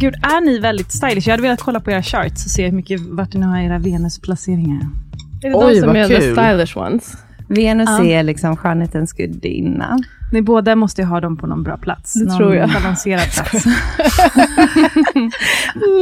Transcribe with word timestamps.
Gud, 0.00 0.14
är 0.14 0.40
ni 0.40 0.58
väldigt 0.58 0.92
stylish? 0.92 1.26
Jag 1.26 1.32
hade 1.32 1.42
velat 1.42 1.62
kolla 1.62 1.80
på 1.80 1.90
era 1.90 2.02
charts 2.02 2.44
och 2.44 2.50
se 2.50 2.64
hur 2.66 2.72
mycket, 2.72 3.00
vart 3.00 3.34
ni 3.34 3.46
har 3.46 3.58
era 3.58 3.78
Venusplaceringar. 3.78 4.80
Är 5.42 5.48
det 5.50 5.54
Oj, 5.54 5.74
de 5.74 5.80
som 5.80 5.86
vad 5.88 5.96
är 5.96 6.08
the 6.08 6.14
kul. 6.20 6.36
stylish 6.36 6.76
ones? 6.76 7.12
Venus 7.48 7.88
Ja. 7.98 8.04
är 8.04 8.22
liksom 8.22 8.56
skönhetens 8.56 9.12
gudinna. 9.12 9.98
Ni 10.32 10.42
båda 10.42 10.76
måste 10.76 11.02
ju 11.02 11.06
ha 11.08 11.20
dem 11.20 11.36
på 11.36 11.46
någon 11.46 11.62
bra 11.62 11.76
plats. 11.76 12.14
Det 12.14 12.24
någon 12.24 12.36
tror 12.38 12.54
jag. 12.54 12.68
balanserad 12.70 13.20
plats. 13.32 13.64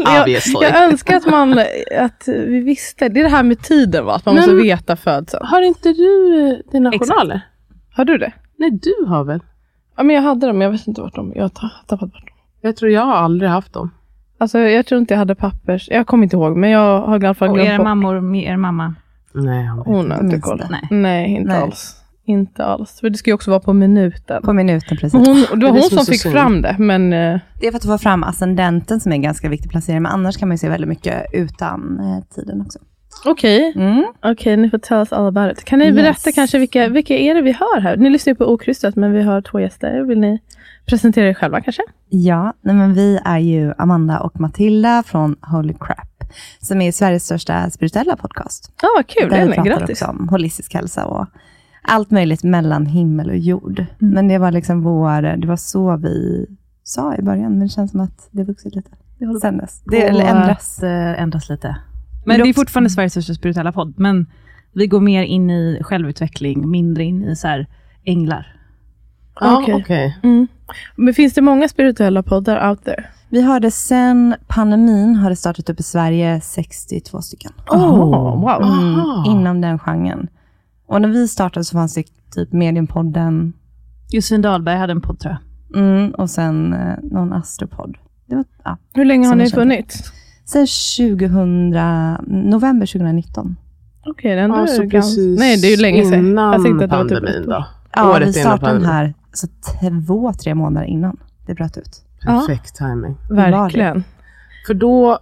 Jag, 0.05 0.29
jag 0.63 0.85
önskar 0.85 1.17
att 1.17 1.27
man 1.27 1.59
att 1.99 2.23
vi 2.27 2.61
visste. 2.61 3.09
Det 3.09 3.21
är 3.21 3.25
det 3.25 3.31
här 3.31 3.43
med 3.43 3.63
tiden 3.63 4.05
va? 4.05 4.15
Att 4.15 4.27
man 4.27 4.35
Men- 4.35 4.43
måste 4.45 4.55
veta 4.55 4.97
födseln. 4.97 5.47
Har 5.47 5.63
inte 5.63 5.93
du 5.93 6.39
eh, 6.51 6.73
dina 6.73 6.91
Exakt. 6.93 7.11
journaler? 7.11 7.41
Har 7.93 8.05
du 8.05 8.19
det? 8.19 8.33
Nej, 8.59 8.71
du 8.71 9.07
har 9.07 9.25
väl? 9.25 9.41
Ja, 9.97 10.03
men 10.03 10.17
jag 10.17 10.23
hade 10.23 10.47
dem, 10.47 10.59
men 10.59 10.65
jag 10.65 10.73
vet 10.73 10.87
inte 10.87 11.01
vart 11.01 11.15
de 11.15 11.33
Jag 11.35 11.43
har 11.43 11.49
ta- 11.49 11.71
tappat 11.87 12.13
bort 12.13 12.27
dem. 12.27 12.36
Jag 12.67 12.77
tror 12.77 12.91
jag 12.91 13.03
har 13.03 13.15
aldrig 13.15 13.51
haft 13.51 13.73
dem. 13.73 13.91
Alltså, 14.39 14.59
jag 14.59 14.87
tror 14.87 15.01
inte 15.01 15.15
jag 15.15 15.19
hade 15.19 15.35
pappers. 15.35 15.89
Jag 15.91 16.07
kommer 16.07 16.25
inte 16.25 16.37
ihåg, 16.37 16.57
men 16.57 16.71
jag 16.71 17.01
har 17.01 17.23
i 17.23 17.27
alla 17.27 17.35
fall 17.35 17.49
Och 17.49 17.55
glömt 17.55 17.69
era 17.69 17.77
bort. 17.79 17.85
mammor, 17.85 18.21
med 18.21 18.45
er 18.45 18.57
mamma. 18.57 18.95
Nej, 19.35 19.63
vet 19.77 19.87
Hon 19.87 20.01
inte. 20.05 20.15
har 20.17 20.23
inte 20.25 20.41
koll. 20.41 20.59
det. 20.59 20.69
Nej. 20.71 20.81
Nej, 20.91 21.31
inte 21.31 21.53
Nej. 21.53 21.63
alls. 21.63 22.03
Inte 22.25 22.65
alls. 22.65 23.01
För 23.01 23.11
det 23.11 23.17
ska 23.19 23.31
ju 23.31 23.35
också 23.35 23.51
vara 23.51 23.61
på 23.61 23.73
minuten. 23.73 24.43
På 24.43 24.53
minuten 24.53 24.97
precis. 24.97 25.13
Men 25.15 25.27
hon, 25.27 25.37
det 25.37 25.47
var 25.51 25.57
Det 25.57 25.67
är 25.67 25.71
hon 25.71 25.81
som 25.83 25.91
som 25.97 26.05
så 26.07 26.13
fick 26.13 26.21
synd. 26.21 26.35
fram 26.35 26.63
det, 26.63 26.77
men 26.79 27.13
eh, 27.13 27.39
Det 27.61 27.67
är 27.67 27.71
för 27.71 27.77
att 27.79 27.85
få 27.87 27.99
fram 27.99 28.23
ascendenten 28.25 29.01
som 29.01 29.13
är 29.13 29.17
en 29.17 29.23
ganska 29.23 29.49
viktig 29.49 29.71
placering, 29.71 30.03
men 30.03 30.13
annars 30.13 30.37
kan 30.37 30.49
man 30.49 30.55
ju 30.55 30.59
se 30.59 30.69
väldigt 30.69 30.89
mycket 30.89 31.27
utan 31.33 32.01
eh, 32.01 32.35
tiden 32.35 32.61
också. 32.61 32.79
okej. 33.25 33.73
Mm. 33.77 34.05
Okej, 34.25 34.57
ni 34.57 34.71
får 34.71 34.79
tell 34.79 34.99
us 34.99 35.13
all 35.13 35.27
about 35.27 35.53
it. 35.59 35.65
Kan 35.65 35.79
ni 35.79 35.85
Yes. 35.87 35.97
berätta 35.97 36.33
kanske 36.33 36.59
vilka, 36.59 36.89
vilka 36.89 37.15
är 37.19 37.35
det 37.35 37.43
vi 37.43 37.53
hör 37.53 37.81
här? 37.81 37.97
Ni 37.97 38.11
lyssnar 38.11 38.31
ju 38.31 38.35
på 38.35 38.45
Okrystat, 38.45 38.97
men 38.97 39.13
vi 39.13 39.23
har 39.23 39.41
två 39.41 39.61
gäster. 39.61 40.03
Vill 40.03 40.21
ni 40.21 40.39
presentera 40.87 41.29
er 41.29 41.35
själva 41.35 41.61
kanske? 41.61 41.83
Ja, 42.09 42.53
nej 42.61 42.75
men 42.75 42.95
vi 42.95 43.19
är 43.25 43.39
ju 43.39 43.73
Amanda 43.79 44.21
och 44.21 44.41
Matilda 44.41 45.03
från 45.07 45.37
Holy 45.41 45.75
Crap, 45.81 46.25
som 46.61 46.81
är 46.81 46.93
Sveriges 46.93 47.25
största 47.25 47.71
spirituella 47.71 48.17
podcast. 48.17 48.73
Ja, 48.83 48.89
vad 48.97 49.07
kul. 49.07 49.31
Där 49.31 49.47
vi 49.47 49.71
pratar 49.71 49.91
också 49.91 50.05
om 50.07 50.29
holistisk 50.29 50.75
hälsa 50.75 51.07
och 51.07 51.27
allt 51.83 52.11
möjligt 52.11 52.45
mellan 52.45 52.87
himmel 52.87 53.31
och 53.31 53.37
jord. 53.37 53.79
Mm. 53.79 54.15
Men 54.15 54.29
det 54.29 54.39
var 54.39 54.53
liksom 54.53 54.83
vår, 54.83 55.37
det 55.37 55.47
var 55.47 55.57
så 55.57 55.97
vi 55.97 56.47
sa 56.83 57.17
i 57.17 57.23
början, 57.23 57.51
men 57.51 57.61
det 57.61 57.69
känns 57.69 57.91
som 57.91 58.01
att 58.01 58.29
det 58.31 58.41
har 58.41 58.47
vuxit 58.47 58.75
lite 58.75 58.91
sen 59.41 59.59
dess. 59.59 59.83
Det, 59.85 60.03
eller 60.03 60.25
ändras. 60.25 60.83
eh, 60.83 61.23
ändras 61.23 61.49
lite. 61.49 61.77
Men 62.27 62.41
det 62.41 62.49
är 62.49 62.55
fortfarande 62.55 62.91
Sveriges 62.91 63.13
största 63.13 63.35
spirituella 63.35 63.73
podd, 63.73 63.95
men 63.97 64.27
vi 64.73 64.87
går 64.87 65.01
mer 65.01 65.23
in 65.23 65.51
i 65.51 65.79
självutveckling, 65.83 66.71
mindre 66.71 67.05
in 67.05 67.25
i 67.25 67.37
så 67.37 67.49
här 67.49 67.67
änglar. 68.05 68.56
Ja, 69.41 69.59
Okej. 69.63 69.75
okej. 69.75 70.19
Mm. 70.23 70.47
Men 70.97 71.15
finns 71.15 71.35
det 71.35 71.41
många 71.43 71.69
spirituella 71.69 72.23
poddar 72.23 72.71
out 72.71 72.85
there? 72.85 73.05
Vi 73.29 73.43
har 73.43 73.61
det 73.61 73.71
sen 73.71 74.35
pandemin 74.47 75.15
har 75.15 75.31
det 75.31 75.37
startat 75.37 75.71
upp 75.71 75.81
i 75.81 75.83
Sverige 75.83 76.41
62 76.41 77.21
stycken. 77.23 77.53
Oh, 77.71 78.41
wow. 78.41 78.63
Mm, 78.63 79.25
inom 79.39 79.61
den 79.61 79.79
genren. 79.79 80.29
Och 80.89 81.01
när 81.03 81.09
vi 81.09 81.29
startade 81.29 81.65
så 81.65 81.73
fanns 81.73 81.95
det 81.95 82.05
typ 82.35 82.53
Mediumpodden 82.53 83.53
Josefin 84.11 84.43
Dahlberg 84.43 84.77
hade 84.79 84.93
en 84.93 85.01
podd 85.01 85.19
tror 85.21 85.37
jag. 85.73 85.83
mm, 85.83 86.11
och 86.11 86.31
sen 86.31 86.73
eh, 86.73 86.95
någon 87.03 87.33
astropodd. 87.33 87.97
Det 88.27 88.35
var, 88.37 88.45
ja. 88.65 88.77
Hur 88.95 89.05
länge 89.05 89.29
har 89.29 89.35
ni 89.35 89.51
funnits? 89.51 90.13
Sen 90.45 90.67
2000, 90.99 91.71
november 92.27 92.87
2019. 92.87 93.57
Okej, 94.07 94.35
det 94.35 94.41
är 94.41 94.45
ändå 94.45 94.57
Ja, 94.57 94.67
så 94.67 94.83
ganska... 94.83 94.99
precis 95.01 95.39
Nej, 95.39 95.57
det 95.61 95.67
är 95.67 95.71
ju 95.71 95.77
länge 95.77 96.05
sedan. 96.05 96.27
Innan 96.27 96.53
Jag 96.53 96.55
att 96.55 96.63
det 96.81 96.97
var 96.97 97.03
typ 97.03 97.11
pandemin 97.11 97.49
då. 97.49 97.67
Ja, 97.97 98.11
Året 98.17 98.29
vi 98.29 98.33
startade 98.33 98.73
den 98.73 98.85
här 98.85 99.15
så 99.37 99.47
två, 100.07 100.33
tre 100.33 100.55
månader 100.55 100.87
innan 100.87 101.17
det 101.47 101.55
bröt 101.55 101.77
ut. 101.77 102.03
Perfekt 102.23 102.75
timing. 102.77 103.17
Verkligen. 103.31 104.05
För 104.67 104.75
då 104.75 105.19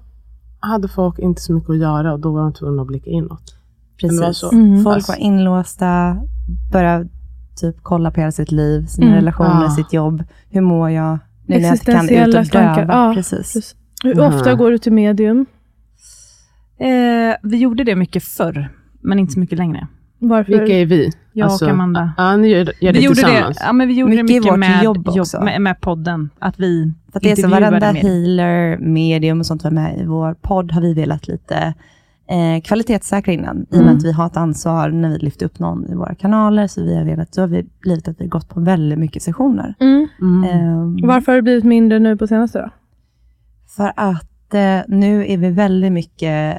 hade 0.61 0.89
folk 0.89 1.19
inte 1.19 1.43
så 1.43 1.53
mycket 1.53 1.71
att 1.71 1.79
göra 1.79 2.13
och 2.13 2.21
då 2.21 2.33
var 2.33 2.41
de 2.43 2.53
tvungna 2.53 2.83
att 2.83 2.89
blicka 2.89 3.11
inåt. 3.11 3.57
Precis. 4.01 4.21
Var 4.21 4.33
så. 4.33 4.53
Mm. 4.53 4.85
Folk 4.85 4.95
Alltså- 4.97 5.13
var 5.13 5.19
inlåsta, 5.19 6.17
började 6.73 7.09
typ 7.61 7.77
kolla 7.83 8.11
på 8.11 8.21
hela 8.21 8.33
sitt 8.33 8.53
liv, 8.53 8.87
sina 8.87 9.07
Mm. 9.07 9.17
relationer, 9.19 9.67
Ah. 9.67 9.71
sitt 9.71 9.93
jobb. 9.93 10.25
Hur 10.51 10.61
mår 10.61 10.91
jag? 10.91 11.19
Nu 11.47 11.57
när 11.57 11.63
jag 11.65 11.75
inte 11.75 11.93
kan 11.93 12.09
ut 12.09 12.35
och 12.35 12.45
döva. 12.45 12.85
Ja, 12.89 13.13
Precis. 13.15 13.39
precis. 13.39 13.75
Hur 14.05 14.15
Mhm. 14.15 14.25
ofta 14.35 14.55
går 14.55 14.71
du 14.71 14.79
till 14.79 14.93
medium? 14.93 15.47
Eh, 16.79 17.37
vi 17.43 17.57
gjorde 17.57 17.85
det 17.85 17.97
mycket 17.97 18.25
förr, 18.25 18.69
men 19.01 19.19
inte 19.19 19.33
så 19.33 19.41
mycket 19.41 19.59
längre. 19.59 19.87
Varför? 20.29 20.53
Vilka 20.53 20.79
är 20.79 20.87
vi? 20.87 21.11
Jag 21.33 21.53
och 21.53 21.63
Amanda. 21.69 22.13
Ja, 22.17 22.37
ni 22.37 22.49
gör, 22.49 22.59
gör 22.59 22.93
det 22.93 22.99
vi 22.99 23.05
gjorde 23.05 23.21
det, 23.21 23.27
tillsammans. 23.27 23.59
ja, 23.67 23.73
men 23.73 23.89
vi 23.89 23.95
gjorde 23.95 24.11
Mycket 24.11 24.27
det 24.29 24.35
mycket 24.41 24.59
med, 24.59 24.83
jobb 24.85 25.09
också. 25.09 25.41
med, 25.41 25.61
med 25.61 25.81
podden. 25.81 26.31
Att 26.39 26.61
vi 26.61 26.93
För 27.13 27.19
att 27.19 27.23
det 27.23 27.31
är 27.31 27.37
så 27.37 27.49
varenda 27.49 27.93
med- 27.93 28.03
healer, 28.03 28.79
medium 28.79 29.41
och 29.41 29.47
sånt 29.47 29.65
var 29.65 29.71
med 29.71 29.99
i 30.01 30.05
vår 30.05 30.35
podd 30.35 30.73
har 30.73 30.81
vi 30.81 30.95
velat 30.95 31.29
lite 31.29 31.75
eh, 32.31 32.63
kvalitetssäkra 32.65 33.33
innan. 33.33 33.57
I 33.61 33.63
och 33.63 33.73
med 33.73 33.81
Mm. 33.83 33.97
att 33.97 34.05
vi 34.05 34.13
har 34.13 34.27
ett 34.27 34.37
ansvar 34.37 34.89
när 34.91 35.09
vi 35.09 35.19
lyfter 35.19 35.47
upp 35.47 35.59
någon 35.59 35.91
i 35.91 35.95
våra 35.95 36.15
kanaler. 36.15 36.67
Så 36.67 36.83
vi 36.83 36.97
har 36.97 37.05
velat, 37.05 37.35
så 37.35 37.41
har 37.41 37.49
vi 37.49 37.67
blivit 37.81 38.09
att 38.09 38.21
vi 38.21 38.25
har 38.25 38.31
gått 38.31 38.49
på 38.49 38.61
väldigt 38.61 38.99
mycket 38.99 39.23
sessioner. 39.23 39.75
Mm. 39.81 40.09
Mm. 40.21 40.45
Ehm, 40.51 40.97
Varför 41.07 41.33
har 41.33 41.37
det 41.37 41.43
blivit 41.43 41.65
mindre 41.65 41.99
nu 41.99 42.17
på 42.17 42.27
senaste 42.27 42.59
då? 42.59 42.71
För 43.77 43.93
att 43.97 44.55
eh, 44.55 44.79
nu 44.89 45.27
är 45.33 45.37
vi 45.39 45.51
väldigt 45.51 45.93
mycket 45.93 46.57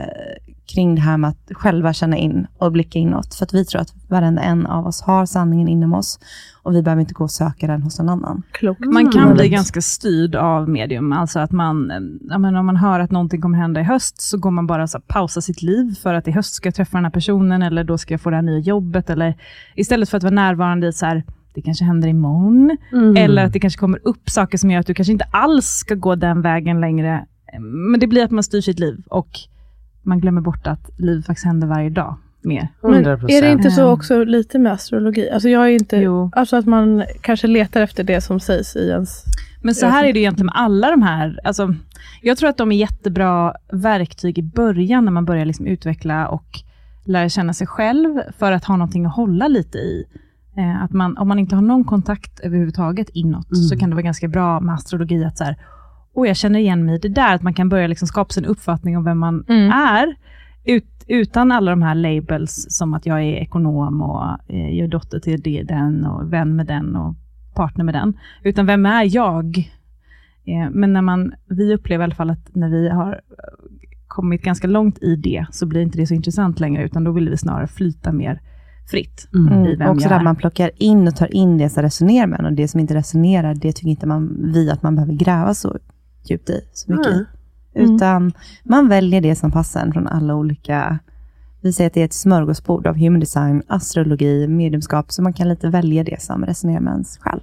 kring 0.73 0.95
det 0.95 1.01
här 1.01 1.17
med 1.17 1.29
att 1.29 1.51
själva 1.51 1.93
känna 1.93 2.17
in 2.17 2.47
och 2.57 2.71
blicka 2.71 2.99
inåt. 2.99 3.35
För 3.35 3.45
att 3.45 3.53
vi 3.53 3.65
tror 3.65 3.81
att 3.81 3.93
varenda 4.09 4.41
en 4.41 4.65
av 4.65 4.87
oss 4.87 5.01
har 5.01 5.25
sanningen 5.25 5.67
inom 5.67 5.93
oss 5.93 6.19
och 6.63 6.75
vi 6.75 6.81
behöver 6.81 6.99
inte 7.01 7.13
gå 7.13 7.23
och 7.23 7.31
söka 7.31 7.67
den 7.67 7.81
hos 7.83 7.99
någon 7.99 8.09
annan. 8.09 8.43
Klokt. 8.51 8.85
Man 8.85 9.11
kan 9.11 9.23
Mm. 9.23 9.33
bli 9.37 9.49
ganska 9.49 9.81
styrd 9.81 10.35
av 10.35 10.69
medium. 10.69 11.11
Alltså 11.13 11.39
att 11.39 11.51
man, 11.51 11.91
eh, 11.91 11.97
ja, 12.29 12.37
men 12.37 12.55
om 12.55 12.65
man 12.65 12.75
hör 12.75 12.99
att 12.99 13.11
någonting 13.11 13.41
kommer 13.41 13.57
hända 13.57 13.81
i 13.81 13.83
höst, 13.83 14.21
så 14.21 14.37
går 14.37 14.51
man 14.51 14.67
bara 14.67 14.87
så 14.87 14.97
här, 14.97 15.03
pausa 15.07 15.41
sitt 15.41 15.61
liv 15.61 15.95
för 16.03 16.13
att 16.13 16.27
i 16.27 16.31
höst 16.31 16.53
ska 16.53 16.67
jag 16.67 16.75
träffa 16.75 16.97
den 16.97 17.05
här 17.05 17.11
personen, 17.11 17.61
eller 17.61 17.83
då 17.83 17.97
ska 17.97 18.13
jag 18.13 18.21
få 18.21 18.29
det 18.29 18.35
här 18.35 18.43
nya 18.43 18.59
jobbet. 18.59 19.09
Eller, 19.09 19.35
istället 19.75 20.09
för 20.09 20.17
att 20.17 20.23
vara 20.23 20.33
närvarande 20.33 20.87
i 20.87 20.93
så 20.93 21.05
här, 21.05 21.23
det 21.53 21.61
kanske 21.61 21.85
händer 21.85 22.07
imorgon, 22.07 22.77
Mm. 22.93 23.17
eller 23.17 23.45
att 23.45 23.53
det 23.53 23.59
kanske 23.59 23.79
kommer 23.79 23.99
upp 24.03 24.29
saker 24.29 24.57
som 24.57 24.71
gör 24.71 24.79
att 24.79 24.87
du 24.87 24.93
kanske 24.93 25.11
inte 25.11 25.25
alls 25.31 25.65
ska 25.65 25.95
gå 25.95 26.15
den 26.15 26.41
vägen 26.41 26.81
längre. 26.81 27.25
Men 27.91 27.99
det 27.99 28.07
blir 28.07 28.23
att 28.23 28.31
man 28.31 28.43
styr 28.43 28.61
sitt 28.61 28.79
liv 28.79 29.03
och 29.09 29.27
man 30.05 30.19
glömmer 30.19 30.41
bort 30.41 30.67
att 30.67 30.89
liv 30.97 31.21
faktiskt 31.21 31.45
händer 31.45 31.67
varje 31.67 31.89
dag 31.89 32.15
mer. 32.41 32.67
Men 32.81 33.05
100%. 33.05 33.31
är 33.31 33.41
det 33.41 33.51
inte 33.51 33.71
så 33.71 33.87
också 33.91 34.23
lite 34.23 34.59
med 34.59 34.71
astrologi? 34.71 35.29
Alltså 35.29 35.49
jag 35.49 35.63
är 35.65 35.69
inte... 35.69 35.97
Jo. 35.97 36.31
Alltså 36.35 36.55
att 36.57 36.65
man 36.65 37.05
kanske 37.21 37.47
letar 37.47 37.81
efter 37.81 38.03
det 38.03 38.21
som 38.21 38.39
sägs 38.39 38.75
i 38.75 38.89
ens... 38.89 39.23
Men 39.61 39.75
så 39.75 39.85
här 39.85 40.03
är 40.03 40.13
det 40.13 40.19
egentligen 40.19 40.45
med 40.45 40.55
alla 40.57 40.91
de 40.91 41.01
här. 41.01 41.39
Alltså, 41.43 41.75
jag 42.21 42.37
tror 42.37 42.49
att 42.49 42.57
de 42.57 42.71
är 42.71 42.75
jättebra 42.75 43.53
verktyg 43.71 44.37
i 44.37 44.43
början, 44.43 45.05
när 45.05 45.11
man 45.11 45.25
börjar 45.25 45.45
liksom 45.45 45.65
utveckla 45.67 46.27
och 46.27 46.45
lära 47.05 47.29
känna 47.29 47.53
sig 47.53 47.67
själv, 47.67 48.19
för 48.37 48.51
att 48.51 48.65
ha 48.65 48.77
någonting 48.77 49.05
att 49.05 49.15
hålla 49.15 49.47
lite 49.47 49.77
i. 49.77 50.05
Eh, 50.57 50.83
att 50.83 50.91
man, 50.91 51.17
om 51.17 51.27
man 51.27 51.39
inte 51.39 51.55
har 51.55 51.61
någon 51.61 51.83
kontakt 51.83 52.39
överhuvudtaget 52.39 53.09
inåt, 53.13 53.51
Mm. 53.51 53.63
så 53.63 53.77
kan 53.77 53.89
det 53.89 53.95
vara 53.95 54.03
ganska 54.03 54.27
bra 54.27 54.59
med 54.59 54.75
astrologi, 54.75 55.23
att 55.25 55.37
så 55.37 55.43
här, 55.43 55.55
oh, 56.15 56.27
jag 56.27 56.35
känner 56.37 56.59
igen 56.59 56.85
mig 56.85 56.95
i 56.95 56.97
det 56.97 57.09
där, 57.09 57.35
att 57.35 57.41
man 57.41 57.53
kan 57.53 57.69
börja 57.69 57.87
liksom 57.87 58.07
skapa 58.07 58.29
sig 58.33 58.43
en 58.43 58.49
uppfattning 58.49 58.97
om 58.97 59.03
vem 59.03 59.19
man 59.19 59.45
Mm. 59.49 59.71
är. 59.71 60.15
ut, 60.67 60.85
utan 61.07 61.51
alla 61.51 61.71
de 61.71 61.81
här 61.81 61.95
labels 61.95 62.65
som 62.69 62.93
att 62.93 63.05
jag 63.05 63.21
är 63.23 63.33
ekonom 63.35 64.01
och 64.01 64.23
eh, 64.47 64.69
jag 64.69 64.83
är 64.85 64.87
dotter 64.87 65.19
till 65.19 65.41
det, 65.41 65.63
den 65.63 66.05
och 66.05 66.33
vän 66.33 66.55
med 66.55 66.65
den 66.67 66.95
och 66.95 67.15
partner 67.55 67.83
med 67.85 67.93
den. 67.93 68.17
Utan 68.43 68.65
vem 68.65 68.85
är 68.85 69.15
jag? 69.15 69.57
Eh, 70.45 70.69
men 70.71 70.93
när 70.93 71.01
man, 71.01 71.33
vi 71.49 71.73
upplever 71.73 72.03
i 72.03 72.05
alla 72.05 72.15
fall 72.15 72.29
att 72.29 72.55
när 72.55 72.69
vi 72.69 72.89
har 72.89 73.21
kommit 74.07 74.41
ganska 74.41 74.67
långt 74.67 74.99
i 75.03 75.15
det, 75.15 75.45
så 75.51 75.65
blir 75.65 75.81
inte 75.81 75.97
det 75.97 76.07
så 76.07 76.13
intressant 76.13 76.59
längre, 76.59 76.83
utan 76.83 77.03
då 77.03 77.11
vill 77.11 77.29
vi 77.29 77.37
snarare 77.37 77.67
flyta 77.67 78.11
mer 78.11 78.41
fritt 78.91 79.27
i 79.33 79.37
Mm. 79.37 79.77
vem 79.79 79.89
Också 79.89 80.03
jag 80.05 80.11
där 80.11 80.19
är. 80.19 80.23
man 80.23 80.35
plockar 80.35 80.71
in 80.75 81.07
och 81.07 81.15
tar 81.15 81.35
in 81.35 81.57
det 81.57 81.69
som 81.69 81.83
resonerar 81.83 82.27
med 82.27 82.39
en 82.39 82.45
och 82.45 82.53
det 82.53 82.67
som 82.67 82.79
inte 82.79 82.95
resonerar, 82.95 83.55
det 83.55 83.71
tycker 83.73 83.89
inte 83.89 84.07
man, 84.07 84.51
vi 84.53 84.69
att 84.71 84.83
man 84.83 84.95
behöver 84.95 85.13
gräva 85.13 85.53
så 85.53 85.77
djupt 86.29 86.49
i 86.49 86.61
så 86.73 86.91
mycket. 86.91 87.13
Mm. 87.75 87.95
Utan 87.95 88.33
man 88.63 88.89
väljer 88.89 89.21
det 89.21 89.35
som 89.35 89.51
passar 89.51 89.81
en 89.81 89.93
från 89.93 90.07
alla 90.07 90.35
olika, 90.35 90.99
vi 91.61 91.73
säger 91.73 91.89
att 91.89 91.93
det 91.93 92.01
är 92.01 92.05
ett 92.05 92.13
smörgåsbord 92.13 92.87
av 92.87 92.97
human 92.97 93.19
design, 93.19 93.63
astrologi, 93.67 94.47
mediumskap, 94.47 95.11
så 95.11 95.21
man 95.21 95.33
kan 95.33 95.49
lite 95.49 95.69
välja 95.69 96.03
det 96.03 96.21
som 96.21 96.45
resonerar 96.45 96.79
med 96.79 96.91
ens 96.91 97.17
själv. 97.17 97.41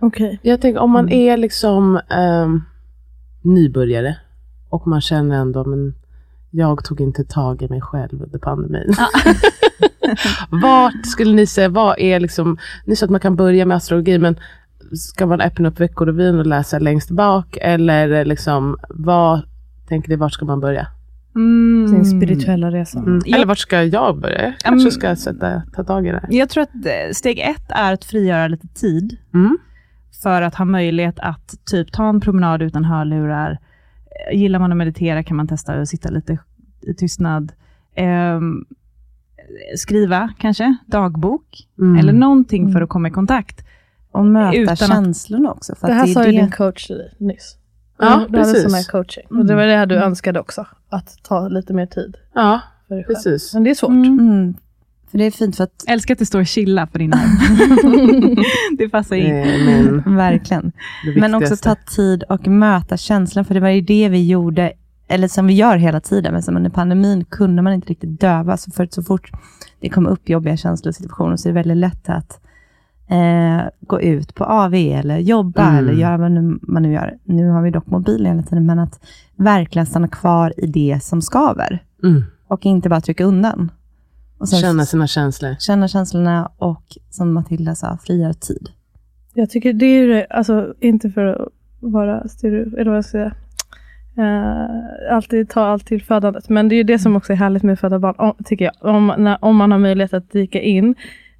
Okej. 0.00 0.38
Jag 0.42 0.60
tänker 0.60 0.80
om 0.80 0.90
man 0.90 1.08
är 1.08 1.36
liksom 1.36 2.00
ehm, 2.10 2.62
nybörjare 3.42 4.16
och 4.68 4.86
man 4.86 5.00
känner 5.00 5.36
ändå, 5.36 5.64
men 5.64 5.94
jag 6.50 6.84
tog 6.84 7.00
inte 7.00 7.24
tag 7.24 7.62
i 7.62 7.68
mig 7.68 7.80
själv 7.80 8.22
under 8.22 8.38
pandemin. 8.38 8.94
Vart 10.62 11.06
skulle 11.06 11.34
ni 11.34 11.46
säga, 11.46 11.68
vad 11.68 11.98
är 11.98 12.20
liksom, 12.20 12.58
ni 12.84 12.96
sa 12.96 13.04
att 13.04 13.10
man 13.10 13.20
kan 13.20 13.36
börja 13.36 13.66
med 13.66 13.76
astrologi, 13.76 14.18
men 14.18 14.36
ska 14.92 15.26
man 15.26 15.40
öppna 15.40 15.68
upp 15.68 15.80
Veckorevyn 15.80 16.38
och 16.38 16.46
läsa 16.46 16.78
längst 16.78 17.10
bak? 17.10 17.58
Eller 17.60 18.24
liksom, 18.24 18.76
vad 18.88 19.40
tänker 19.88 20.08
ni, 20.08 20.16
vart 20.16 20.32
ska 20.32 20.44
man 20.44 20.60
börja? 20.60 20.86
Mm. 21.34 21.88
Sin 21.88 22.04
spirituella 22.20 22.70
resa. 22.70 22.98
Mm. 22.98 23.20
Eller 23.26 23.46
vart 23.46 23.58
ska 23.58 23.82
jag 23.82 24.20
börja? 24.20 24.34
Jag 24.38 24.44
Mm. 24.44 24.56
kanske 24.62 24.90
ska 24.90 25.16
sätta, 25.16 25.62
ta 25.74 25.84
tag 25.84 26.06
i 26.06 26.10
det. 26.10 26.26
Jag 26.30 26.48
tror 26.48 26.62
att 26.62 26.74
eh, 26.74 27.12
steg 27.12 27.38
ett 27.38 27.66
är 27.68 27.92
att 27.92 28.04
frigöra 28.04 28.48
lite 28.48 28.68
tid 28.68 29.16
Mm. 29.34 29.58
för 30.22 30.42
att 30.42 30.54
ha 30.54 30.64
möjlighet 30.64 31.18
att 31.18 31.54
typ 31.70 31.92
ta 31.92 32.08
en 32.08 32.20
promenad 32.20 32.62
utan 32.62 32.84
hörlurar. 32.84 33.58
Eh, 34.30 34.38
Gillar 34.38 34.58
man 34.58 34.72
att 34.72 34.78
meditera 34.78 35.22
kan 35.22 35.36
man 35.36 35.48
testa 35.48 35.72
att 35.74 35.88
sitta 35.88 36.10
lite 36.10 36.38
i 36.82 36.94
tystnad. 36.94 37.52
Ehm, 37.96 38.64
skriva 39.76 40.28
kanske, 40.38 40.76
dagbok, 40.86 41.66
Mm. 41.78 41.96
eller 41.98 42.12
någonting 42.12 42.64
för 42.66 42.70
Mm. 42.70 42.82
att 42.82 42.88
komma 42.88 43.08
i 43.08 43.10
kontakt. 43.10 43.64
Och 44.16 44.26
möta 44.26 44.56
Utan 44.56 44.72
att- 44.72 44.78
känslorna 44.78 45.50
också. 45.52 45.74
För 45.74 45.88
Det 45.88 45.94
här 45.94 46.02
är 46.08 46.12
sa 46.12 46.24
ju 46.26 46.32
det- 46.32 46.38
din 46.38 46.50
coach 46.50 46.86
till 46.86 46.96
dig 46.96 47.12
nyss. 47.18 47.56
Ja, 47.98 48.04
du 48.28 48.38
hade 48.38 48.52
precis. 48.52 48.74
här 48.74 48.90
coaching. 48.90 49.24
Och 49.30 49.46
det 49.46 49.54
var 49.54 49.66
det 49.66 49.76
här 49.76 49.86
du 49.86 49.94
önskade 49.94 50.40
också. 50.40 50.66
Att 50.88 51.16
ta 51.22 51.48
lite 51.48 51.72
mer 51.72 51.86
tid 51.86 52.16
Ja, 52.34 52.60
precis. 53.06 53.54
Men 53.54 53.64
det 53.64 53.70
är 53.70 53.74
svårt. 53.74 53.90
Mm. 53.90 54.54
För 55.10 55.18
det 55.18 55.24
är 55.24 55.30
fint 55.30 55.56
för 55.56 55.64
att, 55.64 55.84
Älskar 55.88 56.14
att 56.14 56.18
det 56.18 56.26
står 56.26 56.44
chilla 56.44 56.86
på 56.86 56.98
din 56.98 57.12
arm. 57.14 58.36
det 58.78 58.88
passar 58.88 59.16
in. 59.16 59.36
Eh, 59.36 59.82
men 60.04 60.16
verkligen. 60.16 60.72
Men 61.16 61.34
också 61.34 61.56
ta 61.56 61.74
tid 61.74 62.22
och 62.22 62.46
möta 62.46 62.96
känslan, 62.96 63.44
för 63.44 63.54
det 63.54 63.60
var 63.60 63.68
ju 63.68 63.80
det 63.80 64.08
vi 64.08 64.26
gjorde, 64.26 64.72
eller 65.08 65.28
som 65.28 65.46
vi 65.46 65.54
gör 65.54 65.76
hela 65.76 66.00
tiden, 66.00 66.32
men 66.32 66.42
som 66.42 66.56
under 66.56 66.70
pandemin 66.70 67.24
kunde 67.24 67.62
man 67.62 67.72
inte 67.72 67.88
riktigt 67.88 68.20
döva, 68.20 68.56
så 68.56 68.70
för 68.70 68.88
så 68.90 69.02
fort 69.02 69.30
det 69.80 69.88
kom 69.88 70.06
upp 70.06 70.28
jobbiga 70.28 70.56
känslor 70.56 70.88
och 70.90 70.94
situationer, 70.94 71.36
så 71.36 71.48
är 71.48 71.52
det 71.52 71.54
väldigt 71.54 71.76
lätt 71.76 72.08
att 72.08 72.40
eh, 73.10 73.68
gå 73.80 74.00
ut 74.00 74.34
på 74.34 74.44
AV, 74.44 74.74
eller 74.74 75.18
jobba, 75.18 75.62
Mm. 75.68 75.76
eller 75.78 75.92
göra 75.92 76.16
vad 76.16 76.32
nu, 76.32 76.58
man 76.62 76.82
nu 76.82 76.92
gör. 76.92 77.14
Nu 77.24 77.48
har 77.48 77.62
vi 77.62 77.70
dock 77.70 77.86
mobilen 77.86 78.26
hela 78.32 78.42
tiden, 78.42 78.66
men 78.66 78.78
att 78.78 79.00
verkligen 79.36 79.86
stanna 79.86 80.08
kvar 80.08 80.52
i 80.56 80.66
det 80.66 80.98
som 81.02 81.22
skaver, 81.22 81.82
Mm. 82.02 82.22
och 82.48 82.66
inte 82.66 82.88
bara 82.88 83.00
trycka 83.00 83.24
undan. 83.24 83.70
Och 84.38 84.48
sen 84.48 84.58
Känna 84.60 84.84
sina 84.84 85.06
känslor. 85.06 85.56
känna 85.58 85.88
känslorna 85.88 86.50
och, 86.58 86.82
som 87.10 87.32
Matilda 87.32 87.74
sa, 87.74 87.98
frigöra 88.06 88.34
tid. 88.34 88.68
Jag 89.34 89.50
tycker 89.50 89.72
det 89.72 89.86
är 89.86 90.32
alltså 90.32 90.74
inte 90.80 91.10
för 91.10 91.24
att 91.26 91.48
vara 91.80 92.28
stereo, 92.28 92.76
eller 92.78 92.90
vad 92.90 92.96
jag 92.96 93.04
ska 93.04 93.10
säga. 93.18 93.32
Uh, 94.18 95.12
alltid 95.12 95.48
ta 95.48 95.60
allt 95.66 95.86
till 95.86 96.02
födandet. 96.02 96.48
Men 96.48 96.68
det 96.68 96.74
är 96.74 96.76
ju 96.76 96.82
det 96.82 96.98
som 96.98 97.16
också 97.16 97.32
är 97.32 97.36
härligt 97.36 97.62
med 97.62 97.72
att 97.72 97.80
föda 97.80 97.98
barn, 97.98 98.14
om, 98.18 98.32
tycker 98.44 98.64
jag. 98.64 98.94
Om, 98.94 99.12
när, 99.18 99.44
om 99.44 99.56
man 99.56 99.70
har 99.72 99.78
möjlighet 99.78 100.14
att 100.14 100.30
dyka 100.30 100.60
in 100.60 100.94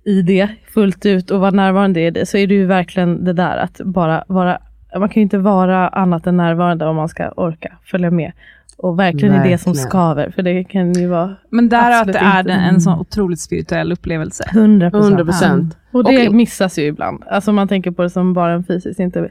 i 0.07 0.23
det 0.23 0.49
fullt 0.75 1.07
ut 1.07 1.31
och 1.31 1.41
vara 1.41 1.51
närvarande 1.51 2.01
i 2.01 2.11
det, 2.11 2.27
så 2.27 2.37
är 2.37 2.47
det 2.47 2.55
ju 2.55 2.67
verkligen 2.67 3.25
det 3.25 3.33
där 3.33 3.57
att 3.57 3.81
bara 3.85 4.25
vara, 4.29 4.59
man 4.99 5.09
kan 5.09 5.15
ju 5.15 5.23
inte 5.23 5.39
vara 5.39 5.89
annat 5.89 6.27
än 6.27 6.37
närvarande 6.37 6.87
om 6.87 6.97
man 6.97 7.09
ska 7.09 7.29
orka 7.37 7.73
följa 7.85 8.11
med. 8.11 8.33
Och 8.79 8.99
verkligen 8.99 9.45
i 9.47 9.49
det 9.51 9.59
som 9.59 9.75
skaver, 9.75 10.31
för 10.31 10.43
det 10.43 10.65
kan 10.65 10.93
ju 10.93 11.07
vara 11.09 11.37
Men 11.51 11.69
där 11.69 12.01
att 12.03 12.13
det 12.13 12.19
är 12.19 12.39
inte. 12.41 12.53
en 12.53 12.81
sån 12.81 12.99
otroligt 13.01 13.41
spirituell 13.41 13.93
upplevelse. 13.93 14.45
100 14.53 14.87
100 14.87 15.25
procent. 15.25 15.77
Och 15.93 16.05
det 16.05 16.29
Och- 16.29 16.35
missas 16.35 16.79
ju 16.79 16.83
ibland. 16.83 17.23
Alltså 17.31 17.53
man 17.53 17.69
tänker 17.69 17.91
på 17.91 18.03
det 18.03 18.11
som 18.11 18.33
bara 18.35 18.53
en 18.53 18.65
fysiskt, 18.65 19.01
inte 19.01 19.31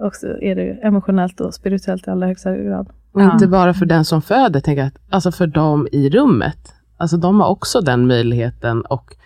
också 0.00 0.26
är 0.42 0.54
det 0.54 0.62
ju 0.62 0.76
emotionellt 0.82 1.40
och 1.40 1.54
spirituellt 1.54 2.06
i 2.06 2.10
allra 2.10 2.26
högsta 2.26 2.56
grad. 2.56 2.88
Och 3.12 3.22
Ja. 3.22 3.32
inte 3.32 3.46
bara 3.46 3.74
för 3.74 3.86
den 3.86 4.04
som 4.04 4.22
föder, 4.22 4.60
tänker 4.60 4.80
jag, 4.82 4.88
att, 4.88 4.98
alltså 5.10 5.32
för 5.32 5.46
dem 5.46 5.88
i 5.92 6.10
rummet. 6.10 6.74
Alltså 6.96 7.16
de 7.16 7.40
har 7.40 7.48
också 7.48 7.80
den 7.80 8.06
möjligheten 8.06 8.80
och 8.82 9.16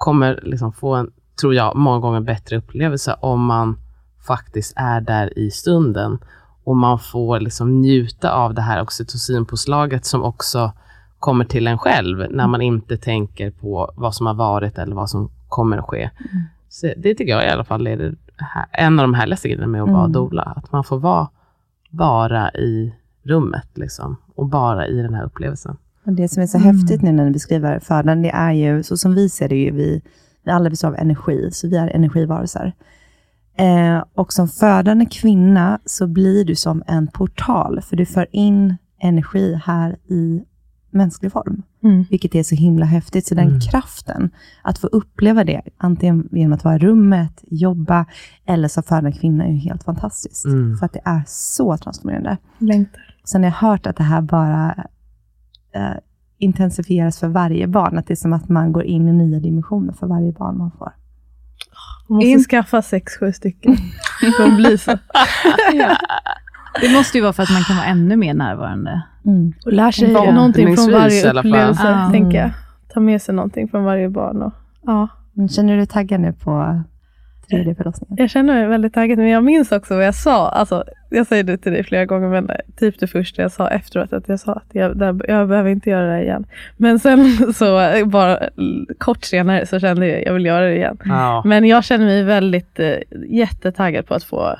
kommer 0.00 0.40
liksom 0.42 0.72
få 0.72 0.94
en, 0.94 1.10
tror 1.40 1.54
jag, 1.54 1.76
många 1.76 1.98
gånger 1.98 2.20
bättre 2.20 2.56
upplevelse 2.56 3.16
om 3.20 3.44
man 3.44 3.78
faktiskt 4.26 4.72
är 4.76 5.00
där 5.00 5.38
i 5.38 5.50
stunden. 5.50 6.18
Och 6.64 6.76
man 6.76 6.98
får 6.98 7.40
liksom 7.40 7.80
njuta 7.80 8.32
av 8.32 8.54
det 8.54 8.62
här 8.62 8.82
oxytocinpåslaget 8.82 10.04
som 10.04 10.22
också 10.22 10.72
kommer 11.18 11.44
till 11.44 11.66
en 11.66 11.78
själv 11.78 12.26
när 12.30 12.46
man 12.46 12.62
inte 12.62 12.96
tänker 12.96 13.50
på 13.50 13.92
vad 13.96 14.14
som 14.14 14.26
har 14.26 14.34
varit 14.34 14.78
eller 14.78 14.96
vad 14.96 15.10
som 15.10 15.30
kommer 15.48 15.78
att 15.78 15.84
ske. 15.84 16.10
Så 16.68 16.92
det 16.96 17.14
tycker 17.14 17.32
jag 17.32 17.44
i 17.44 17.48
alla 17.48 17.64
fall 17.64 17.86
är 17.86 18.14
här, 18.36 18.66
en 18.72 18.98
av 18.98 19.04
de 19.04 19.14
härligaste 19.14 19.48
grejerna 19.48 19.66
med 19.66 19.82
att 19.82 19.88
vara 19.88 20.00
Mm. 20.04 20.12
doula. 20.12 20.42
Att 20.42 20.72
man 20.72 20.84
får 20.84 20.98
vara 20.98 21.28
bara 21.90 22.50
i 22.50 22.94
rummet 23.22 23.68
liksom, 23.74 24.16
och 24.34 24.46
bara 24.46 24.86
i 24.86 25.02
den 25.02 25.14
här 25.14 25.24
upplevelsen. 25.24 25.76
Och 26.10 26.16
det 26.16 26.28
som 26.28 26.42
är 26.42 26.46
så 26.46 26.58
häftigt 26.58 27.02
nu 27.02 27.12
när 27.12 27.24
ni 27.24 27.30
beskriver 27.30 27.78
födan, 27.78 28.22
det 28.22 28.30
är 28.30 28.52
ju, 28.52 28.82
så 28.82 28.96
som 28.96 29.14
vi 29.14 29.28
ser 29.28 29.48
det, 29.48 29.56
ju, 29.56 29.70
vi, 29.70 30.02
vi 30.44 30.50
alla 30.50 30.70
består 30.70 30.88
av 30.88 30.94
energi, 30.94 31.48
så 31.52 31.68
vi 31.68 31.76
är 31.76 31.88
energivarelser. 31.88 32.72
Eh, 33.56 34.04
och 34.14 34.32
som 34.32 34.48
födande 34.48 35.06
kvinna 35.06 35.78
så 35.84 36.06
blir 36.06 36.44
du 36.44 36.54
som 36.54 36.82
en 36.86 37.06
portal, 37.08 37.80
för 37.82 37.96
du 37.96 38.06
för 38.06 38.26
in 38.32 38.76
energi 39.00 39.60
här 39.64 39.96
i 40.08 40.42
mänsklig 40.90 41.32
form, 41.32 41.62
Mm. 41.82 42.04
vilket 42.10 42.34
är 42.34 42.42
så 42.42 42.54
himla 42.54 42.86
häftigt. 42.86 43.26
Så 43.26 43.34
den 43.34 43.48
Mm. 43.48 43.60
kraften, 43.60 44.30
att 44.62 44.78
få 44.78 44.86
uppleva 44.86 45.44
det, 45.44 45.62
antingen 45.76 46.28
genom 46.32 46.52
att 46.52 46.64
vara 46.64 46.76
i 46.76 46.78
rummet, 46.78 47.44
jobba, 47.50 48.06
eller 48.46 48.68
som 48.68 48.82
födande 48.82 49.12
kvinna, 49.12 49.44
är 49.44 49.50
ju 49.50 49.56
helt 49.58 49.84
fantastiskt. 49.84 50.44
Mm. 50.44 50.76
För 50.76 50.86
att 50.86 50.92
det 50.92 51.02
är 51.04 51.22
så 51.26 51.76
transformerande. 51.76 52.36
Längtar. 52.58 53.16
Sen 53.24 53.42
har 53.42 53.50
jag 53.50 53.56
hört 53.68 53.86
att 53.86 53.96
det 53.96 54.02
här 54.04 54.20
bara 54.22 54.84
eh, 55.74 55.96
intensifieras 56.40 57.20
för 57.20 57.28
varje 57.28 57.66
barn. 57.66 57.98
Att 57.98 58.06
det 58.06 58.14
är 58.14 58.16
som 58.16 58.32
att 58.32 58.48
man 58.48 58.72
går 58.72 58.84
in 58.84 59.08
i 59.08 59.12
nya 59.12 59.40
dimensioner 59.40 59.92
för 59.92 60.06
varje 60.06 60.32
barn 60.32 60.58
man 60.58 60.70
får. 60.78 60.92
Man 62.08 62.16
måste 62.16 62.28
In- 62.28 62.44
skaffa 62.44 62.82
sex, 62.82 63.12
sju 63.20 63.32
stycken. 63.32 63.76
Det 64.20 64.32
kommer 64.36 64.56
bli 64.56 64.78
så. 64.78 64.90
Det 66.80 66.92
måste 66.92 67.18
ju 67.18 67.22
vara 67.22 67.32
för 67.32 67.42
att 67.42 67.50
man 67.52 67.62
kan 67.62 67.76
vara 67.76 67.86
ännu 67.86 68.16
mer 68.16 68.34
närvarande. 68.34 69.02
Mm. 69.24 69.52
Och 69.66 69.72
lär 69.72 69.90
sig 69.90 70.08
Förhoppningsvis 70.08 70.34
någonting 70.34 70.76
från 70.76 70.92
varje 70.92 71.32
upplevelse, 71.32 71.88
Ja. 71.88 72.08
tänker 72.12 72.38
jag. 72.38 72.50
Ta 72.94 73.00
med 73.00 73.22
sig 73.22 73.34
någonting 73.34 73.68
från 73.68 73.84
varje 73.84 74.08
barn. 74.08 74.42
Och, 74.42 74.52
ja. 74.86 75.08
Men 75.32 75.48
Känner 75.48 75.72
du 75.72 75.76
dig 75.78 75.86
taggad 75.86 76.20
nu 76.20 76.32
på 76.32 76.82
tredje 77.50 77.74
förlossningen? 77.74 78.16
Jag 78.18 78.30
känner 78.30 78.54
mig 78.54 78.66
väldigt 78.66 78.94
taggad, 78.94 79.18
men 79.18 79.28
jag 79.28 79.44
minns 79.44 79.72
också 79.72 79.94
vad 79.94 80.04
jag 80.06 80.14
sa. 80.14 80.48
Alltså, 80.48 80.84
jag 81.10 81.26
säger 81.26 81.44
det 81.44 81.56
till 81.56 81.72
dig 81.72 81.84
flera 81.84 82.04
gånger, 82.06 82.28
men 82.28 82.50
typ 82.76 83.00
det 83.00 83.06
första 83.06 83.42
jag 83.42 83.52
sa 83.52 83.68
efteråt, 83.68 84.12
att 84.12 84.28
jag 84.28 84.40
sa 84.40 84.52
att 84.52 84.68
jag, 84.72 84.90
jag 85.28 85.48
behöver 85.48 85.66
inte 85.70 85.90
göra 85.90 86.16
det 86.16 86.22
igen. 86.22 86.46
Men 86.76 86.98
sen 86.98 87.24
så 87.54 87.80
bara 88.06 88.36
l- 88.38 88.86
kort 88.98 89.24
senare 89.24 89.66
så 89.66 89.80
kände 89.80 90.06
jag 90.06 90.18
att 90.20 90.26
jag 90.26 90.34
vill 90.34 90.44
göra 90.46 90.64
det 90.66 90.76
igen. 90.76 90.98
Ja. 91.04 91.42
Men 91.46 91.64
jag 91.64 91.84
känner 91.84 92.04
mig 92.04 92.22
väldigt 92.24 92.80
eh, 92.80 92.94
jättetaggad 93.28 94.06
på 94.06 94.14
att 94.14 94.24
få, 94.24 94.56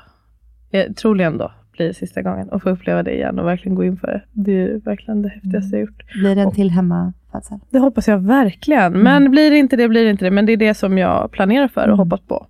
eh, 0.70 0.92
troligen 0.92 1.38
då, 1.38 1.52
blir 1.76 1.92
sista 1.92 2.22
gången 2.22 2.48
och 2.48 2.62
få 2.62 2.70
uppleva 2.70 3.02
det 3.02 3.14
igen 3.14 3.38
och 3.38 3.46
verkligen 3.46 3.74
gå 3.74 3.84
in 3.84 3.96
för 3.96 4.06
det. 4.06 4.22
Det 4.32 4.62
är 4.62 4.78
verkligen 4.84 5.22
det 5.22 5.28
häftigaste 5.28 5.76
jag 5.76 5.80
gjort. 5.80 6.12
Blir 6.20 6.34
det 6.34 6.40
en 6.42 6.52
till 6.52 6.70
hemmafödsel? 6.70 7.58
Det 7.70 7.78
hoppas 7.78 8.08
jag 8.08 8.18
verkligen. 8.18 8.92
Men 8.92 9.30
blir 9.30 9.50
det 9.50 9.56
inte 9.56 9.76
det, 9.76 9.88
blir 9.88 10.04
det 10.04 10.10
inte 10.10 10.24
det. 10.24 10.30
Men 10.30 10.46
det 10.46 10.52
är 10.52 10.56
det 10.56 10.74
som 10.74 10.98
jag 10.98 11.30
planerar 11.32 11.68
för 11.68 11.88
och 11.88 11.96
hoppas 11.96 12.20
på. 12.20 12.46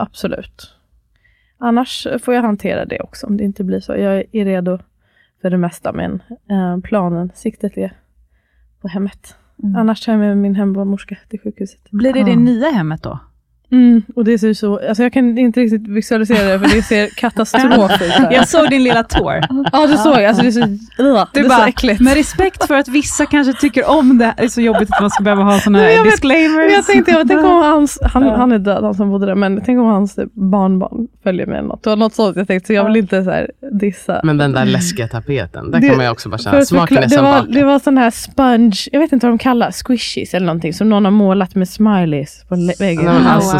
Absolut. 0.00 0.76
Annars 1.58 2.06
får 2.22 2.34
jag 2.34 2.42
hantera 2.42 2.84
det 2.84 3.00
också 3.00 3.26
om 3.26 3.36
det 3.36 3.44
inte 3.44 3.64
blir 3.64 3.80
så. 3.80 3.92
Jag 3.96 4.24
är 4.32 4.44
redo 4.44 4.78
för 5.42 5.50
det 5.50 5.56
mesta, 5.58 5.92
men 5.92 6.22
eh, 6.50 6.78
planen, 6.78 7.30
siktet 7.34 7.76
är 7.76 7.92
på 8.80 8.88
hemmet. 8.88 9.36
Mm. 9.62 9.76
Annars 9.76 10.00
tar 10.04 10.12
jag 10.12 10.18
med 10.18 10.36
min 10.38 10.54
hembarnmorska 10.54 11.16
till 11.28 11.40
sjukhuset. 11.40 11.90
Blir 11.90 12.12
det 12.12 12.18
Ja. 12.18 12.26
det 12.26 12.36
nya 12.36 12.68
hemmet 12.70 13.02
då? 13.02 13.18
Mm, 13.72 14.02
och 14.16 14.24
det 14.24 14.38
ser 14.38 14.54
så, 14.54 14.88
alltså 14.88 15.02
jag 15.02 15.12
kan 15.12 15.38
inte 15.38 15.60
riktigt 15.60 15.88
visualisera 15.88 16.52
det 16.52 16.58
för 16.68 16.76
det 16.76 16.82
ser 16.82 17.06
katastrof 17.16 18.02
ut. 18.02 18.08
här. 18.10 18.32
Jag 18.32 18.48
såg 18.48 18.70
din 18.70 18.84
lilla 18.84 19.02
tour. 19.02 19.40
Ja 19.72 19.86
du 19.86 19.96
såg, 19.96 20.24
alltså 20.24 20.42
det 20.42 20.48
är 20.48 20.52
så, 20.52 20.60
ugh, 21.02 21.24
det 21.34 21.40
är 21.40 21.48
så 21.48 21.62
äckligt. 21.66 22.00
med 22.00 22.14
respekt 22.14 22.66
för 22.66 22.74
att 22.74 22.88
vissa 22.88 23.26
kanske 23.26 23.52
tycker 23.60 23.90
om 23.90 24.18
det, 24.18 24.34
det 24.36 24.44
är 24.44 24.48
så 24.48 24.60
jobbigt 24.60 24.88
att 24.92 25.00
man 25.00 25.10
ska 25.10 25.22
behöva 25.24 25.42
ha 25.42 25.60
såna 25.60 25.78
Nej, 25.78 25.86
här 25.88 25.96
jag 25.96 26.04
vet. 26.04 26.12
disclaimers. 26.12 26.56
Men 26.56 26.70
jag 26.74 26.86
tänkte, 26.86 27.10
jag 27.12 27.28
tänk 27.28 27.40
om 27.44 27.50
hans, 27.62 27.98
han, 28.02 28.22
han 28.22 28.52
är 28.52 28.58
död, 28.58 28.84
han 28.84 28.94
som 28.94 29.10
bodde 29.10 29.26
där, 29.26 29.34
men 29.34 29.60
tänk 29.66 29.78
om 29.78 29.86
hans 29.86 30.18
barnbarn 30.32 31.08
följer 31.22 31.46
med 31.46 31.64
något. 31.64 31.82
Det 31.82 31.90
var 31.90 31.96
något 31.96 32.14
sånt 32.14 32.36
jag 32.36 32.46
tänkte, 32.46 32.66
så 32.66 32.72
jag 32.72 32.84
vill 32.84 32.96
inte 32.96 33.24
så 33.24 33.30
här 33.30 33.50
dissa. 33.80 34.20
Men 34.24 34.38
den 34.38 34.52
där 34.52 34.64
läskiga 34.64 35.08
tapeten, 35.08 35.70
där 35.70 35.80
Det- 35.80 35.86
kan 35.88 35.96
man 35.96 36.06
ju 36.06 36.12
också 36.12 36.28
bara 36.28 36.38
känna, 36.38 36.64
smaken 36.64 36.96
är 36.96 37.02
det, 37.02 37.10
som 37.10 37.24
var, 37.24 37.46
det 37.48 37.64
var 37.64 37.78
sån 37.78 37.98
här 37.98 38.10
sponge, 38.10 38.76
jag 38.92 39.00
vet 39.00 39.12
inte 39.12 39.26
vad 39.26 39.32
de 39.32 39.38
kallar 39.38 39.70
squishies 39.70 40.34
eller 40.34 40.46
någonting, 40.46 40.72
som 40.74 40.88
någon 40.88 41.04
har 41.04 41.12
målat 41.12 41.54
med 41.54 41.68
smileys 41.68 42.44
på 42.48 42.54
väggen. 42.78 43.06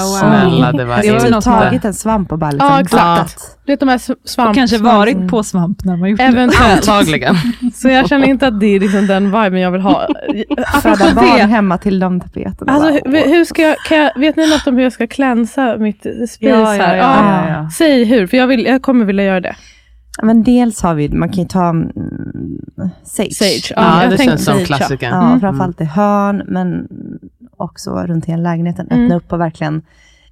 Wow, 0.00 0.06
alltså 0.14 0.26
snälla, 0.26 0.72
det 0.72 0.84
var 0.84 1.02
Det 1.02 1.12
var 1.12 1.20
typ 1.20 1.44
tagit 1.44 1.84
en 1.84 1.94
svamp 1.94 2.32
och 2.32 2.38
bara 2.38 2.50
liksom 2.50 2.68
Ja, 2.68 2.80
exakt. 2.80 3.40
Du 3.64 3.72
vet 3.72 3.80
de 3.80 3.88
här 3.88 4.00
svamp... 4.28 4.48
och 4.48 4.54
kanske 4.54 4.78
varit 4.78 5.28
på 5.28 5.42
svamp 5.42 5.84
när 5.84 5.96
man 5.96 6.10
gjort 6.10 6.18
det. 6.18 6.24
Eventuellt. 6.24 6.88
Antagligen. 6.88 7.36
Så 7.74 7.88
jag 7.88 8.08
känner 8.08 8.26
inte 8.26 8.46
att 8.46 8.60
det 8.60 8.66
är 8.66 8.80
liksom 8.80 9.06
den 9.06 9.24
viben 9.26 9.60
jag 9.60 9.70
vill 9.70 9.80
ha. 9.80 10.08
Föda 10.82 11.14
barn 11.14 11.24
det, 11.38 11.42
hemma 11.44 11.78
till 11.78 11.98
de 11.98 12.20
tapeterna. 12.20 12.72
Alltså, 12.72 13.10
Bara, 13.10 13.18
hur, 13.20 13.44
ska 13.44 13.62
jag, 13.62 13.76
kan 13.88 13.98
jag, 13.98 14.18
vet 14.18 14.36
ni 14.36 14.50
något 14.50 14.66
om 14.66 14.76
hur 14.76 14.82
jag 14.82 14.92
ska 14.92 15.06
klänsa 15.06 15.76
mitt 15.76 16.00
spis 16.00 16.36
Ja, 16.38 16.64
här? 16.64 16.96
ja, 16.96 17.16
ja, 17.48 17.48
ja. 17.48 17.70
Säg 17.70 18.04
hur, 18.04 18.26
för 18.26 18.36
jag, 18.36 18.46
vill, 18.46 18.64
jag 18.64 18.82
kommer 18.82 19.04
vilja 19.04 19.24
göra 19.24 19.40
det. 19.40 19.56
Men 20.22 20.42
dels 20.42 20.82
har 20.82 20.94
vi, 20.94 21.08
man 21.08 21.28
kan 21.28 21.42
ju 21.42 21.48
ta 21.48 21.68
mm, 21.68 21.90
sage. 23.04 23.32
Sage, 23.34 23.72
Ja, 23.76 24.02
jag 24.02 24.10
det 24.10 24.18
känns 24.18 24.44
som 24.44 24.64
klassikern. 24.64 25.10
Ja, 25.14 25.26
Mm. 25.26 25.40
framförallt 25.40 25.80
i 25.80 25.84
hörn, 25.84 26.42
men 26.46 26.88
också 27.60 27.90
runt 28.06 28.24
hela 28.24 28.42
lägenheten. 28.42 28.86
Öppna 28.86 28.96
Mm. 29.04 29.16
upp 29.16 29.32
och 29.32 29.40
verkligen 29.40 29.82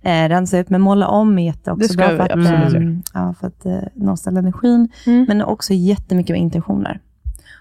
eh, 0.03 0.29
rensa 0.29 0.59
ut. 0.59 0.71
Men 0.71 0.81
måla 0.81 1.09
om 1.09 1.39
är 1.39 1.47
jätte 1.47 1.71
också 1.73 1.83
Det 1.87 1.89
ska 1.93 1.97
bra 2.03 2.11
vi 2.11 2.17
för 2.17 2.25
att, 2.25 2.31
absolut 2.33 2.75
eh, 2.75 2.83
göra. 2.83 3.01
ja, 3.15 3.35
för 3.41 3.47
att 3.47 3.67
eh, 3.67 3.79
nollställa 3.95 4.39
energin. 4.41 4.89
Mm. 5.07 5.25
Men 5.29 5.43
också 5.43 5.73
jättemycket 5.75 6.35
med 6.35 6.41
intentioner. 6.41 7.01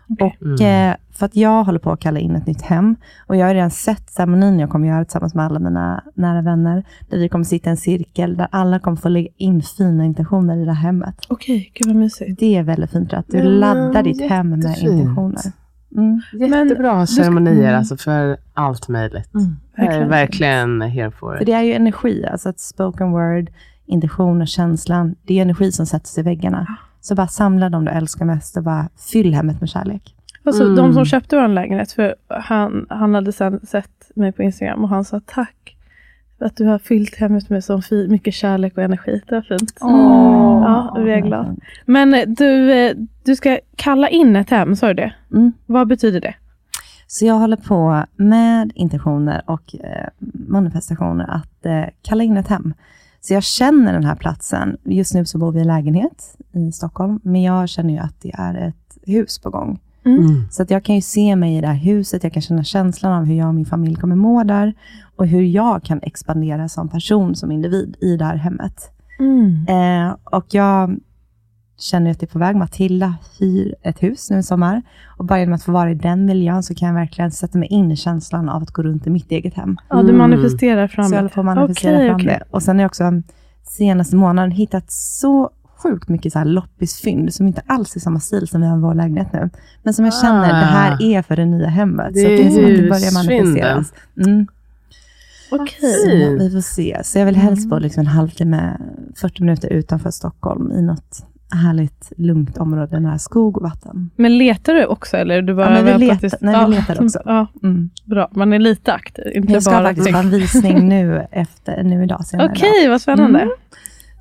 Okej. 0.10 0.38
Och 0.42 0.62
Mm. 0.62 0.92
eh, 0.92 0.96
för 1.12 1.26
att 1.26 1.36
jag 1.36 1.64
håller 1.64 1.80
på 1.80 1.92
att 1.92 2.00
kalla 2.00 2.20
in 2.20 2.36
ett 2.36 2.48
nytt 2.48 2.62
hem. 2.62 2.96
Och 3.28 3.36
jag 3.36 3.48
har 3.48 3.54
redan 3.54 3.72
sett 3.72 4.10
ceremonin 4.10 4.60
jag 4.60 4.70
kommer 4.70 4.88
göra 4.88 5.06
tillsammans 5.06 5.36
med 5.36 5.46
alla 5.46 5.60
mina 5.60 6.04
nära 6.14 6.42
vänner. 6.42 6.84
Där 7.10 7.18
vi 7.18 7.30
kommer 7.30 7.46
sitta 7.46 7.70
i 7.70 7.72
en 7.72 7.78
cirkel 7.78 8.38
där 8.38 8.48
alla 8.52 8.80
kommer 8.80 8.98
få 8.98 9.10
lägga 9.10 9.30
in 9.38 9.62
fina 9.62 10.06
intentioner 10.06 10.58
i 10.58 10.66
det 10.66 10.74
här 10.74 10.82
hemmet. 10.84 11.16
Okej, 11.30 11.72
gud 11.74 11.88
vad 11.88 11.96
mysigt. 11.96 12.40
Det 12.40 12.56
är 12.58 12.64
väldigt 12.64 12.92
fint 12.92 13.14
att 13.14 13.26
du 13.28 13.38
Ja, 13.38 13.44
laddar 13.44 14.04
ditt 14.04 14.30
hem 14.30 14.50
med 14.50 14.64
jättefint. 14.64 14.92
intentioner. 14.92 15.42
Mm. 15.98 16.22
Jättebra 16.34 17.06
ska- 17.08 17.24
ceremonier 17.24 17.63
mm. 17.68 17.77
alltså 17.77 17.98
för 17.98 18.38
allt 18.54 18.88
möjligt. 18.88 19.34
Mm. 19.34 19.56
Jag 19.75 19.86
är 19.86 19.89
Verkligen. 19.89 20.10
verkligen 20.10 20.82
here 20.82 21.12
for 21.12 21.34
För 21.36 21.42
it. 21.42 21.46
det 21.46 21.51
är 21.54 21.62
ju 21.62 21.74
energi, 21.74 22.25
alltså 22.32 22.50
ett 22.50 22.60
spoken 22.60 23.12
word, 23.12 23.50
intention 23.86 24.42
och 24.42 24.48
känslan. 24.48 25.16
Det 25.24 25.38
är 25.38 25.42
energi 25.42 25.72
som 25.72 25.86
sätts 25.86 26.18
i 26.18 26.22
väggarna. 26.22 26.66
Så 27.01 27.16
bara 27.16 27.27
samla 27.27 27.70
dem 27.70 27.86
du 27.86 27.92
älskar 27.92 28.25
mest 28.25 28.58
och 28.58 28.63
bara 28.63 28.89
fyll 29.12 29.34
hemmet 29.34 29.60
med 29.60 29.70
kärlek. 29.70 30.13
Alltså, 30.44 30.63
Mm. 30.63 30.75
De 30.75 30.94
som 30.94 31.06
köpte 31.06 31.36
vår 31.36 31.48
lägenhet, 31.48 31.92
för 31.92 32.16
han, 32.27 32.86
han 32.89 33.16
hade 33.16 33.32
sen 33.32 33.60
sett 33.66 34.12
mig 34.16 34.32
på 34.32 34.44
Instagram 34.44 34.84
och 34.84 34.89
han 34.89 35.04
sa 35.06 35.22
tack 35.25 35.54
för 35.54 35.76
att 36.39 36.58
du 36.58 36.65
har 36.65 36.79
fyllt 36.79 37.15
hemmet 37.15 37.50
med 37.50 37.63
så 37.63 37.82
mycket 38.10 38.34
kärlek 38.34 38.77
och 38.77 38.84
energi. 38.84 39.22
Det 39.27 39.36
var 39.36 39.41
fint. 39.41 39.74
Ja, 39.79 40.98
vi 41.06 41.12
är 41.12 41.20
glada. 41.20 41.56
Men 41.86 42.13
eh, 42.13 42.27
du, 42.27 42.72
eh, 42.72 42.96
du 43.24 43.36
ska 43.36 43.60
kalla 43.75 44.10
in 44.10 44.36
ett 44.36 44.50
hem, 44.50 44.75
sa 44.75 44.88
du 44.88 44.94
det? 44.94 45.13
Mm. 45.32 45.51
Vad 45.65 45.88
betyder 45.88 46.22
det? 46.22 46.36
Så 47.08 47.25
jag 47.25 47.36
håller 47.36 47.58
på 47.58 48.06
med 48.15 48.72
intentioner 48.75 49.41
och 49.46 49.75
eh, 49.75 50.08
manifestationer 50.48 51.29
att 51.29 51.65
eh, 51.65 51.84
kalla 52.01 52.24
in 52.24 52.38
ett 52.38 52.48
hem. 52.48 52.74
Så 53.22 53.34
jag 53.34 53.44
känner 53.44 53.94
den 53.94 54.06
här 54.06 54.15
platsen. 54.15 54.77
Just 54.84 55.13
nu 55.13 55.25
så 55.25 55.38
bor 55.38 55.51
vi 55.51 55.60
i 55.60 55.63
lägenhet 55.63 56.38
i 56.51 56.72
Stockholm, 56.72 57.20
men 57.24 57.41
jag 57.41 57.70
känner 57.70 57.94
ju 57.94 58.00
att 58.00 58.22
det 58.22 58.32
är 58.34 58.67
ett 58.67 58.98
hus 59.06 59.39
på 59.39 59.50
gång. 59.50 59.79
Mm. 60.06 60.44
Så 60.51 60.63
att 60.63 60.72
jag 60.72 60.84
kan 60.84 60.96
ju 60.96 61.01
se 61.01 61.36
mig 61.36 61.58
i 61.58 61.62
det 61.62 61.67
här 61.67 61.75
huset, 61.75 62.24
jag 62.24 62.34
kan 62.34 62.41
känna 62.41 62.63
känslan 62.63 63.13
av 63.13 63.25
hur 63.25 63.36
jag 63.36 63.48
och 63.48 63.56
min 63.56 63.65
familj 63.65 63.96
kommer 63.96 64.15
må 64.15 64.44
där 64.44 64.74
och 65.18 65.28
hur 65.28 65.42
jag 65.42 65.84
kan 65.84 66.00
expandera 66.04 66.70
som 66.70 66.90
person, 66.90 67.36
som 67.36 67.52
individ 67.52 67.96
i 68.02 68.18
det 68.18 68.26
här 68.26 68.36
hemmet. 68.36 68.92
Eh, 69.68 70.16
och 70.24 70.46
jag 70.50 70.98
känner 71.80 72.12
att 72.12 72.20
det 72.20 72.26
är 72.26 72.28
på 72.28 72.40
väg. 72.40 72.56
Matilda 72.56 73.16
hyr 73.40 73.76
ett 73.84 74.04
hus 74.04 74.30
nu 74.30 74.38
i 74.40 74.44
sommar. 74.44 74.82
Och 75.18 75.26
bara 75.26 75.40
genom 75.40 75.54
att 75.54 75.64
få 75.64 75.72
vara 75.72 75.92
i 75.92 75.94
den 75.96 76.26
miljön 76.26 76.64
så 76.64 76.76
kan 76.76 76.88
jag 76.88 76.96
verkligen 76.96 77.32
sätta 77.32 77.58
mig 77.58 77.68
in 77.68 77.92
i 77.92 77.96
känslan 77.96 78.50
av 78.50 78.64
att 78.64 78.72
gå 78.72 78.84
runt 78.84 79.08
i 79.08 79.10
mitt 79.10 79.32
eget 79.32 79.54
hem. 79.54 79.78
Ja, 79.90 79.96
du 79.96 80.02
Mm. 80.02 80.18
manifesterar 80.18 80.88
fram 80.88 81.06
Så 81.06 81.14
jag 81.14 81.20
håller 81.20 81.30
på 81.30 81.40
att 81.40 81.46
manifestera 81.46 81.96
Okej, 81.96 82.08
fram 82.08 82.16
okej. 82.16 82.28
det. 82.28 82.44
Och 82.52 82.64
sen 82.64 82.76
har 82.76 82.82
jag 82.84 82.90
också 82.90 83.04
senaste 83.64 84.16
månaden 84.16 84.52
hittat 84.52 84.92
så 84.92 85.50
sjukt 85.84 86.10
mycket 86.10 86.34
så 86.34 86.40
här 86.40 86.46
loppisfynd 86.46 87.34
som 87.34 87.48
inte 87.48 87.62
alls 87.68 87.96
är 87.96 88.00
samma 88.00 88.20
stil 88.20 88.48
som 88.48 88.62
vi 88.62 88.68
har 88.68 88.78
i 88.78 88.82
vår 88.82 88.94
lägenhet 88.94 89.34
nu. 89.34 89.50
Men 89.84 89.94
som 89.94 90.06
jag 90.06 90.14
känner, 90.14 90.50
Ah. 90.50 90.60
det 90.60 90.66
här 90.66 91.02
är 91.04 91.22
för 91.22 91.36
det 91.36 91.46
nya 91.46 91.68
hemmet. 91.68 92.14
Det 92.14 92.20
så 92.20 92.28
är 92.28 92.34
att 92.34 92.38
det 92.38 92.48
är 92.48 92.52
som 92.52 92.64
att 92.66 92.78
det 92.78 92.90
börjar 92.90 93.14
manifesteras. 93.14 93.94
Mm. 94.26 94.48
Okej. 95.51 95.92
Så 95.94 96.10
Fint. 96.10 96.42
vi 96.42 96.50
får 96.51 96.62
se. 96.62 97.01
Så 97.04 97.20
jag 97.20 97.25
vill 97.25 97.36
helst 97.36 97.70
bo 97.70 97.77
liksom 97.80 98.01
en 98.01 98.08
halvtimme, 98.08 98.77
40 99.16 99.44
minuter 99.44 99.70
utanför 99.74 100.12
Stockholm 100.12 100.72
i 100.72 100.82
något 100.82 101.24
härligt 101.66 102.12
lugnt 102.18 102.58
område 102.58 103.00
nära 103.00 103.20
skog 103.20 103.58
och 103.58 103.63
vatten. 103.63 104.10
Men 104.16 104.38
letar 104.38 104.74
du 104.74 104.86
också 104.86 105.18
eller? 105.18 105.42
Du 105.42 105.56
bara 105.56 105.77
Ja, 105.77 105.84
men 105.84 106.00
vi 106.00 106.06
letar- 106.06 106.16
tills- 106.20 106.36
nej, 106.42 106.66
vi 106.70 106.75
letar 106.75 107.04
också. 107.04 107.20
Ja, 107.25 107.48
Mm. 107.63 107.89
bra. 108.06 108.30
Man 108.32 108.54
är 108.54 108.60
lite 108.60 108.94
aktiv, 108.94 109.25
inte 109.36 109.54
Jag 109.54 109.63
ska 109.63 109.72
bara... 109.72 109.84
faktiskt 109.84 110.12
ha 110.12 110.20
en 110.20 110.30
visning 110.30 110.89
nu, 110.89 111.27
efter, 111.32 111.84
nu 111.84 112.04
idag. 112.04 112.22
Okej, 112.34 112.70
idag. 112.82 112.92
vad 112.92 113.01
spännande. 113.01 113.39
Mm. 113.39 113.54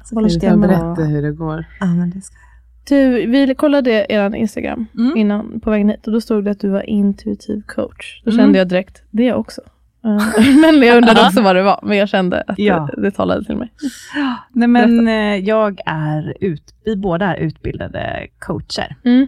Så 0.05 0.15
Håller 0.15 0.31
jag 0.45 0.53
det 0.53 0.59
berätta 0.69 1.03
hur 1.05 1.23
det 1.23 1.33
går. 1.33 1.65
Ja, 1.81 1.87
men 1.87 2.11
det 2.11 2.21
ska 2.21 2.35
Du, 2.89 3.27
vi 3.27 3.55
kollade 3.55 4.07
er 4.09 4.35
Instagram 4.35 4.87
Mm. 4.99 5.17
innan 5.17 5.61
på 5.61 5.71
vägen 5.71 5.89
hit 5.89 6.07
och 6.07 6.13
då 6.13 6.21
stod 6.21 6.45
det 6.45 6.51
att 6.51 6.61
du 6.61 6.69
var 6.69 6.83
intuitiv 6.91 7.63
coach. 7.67 8.23
Då 8.25 8.31
Mm. 8.31 8.43
kände 8.45 8.59
jag 8.59 8.69
direkt, 8.69 9.03
det 9.11 9.23
är 9.23 9.29
jag 9.29 9.41
också. 9.41 9.61
Men 10.61 10.83
jag 10.83 10.97
undrade 10.97 11.21
också 11.27 11.43
vad 11.43 11.57
det 11.57 11.63
var, 11.63 11.81
men 11.83 11.97
jag 11.97 12.09
kände 12.09 12.41
att 12.47 12.59
Ja. 12.59 12.89
det, 12.97 13.03
det 13.03 13.11
talade 13.11 13.45
till 13.45 13.57
mig. 13.57 13.73
Nej, 14.53 14.69
men 14.69 15.09
eh, 15.09 15.37
jag 15.37 15.81
är 15.87 16.35
ut, 16.41 16.75
vi 16.85 16.97
båda 16.97 17.27
är 17.37 17.41
utbildade 17.41 18.27
coacher. 18.39 18.97
Mm. 19.05 19.27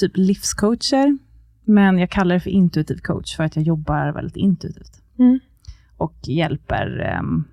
Typ 0.00 0.12
livscoacher. 0.14 1.18
Men 1.64 1.98
jag 1.98 2.10
kallar 2.10 2.34
det 2.34 2.40
för 2.40 2.50
intuitiv 2.50 2.98
coach 2.98 3.36
för 3.36 3.44
att 3.44 3.56
jag 3.56 3.64
jobbar 3.64 4.12
väldigt 4.12 4.36
intuitivt. 4.36 5.02
Mm. 5.18 5.40
Och 5.96 6.14
hjälper, 6.22 6.98
ehm, 7.00 7.44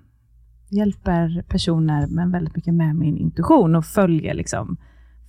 hjälper 0.70 1.42
personer 1.48 2.06
men 2.06 2.30
väldigt 2.32 2.56
mycket 2.56 2.74
med 2.74 2.96
min 2.96 3.16
intuition 3.16 3.74
och 3.76 3.84
följer 3.86 4.34
liksom 4.34 4.76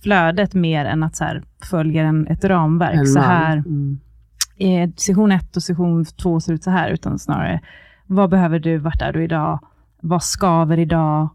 flödet 0.02 0.54
mer 0.54 0.84
än 0.84 1.02
att 1.02 1.16
så 1.16 1.24
här, 1.24 1.42
följer 1.70 2.04
en, 2.04 2.26
ett 2.26 2.44
ramverk. 2.44 2.94
En 2.94 3.06
så 3.06 3.20
här, 3.20 3.56
Mm. 3.56 4.00
Eh, 4.60 4.90
session 4.96 5.32
1 5.32 5.56
och 5.56 5.62
session 5.62 6.04
2 6.04 6.40
ser 6.40 6.52
ut 6.52 6.62
så 6.62 6.70
här, 6.70 6.90
utan 6.90 7.18
snarare, 7.18 7.60
vad 8.06 8.30
behöver 8.30 8.58
du, 8.58 8.78
vart 8.78 9.02
är 9.02 9.12
du 9.12 9.24
idag, 9.24 9.58
vad 10.00 10.22
skaver 10.22 10.78
idag, 10.78 11.28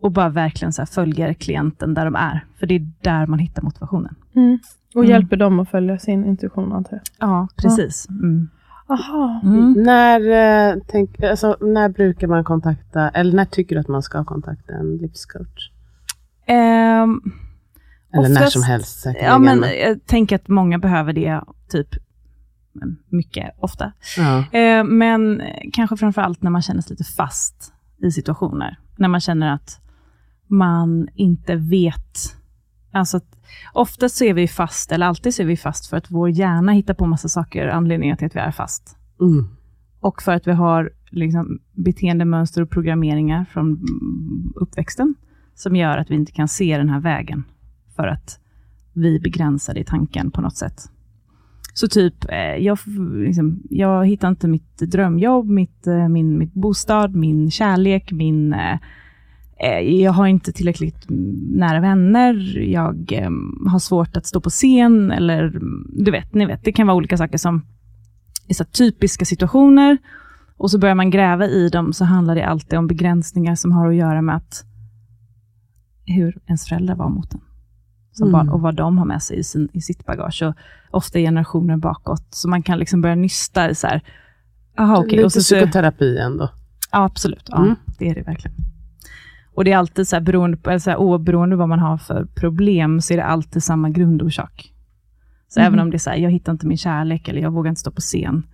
och 0.00 0.12
bara 0.12 0.28
verkligen 0.28 0.72
så 0.72 0.82
här 0.82 0.86
följer 0.86 1.34
klienten 1.34 1.94
där 1.94 2.04
de 2.04 2.14
är, 2.14 2.44
för 2.58 2.66
det 2.66 2.74
är 2.74 2.90
där 3.00 3.26
man 3.26 3.38
hittar 3.38 3.62
motivationen. 3.62 4.14
Mm. 4.36 4.58
Och 4.94 5.00
Mm. 5.04 5.10
hjälper 5.10 5.36
dem 5.36 5.60
att 5.60 5.68
följa 5.70 5.98
sin 5.98 6.24
intuition 6.24 6.72
antar 6.72 6.92
jag. 6.92 7.28
Ja, 7.28 7.48
precis. 7.56 8.08
Mm. 8.08 8.48
Aha. 8.90 9.40
Mm. 9.44 9.72
När, 9.72 10.20
eh, 10.70 10.76
tänk, 10.86 11.22
alltså, 11.22 11.56
när 11.60 11.88
brukar 11.88 12.26
man 12.26 12.44
kontakta, 12.44 13.08
eller 13.08 13.32
när 13.36 13.44
tycker 13.44 13.74
du 13.74 13.80
att 13.80 13.88
man 13.88 14.02
ska 14.02 14.24
kontakta 14.24 14.72
en 14.72 14.96
livscoach? 14.96 15.70
Ehm, 16.46 17.20
Eller 18.12 18.28
när 18.28 18.40
Oftast- 18.40 18.52
som 18.52 18.62
helst 18.62 19.00
säkerligen. 19.00 19.32
ja, 19.32 19.38
men 19.38 19.58
jag 19.82 20.06
tänker 20.06 20.36
att 20.36 20.48
många 20.48 20.78
behöver 20.78 21.12
det 21.12 21.40
typ 21.68 21.88
mycket, 23.08 23.54
ofta. 23.58 23.92
ja. 24.16 24.58
Eh, 24.58 24.84
men 24.84 25.42
kanske 25.72 25.96
framför 25.96 26.22
allt 26.22 26.42
när 26.42 26.50
man 26.50 26.62
känner 26.62 26.80
sig 26.80 26.90
lite 26.90 27.04
fast 27.04 27.72
i 28.02 28.10
situationer. 28.10 28.78
När 28.96 29.08
man 29.08 29.20
känner 29.20 29.52
att 29.54 29.80
man 30.46 31.08
inte 31.14 31.56
vet. 31.56 32.36
Alltså, 32.92 33.20
oftast 33.72 34.16
så 34.16 34.24
är 34.24 34.34
vi 34.34 34.48
fast, 34.48 34.92
eller 34.92 35.06
alltid 35.06 35.34
så 35.34 35.42
är 35.42 35.46
vi 35.46 35.56
fast 35.56 35.86
för 35.86 35.96
att 35.96 36.10
vår 36.10 36.30
hjärna 36.30 36.72
hittar 36.72 36.94
på 36.94 37.06
massa 37.06 37.28
saker, 37.28 37.68
anledningar 37.68 38.16
till 38.16 38.26
att 38.26 38.36
vi 38.36 38.40
är 38.40 38.50
fast. 38.50 38.96
Mm. 39.20 39.48
Och 40.00 40.22
för 40.22 40.32
att 40.32 40.46
vi 40.46 40.52
har 40.52 40.90
liksom, 41.10 41.58
beteendemönster 41.72 42.62
och 42.62 42.70
programmeringar 42.70 43.44
från 43.44 43.86
uppväxten, 44.56 45.14
som 45.54 45.76
gör 45.76 45.98
att 45.98 46.10
vi 46.10 46.14
inte 46.14 46.32
kan 46.32 46.48
se 46.48 46.78
den 46.78 46.88
här 46.88 47.00
vägen, 47.00 47.44
för 47.96 48.06
att 48.06 48.40
vi 48.92 49.16
är 49.16 49.20
begränsade 49.20 49.80
i 49.80 49.84
tanken 49.84 50.30
på 50.30 50.40
något 50.40 50.56
sätt. 50.56 50.90
Så 51.78 51.88
typ, 51.88 52.24
eh, 52.28 52.64
jag, 52.64 52.78
liksom, 53.14 53.62
jag 53.70 54.06
hittar 54.06 54.28
inte 54.28 54.48
mitt 54.48 54.78
drömjobb, 54.78 55.48
mitt, 55.48 55.86
eh, 55.86 56.08
min, 56.08 56.38
mitt 56.38 56.54
bostad, 56.54 57.14
min 57.14 57.50
kärlek, 57.50 58.12
min... 58.12 58.52
Eh, 58.52 58.78
eh, 59.60 59.80
jag 59.80 60.12
har 60.12 60.26
inte 60.26 60.52
tillräckligt 60.52 61.06
nära 61.52 61.80
vänner, 61.80 62.58
jag 62.58 63.12
eh, 63.12 63.30
har 63.70 63.78
svårt 63.78 64.16
att 64.16 64.26
stå 64.26 64.40
på 64.40 64.50
scen, 64.50 65.10
eller 65.10 65.60
du 66.04 66.10
vet, 66.10 66.34
ni 66.34 66.46
vet, 66.46 66.64
det 66.64 66.72
kan 66.72 66.86
vara 66.86 66.96
olika 66.96 67.16
saker 67.16 67.38
som 67.38 67.66
är 68.48 68.54
så 68.54 68.64
typiska 68.64 69.24
situationer. 69.24 69.98
Och 70.56 70.70
så 70.70 70.78
börjar 70.78 70.94
man 70.94 71.10
gräva 71.10 71.46
i 71.46 71.68
dem, 71.68 71.92
så 71.92 72.04
handlar 72.04 72.34
det 72.34 72.46
alltid 72.46 72.78
om 72.78 72.86
begränsningar 72.86 73.54
som 73.54 73.72
har 73.72 73.88
att 73.88 73.96
göra 73.96 74.22
med 74.22 74.36
att 74.36 74.64
hur 76.06 76.38
ens 76.46 76.68
föräldrar 76.68 76.96
var 76.96 77.08
mot 77.08 77.34
en 77.34 77.40
som 78.18 78.28
Mm. 78.28 78.32
barn 78.32 78.48
och 78.48 78.60
vad 78.60 78.74
de 78.74 78.98
har 78.98 79.04
med 79.04 79.22
sig 79.22 79.38
i, 79.38 79.44
sin, 79.44 79.68
i 79.72 79.80
sitt 79.80 80.06
bagage. 80.06 80.42
Och 80.42 80.54
ofta 80.90 81.18
generationer 81.18 81.76
bakåt. 81.76 82.26
Så 82.30 82.48
man 82.48 82.62
kan 82.62 82.78
liksom 82.78 83.00
börja 83.00 83.14
nysta 83.14 83.70
i 83.70 83.74
så 83.74 83.86
här, 83.86 84.02
aha, 84.78 84.98
okej. 84.98 85.10
Lite 85.10 85.24
och 85.24 85.32
så, 85.32 85.40
psykoterapi 85.40 86.18
ändå. 86.18 86.50
Ja, 86.92 87.04
absolut. 87.04 87.44
Ja, 87.48 87.56
Mm. 87.58 87.74
Det 87.98 88.08
är 88.10 88.14
det 88.14 88.22
verkligen. 88.22 88.56
Och 89.54 89.64
det 89.64 89.72
är 89.72 89.76
alltid 89.76 90.08
så 90.08 90.16
här, 90.16 90.20
beroende 90.20 90.56
på, 90.56 90.80
så 90.80 90.90
här, 90.90 90.96
oberoende 90.96 91.56
vad 91.56 91.68
man 91.68 91.78
har 91.78 91.98
för 91.98 92.24
problem, 92.34 93.00
så 93.00 93.12
är 93.12 93.16
det 93.16 93.24
alltid 93.24 93.62
samma 93.62 93.90
grundorsak. 93.90 94.72
Så 95.48 95.60
Mhm. 95.60 95.66
även 95.66 95.80
om 95.80 95.90
det 95.90 95.96
är 95.96 95.98
så 95.98 96.10
här, 96.10 96.16
jag 96.16 96.30
hittar 96.30 96.52
inte 96.52 96.66
min 96.66 96.76
kärlek, 96.78 97.28
eller 97.28 97.40
jag 97.42 97.50
vågar 97.50 97.68
inte 97.68 97.80
stå 97.80 97.90
på 97.90 98.00
scen. 98.00 98.46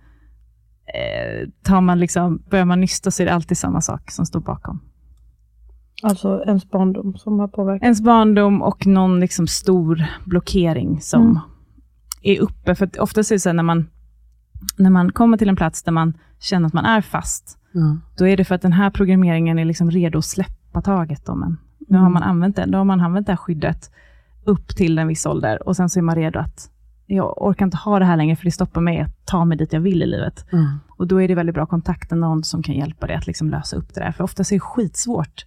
Eh, 0.93 1.49
tar 1.63 1.81
man 1.81 1.99
liksom, 1.99 2.43
börjar 2.49 2.65
man 2.65 2.81
nysta 2.81 3.11
så 3.11 3.21
är 3.23 3.25
det 3.27 3.33
alltid 3.33 3.57
samma 3.57 3.81
sak 3.81 4.11
som 4.11 4.25
står 4.25 4.39
bakom. 4.39 4.81
Alltså 6.03 6.43
ens 6.47 6.69
barndom 6.69 7.15
som 7.17 7.39
har 7.39 7.47
påverkat. 7.47 7.83
Ens 7.83 8.01
barndom 8.01 8.61
och 8.61 8.87
någon 8.87 9.19
liksom 9.19 9.47
stor 9.47 10.05
blockering 10.25 11.01
som 11.01 11.21
Mm. 11.21 11.39
är 12.21 12.39
uppe. 12.39 12.75
För 12.75 12.89
oftast 13.01 13.31
är 13.31 13.35
det 13.35 13.39
så 13.39 13.53
när 13.53 13.63
man, 13.63 13.87
när 14.77 14.89
man 14.89 15.11
kommer 15.11 15.37
till 15.37 15.49
en 15.49 15.55
plats 15.55 15.83
där 15.83 15.91
man 15.91 16.13
känner 16.39 16.67
att 16.67 16.73
man 16.73 16.85
är 16.85 17.01
fast, 17.01 17.57
Ja. 17.71 17.97
då 18.17 18.27
är 18.27 18.37
det 18.37 18.45
för 18.45 18.55
att 18.55 18.61
den 18.61 18.73
här 18.73 18.89
programmeringen 18.89 19.59
är 19.59 19.65
liksom 19.65 19.91
redo 19.91 20.17
att 20.17 20.25
släppa 20.25 20.81
taget 20.81 21.29
om 21.29 21.43
en. 21.43 21.57
Nu 21.79 21.97
Mm. 21.97 22.03
har 22.03 22.09
man 22.09 22.23
använt 22.23 22.55
det, 22.55 22.65
då 22.65 22.77
har 22.77 22.85
man 22.85 23.01
använt 23.01 23.25
det 23.27 23.31
här 23.31 23.37
skyddet 23.37 23.91
upp 24.45 24.67
till 24.67 24.97
en 24.99 25.07
viss 25.07 25.25
ålder 25.25 25.67
och 25.67 25.75
sen 25.75 25.89
så 25.89 25.99
är 25.99 26.03
man 26.03 26.15
redo 26.15 26.39
att 26.39 26.69
jag 27.07 27.41
orkar 27.41 27.65
inte 27.65 27.77
ha 27.77 27.99
det 27.99 28.05
här 28.05 28.17
längre 28.17 28.35
för 28.35 28.45
det 28.45 28.51
stoppar 28.51 28.81
mig 28.81 28.99
att 29.01 29.25
ta 29.25 29.45
mig 29.45 29.57
dit 29.57 29.73
jag 29.73 29.79
vill 29.79 30.01
i 30.01 30.05
livet. 30.05 30.45
Mm. 30.51 30.65
Och 30.97 31.07
då 31.07 31.21
är 31.21 31.27
det 31.27 31.35
väldigt 31.35 31.55
bra 31.55 31.63
att 31.63 31.69
kontakta 31.69 32.15
någon 32.15 32.43
som 32.43 32.63
kan 32.63 32.75
hjälpa 32.75 33.07
dig 33.07 33.15
att 33.15 33.27
liksom 33.27 33.49
lösa 33.49 33.75
upp 33.77 33.93
det 33.93 33.99
där. 34.01 34.11
För 34.11 34.23
oftast 34.23 34.51
är 34.51 34.55
det 34.55 34.59
skitsvårt 34.59 35.45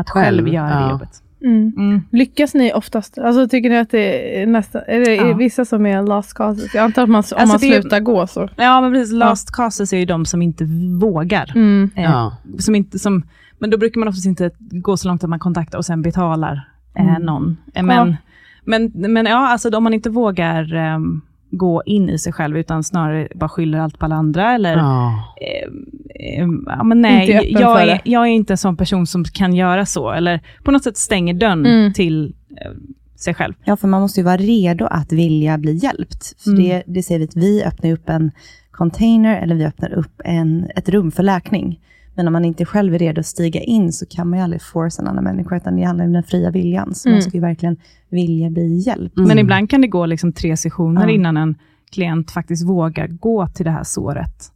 att 0.00 0.10
själv, 0.10 0.36
Själv, 0.44 0.48
göra 0.54 0.70
ja. 0.70 0.84
det 0.84 0.90
jobbet. 0.90 1.22
Mm. 1.44 1.72
Mm. 1.76 2.02
Lyckas 2.10 2.54
ni 2.54 2.72
oftast? 2.72 3.18
Alltså 3.18 3.48
tycker 3.48 3.70
ni 3.70 3.78
att 3.78 3.90
det 3.90 4.42
är 4.42 4.46
nästan, 4.46 4.82
är 4.86 5.00
det 5.00 5.14
Ja. 5.14 5.34
vissa 5.34 5.64
som 5.64 5.86
är 5.86 6.02
last 6.02 6.34
causes? 6.34 6.74
Jag 6.74 6.84
antar 6.84 7.02
att 7.02 7.08
man, 7.08 7.18
om 7.32 7.38
Alltså 7.38 7.46
man 7.46 7.58
slutar 7.58 8.00
gå 8.00 8.26
så. 8.26 8.48
Ja, 8.56 8.80
men 8.80 8.92
precis. 8.92 9.14
Last 9.14 9.50
causes 9.52 9.92
är 9.92 9.96
ju 9.98 10.04
de 10.04 10.24
som 10.26 10.42
inte 10.42 10.64
vågar. 11.00 11.52
Mm. 11.54 11.90
Eh, 11.96 12.02
Ja. 12.04 12.36
som 12.58 12.74
inte, 12.74 12.98
som, 12.98 13.22
men 13.58 13.70
då 13.70 13.76
brukar 13.78 13.98
man 13.98 14.08
oftast 14.08 14.26
inte 14.26 14.50
gå 14.58 14.96
så 14.96 15.08
långt 15.08 15.24
att 15.24 15.30
man 15.30 15.38
kontaktar 15.38 15.78
och 15.78 15.84
sen 15.84 16.02
betalar 16.02 16.68
eh, 16.98 17.08
Mm. 17.08 17.22
någon. 17.22 17.56
Eh, 17.74 17.82
Men, 17.82 18.08
Ja. 18.08 18.16
men, 18.64 18.92
men 19.12 19.26
ja, 19.26 19.48
alltså 19.48 19.76
om 19.76 19.84
man 19.84 19.94
inte 19.94 20.10
vågar 20.10 20.74
ehm, 20.74 21.20
gå 21.50 21.82
in 21.86 22.10
i 22.10 22.18
sig 22.18 22.32
själv, 22.32 22.58
utan 22.58 22.84
snarare 22.84 23.28
bara 23.34 23.48
skyller 23.48 23.78
allt 23.78 23.98
på 23.98 24.04
alla 24.04 24.14
andra, 24.14 24.54
eller 24.54 24.76
Ja. 24.76 25.24
eh, 25.40 26.42
eh, 26.42 26.48
ja, 26.66 26.82
men 26.84 27.00
nej, 27.00 27.30
jag, 27.50 27.82
är, 27.88 28.00
jag 28.04 28.22
är 28.22 28.30
inte 28.30 28.52
en 28.52 28.56
sån 28.58 28.76
person 28.76 29.06
som 29.06 29.24
kan 29.24 29.54
göra 29.54 29.86
så, 29.86 30.10
eller 30.10 30.40
på 30.64 30.70
något 30.70 30.84
sätt 30.84 30.96
stänger 30.96 31.34
dörren 31.34 31.66
Mm. 31.66 31.92
till 31.92 32.34
eh, 32.50 32.70
sig 33.16 33.34
själv. 33.34 33.54
Ja, 33.64 33.76
för 33.76 33.88
man 33.88 34.00
måste 34.00 34.20
ju 34.20 34.24
vara 34.24 34.36
redo 34.36 34.84
att 34.84 35.12
vilja 35.12 35.58
bli 35.58 35.72
hjälpt. 35.74 36.42
För 36.42 36.50
Mm. 36.50 36.62
det, 36.62 36.82
det 36.86 37.02
ser 37.02 37.18
vi 37.18 37.24
att 37.24 37.36
vi 37.36 37.64
öppnar 37.64 37.92
upp 37.92 38.08
en 38.08 38.30
container 38.70 39.40
eller 39.42 39.54
vi 39.54 39.64
öppnar 39.64 39.92
upp 39.92 40.20
en, 40.24 40.70
ett 40.76 40.88
rum 40.88 41.10
för 41.10 41.22
läkning. 41.22 41.80
Men 42.20 42.26
om 42.26 42.32
man 42.32 42.44
inte 42.44 42.64
själv 42.64 42.94
är 42.94 42.98
redo 42.98 43.20
att 43.20 43.26
stiga 43.26 43.60
in 43.60 43.92
så 43.92 44.06
kan 44.06 44.28
man 44.30 44.38
ju 44.38 44.42
aldrig 44.42 44.62
force 44.62 45.02
en 45.02 45.08
annan 45.08 45.24
människa, 45.24 45.56
utan 45.56 45.76
det 45.76 45.82
handlar 45.82 46.04
om 46.04 46.12
den 46.12 46.22
fria 46.22 46.50
viljan. 46.50 46.94
Så 46.94 47.08
Mm. 47.08 47.16
man 47.16 47.22
ska 47.22 47.32
ju 47.32 47.40
verkligen 47.40 47.76
vilja 48.10 48.50
bli 48.50 48.78
hjälpt. 48.78 49.16
Mm. 49.16 49.28
Men 49.28 49.38
ibland 49.38 49.70
kan 49.70 49.80
det 49.80 49.86
gå 49.88 50.06
liksom 50.06 50.32
tre 50.32 50.56
sessioner 50.56 51.02
Ja. 51.08 51.10
innan 51.10 51.36
en 51.36 51.54
klient 51.92 52.30
faktiskt 52.30 52.66
vågar 52.68 53.06
gå 53.08 53.46
till 53.46 53.64
det 53.64 53.70
här 53.70 53.84
såret. 53.84 54.52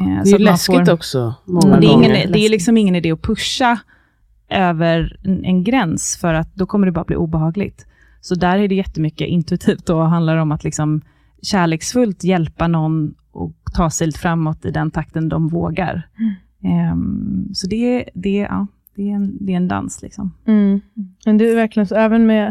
Eh, 0.00 0.06
Det 0.18 0.26
så 0.26 0.36
är 0.36 0.38
man 0.38 0.44
läskigt 0.44 0.86
får- 0.86 0.92
också, 0.92 1.34
många 1.44 1.74
Och 1.74 1.80
det, 1.80 1.86
är 1.86 1.92
gånger. 1.92 2.14
ingen, 2.14 2.32
det 2.32 2.38
är 2.38 2.48
liksom 2.48 2.76
ingen 2.76 2.94
idé 2.96 3.12
att 3.12 3.22
pusha 3.22 3.78
över 4.48 5.16
en, 5.24 5.44
en 5.44 5.64
gräns, 5.64 6.18
för 6.20 6.34
att 6.34 6.54
då 6.54 6.66
kommer 6.66 6.86
det 6.86 6.92
bara 6.92 7.04
bli 7.04 7.16
obehagligt. 7.16 7.86
Så 8.20 8.34
där 8.34 8.58
är 8.58 8.68
det 8.68 8.74
jättemycket 8.74 9.28
intuitivt 9.28 9.88
och 9.90 10.10
handlar 10.10 10.36
om 10.36 10.52
att 10.52 10.64
liksom 10.64 11.00
kärleksfullt 11.42 12.24
hjälpa 12.24 12.68
någon 12.68 13.14
och 13.32 13.52
ta 13.74 13.90
sig 13.90 14.06
lite 14.06 14.18
framåt 14.18 14.64
i 14.64 14.70
den 14.70 14.90
takten 14.90 15.28
de 15.28 15.48
vågar. 15.48 16.08
Ehm, 16.18 16.34
så 17.52 17.66
det, 17.66 18.04
det, 18.14 18.36
ja, 18.36 18.66
det, 18.94 19.10
är 19.10 19.14
en, 19.14 19.38
det 19.40 19.52
är 19.52 19.56
en 19.56 19.68
dans. 19.68 20.02
Liksom. 20.02 20.32
Mm. 20.46 20.80
Men 21.26 21.38
det 21.38 21.50
är 21.50 21.54
verkligen 21.54 21.86
så, 21.86 21.94
även 21.94 22.26
med 22.26 22.46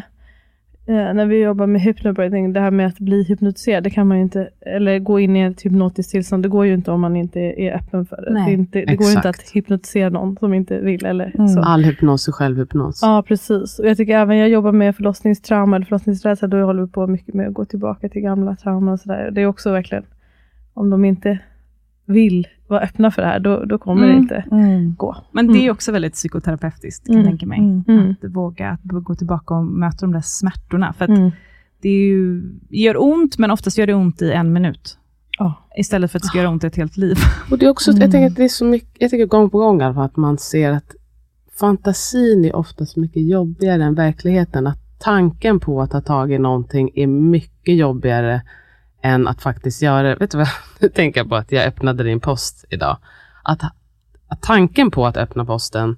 eh, 0.86 1.14
när 1.14 1.26
vi 1.26 1.42
jobbar 1.44 1.68
med 1.68 1.82
hypnobirthing, 1.82 2.54
det 2.54 2.60
här 2.60 2.72
med 2.72 2.88
att 2.88 3.00
bli 3.00 3.24
hypnotiserad, 3.24 3.84
det 3.84 3.90
kan 3.90 4.08
man 4.08 4.18
ju 4.18 4.24
inte, 4.24 4.50
eller 4.62 5.00
gå 5.00 5.20
in 5.20 5.36
i 5.36 5.42
ett 5.42 5.66
hypnotiskt 5.66 6.12
tillstånd, 6.12 6.44
det 6.44 6.50
går 6.50 6.66
ju 6.66 6.74
inte 6.74 6.92
om 6.92 7.02
man 7.02 7.16
inte 7.16 7.40
är 7.40 7.76
öppen 7.76 8.06
för 8.06 8.22
det. 8.22 8.34
Nej, 8.34 8.46
det, 8.46 8.54
inte, 8.54 8.86
det 8.86 8.96
går 8.96 9.08
ju 9.08 9.14
inte 9.16 9.30
att 9.30 9.50
hypnotisera 9.54 10.10
någon 10.10 10.38
som 10.38 10.54
inte 10.54 10.80
vill. 10.80 11.06
Eller 11.06 11.32
Mm. 11.36 11.48
så. 11.48 11.60
All 11.62 11.84
hypnos 11.84 12.28
är 12.28 12.32
självhypnos. 12.32 13.00
Ja, 13.02 13.24
precis. 13.28 13.80
Och 13.80 13.86
jag 13.86 13.98
tycker 13.98 14.18
även 14.18 14.38
jag 14.38 14.50
jobbar 14.50 14.72
med 14.72 14.96
förlossningstrauma 14.96 15.76
eller 15.76 15.86
förlossningsrädsla, 15.86 16.48
då 16.48 16.58
håller 16.66 16.84
vi 16.84 16.92
på 16.92 17.08
mycket 17.08 17.34
med 17.34 17.48
att 17.48 17.54
gå 17.54 17.66
tillbaka 17.66 18.10
till 18.10 18.22
gamla 18.22 18.56
trauman 18.56 18.94
och 18.94 19.00
sådär. 19.00 19.32
Det 19.32 19.42
är 19.42 19.46
också 19.46 19.72
verkligen, 19.72 20.04
om 20.74 20.90
de 20.90 21.06
inte 21.06 21.40
vill 22.10 22.48
vara 22.68 22.82
öppna 22.82 23.12
för 23.12 23.22
det 23.22 23.28
här, 23.28 23.40
då, 23.40 23.66
då 23.66 23.78
kommer 23.78 24.02
det 24.02 24.12
Mm. 24.12 24.22
inte 24.24 24.44
Mm. 24.52 24.96
gå. 24.96 25.16
Men 25.32 25.48
det 25.48 25.58
är 25.60 25.64
Mm. 25.64 25.72
också 25.72 25.92
väldigt 25.92 26.14
psykoterapeutiskt, 26.14 27.06
kan 27.06 27.16
Mm, 27.16 27.26
jag 27.26 27.32
tänka 27.32 27.46
mig. 27.46 27.60
mm. 27.88 28.16
Att 28.24 28.32
våga 28.36 28.70
att 28.70 28.80
gå 29.04 29.16
tillbaka 29.16 29.54
och 29.54 29.66
möta 29.66 29.98
de 30.02 30.12
där 30.14 30.22
smärtorna. 30.24 30.94
För 30.94 31.06
att 31.06 31.10
Mm. 31.18 31.32
det 31.82 31.90
är 31.90 32.02
ju, 32.08 32.44
gör 32.70 33.04
ont, 33.04 33.38
men 33.38 33.52
oftast 33.52 33.78
gör 33.78 33.88
det 33.88 33.94
ont 33.94 34.22
i 34.22 34.32
en 34.32 34.54
minut. 34.54 34.98
Ja. 35.40 35.54
Istället 35.78 36.12
för 36.12 36.18
att 36.20 36.24
det 36.24 36.28
ska 36.28 36.38
göra 36.38 36.50
ont 36.50 36.64
i 36.64 36.68
ett 36.68 36.76
helt 36.76 36.98
liv. 36.98 37.16
Och 37.52 37.58
det 37.58 37.66
är 37.66 37.70
också, 37.70 37.92
Mm. 37.92 38.02
jag 38.02 38.12
tänker 38.12 38.28
att 38.28 38.36
det 38.36 38.44
är 38.44 38.48
så 38.50 38.66
mycket, 38.66 38.90
jag 39.00 39.12
tycker 39.12 39.26
gång 39.26 39.50
på 39.50 39.58
gång 39.58 39.82
att 39.82 40.18
man 40.18 40.38
ser 40.38 40.72
att 40.72 40.96
fantasin 41.60 42.46
är 42.46 42.56
oftast 42.56 42.98
mycket 42.98 43.28
jobbigare 43.30 43.84
än 43.84 43.96
verkligheten. 43.96 44.68
Att 44.68 44.80
tanken 45.00 45.60
på 45.60 45.82
att 45.82 45.92
ta 45.92 46.02
tag 46.02 46.32
i 46.32 46.38
någonting 46.40 46.92
är 46.96 47.08
mycket 47.08 47.76
jobbigare 47.78 48.42
än 49.02 49.28
att 49.28 49.42
faktiskt 49.42 49.82
göra 49.82 50.10
det. 50.10 50.16
Vet 50.16 50.32
du 50.32 50.38
vad, 50.38 50.48
nu 50.80 50.90
tänker 50.90 51.20
jag 51.20 51.30
på 51.30 51.36
att 51.36 51.52
jag 51.52 51.66
öppnade 51.66 52.04
din 52.04 52.20
post 52.20 52.66
idag. 52.70 52.98
Att, 53.44 53.62
att 54.28 54.42
tanken 54.42 54.92
på 54.92 55.08
att 55.08 55.18
öppna 55.18 55.46
posten 55.46 55.98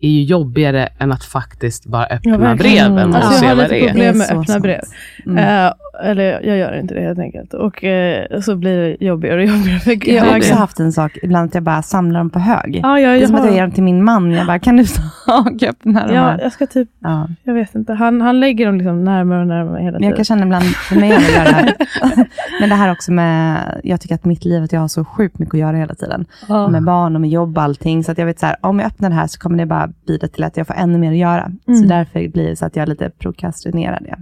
är 0.00 0.08
ju 0.08 0.22
jobbigare 0.22 0.86
än 0.98 1.12
att 1.12 1.24
faktiskt 1.24 1.86
bara 1.86 2.06
öppna 2.06 2.38
verkligen. 2.38 2.94
breven 2.94 3.10
och 3.14 3.16
Alltså, 3.16 3.30
jag 3.32 3.40
se 3.40 3.46
har 3.46 3.54
vad 3.54 3.62
lite 3.64 3.74
det 3.74 3.80
är. 3.80 3.86
problem. 3.88 3.98
Det 4.04 4.08
är 4.08 4.14
med 4.14 4.26
så 4.26 4.40
öppna 4.40 4.60
brev. 4.60 4.80
Mm. 5.26 5.66
Eh, 5.66 5.72
eller 6.04 6.46
jag 6.46 6.56
gör 6.58 6.78
inte 6.80 6.94
det 6.94 7.00
helt 7.00 7.18
enkelt. 7.18 7.54
Och 7.54 7.84
eh, 7.84 8.40
så 8.40 8.56
blir 8.56 8.76
det 8.78 9.04
jobbigare 9.04 9.40
och 9.42 9.46
jobbigare. 9.46 9.78
För 9.80 10.08
Jag 10.10 10.24
har 10.24 10.36
också 10.36 10.54
haft 10.54 10.80
en 10.80 10.92
sak, 10.92 11.18
ibland 11.22 11.48
att 11.48 11.54
jag 11.54 11.62
bara 11.62 11.82
samlar 11.82 12.20
dem 12.20 12.30
på 12.30 12.38
hög. 12.38 12.80
Ja, 12.82 13.00
jag, 13.00 13.18
Det 13.20 13.22
är 13.22 13.26
som 13.26 13.36
att 13.36 13.44
jag 13.44 13.52
ger 13.52 13.60
har, 13.60 13.66
dem 13.66 13.74
till 13.74 13.82
min 13.82 14.04
man. 14.04 14.30
Jag 14.32 14.46
bara, 14.46 14.58
kan 14.58 14.76
du 14.76 14.84
ta 14.84 15.38
och 15.38 15.62
öppna 15.62 16.06
de 16.06 16.14
ja, 16.14 16.20
här? 16.22 16.38
jag 16.42 16.52
ska 16.52 16.66
typ, 16.66 16.88
Ja. 17.00 17.28
jag 17.44 17.54
vet 17.54 17.74
inte. 17.74 17.92
Han, 17.92 18.20
han 18.20 18.40
lägger 18.40 18.66
dem 18.66 18.76
liksom 18.78 19.04
närmare 19.04 19.40
och 19.40 19.46
närmare 19.46 19.82
hela 19.82 19.98
Men 19.98 20.02
jag 20.08 20.16
tiden. 20.16 20.16
kan 20.16 20.24
känna 20.24 20.42
ibland, 20.42 20.64
för 20.64 20.96
mig 20.96 21.10
är 21.10 21.14
det 21.18 21.44
det 21.50 21.54
här. 21.54 21.74
Men 22.60 22.68
det 22.68 22.74
här 22.74 22.92
också 22.92 23.12
med, 23.12 23.58
jag 23.84 24.00
tycker 24.00 24.14
att 24.14 24.24
mitt 24.24 24.44
liv, 24.44 24.62
att 24.62 24.72
jag 24.72 24.80
har 24.80 24.88
så 24.88 25.04
sjukt 25.04 25.38
mycket 25.38 25.54
att 25.54 25.60
göra 25.60 25.76
hela 25.76 25.94
tiden. 25.94 26.26
Ja. 26.48 26.68
Med 26.68 26.82
barn 26.84 27.14
och 27.14 27.20
med 27.20 27.30
jobb 27.30 27.58
och 27.58 27.64
allting. 27.64 28.04
Så 28.04 28.12
att 28.12 28.18
jag 28.18 28.26
vet 28.26 28.40
så 28.40 28.46
här, 28.46 28.56
om 28.60 28.78
jag 28.78 28.86
öppnar 28.86 29.08
det 29.08 29.14
här 29.16 29.26
så 29.26 29.38
kommer 29.38 29.58
det 29.58 29.66
bara 29.66 29.88
bidra 30.06 30.28
till 30.28 30.44
att 30.44 30.56
jag 30.56 30.66
får 30.66 30.74
ännu 30.74 30.98
mer 30.98 31.10
att 31.10 31.16
göra. 31.16 31.52
Så 31.66 31.72
Mm. 31.72 31.88
därför 31.88 32.28
blir 32.28 32.48
det 32.48 32.56
så 32.56 32.66
att 32.66 32.76
jag 32.76 32.88
lite 32.88 33.10
prokrastinerar 33.18 34.00
det. 34.00 34.14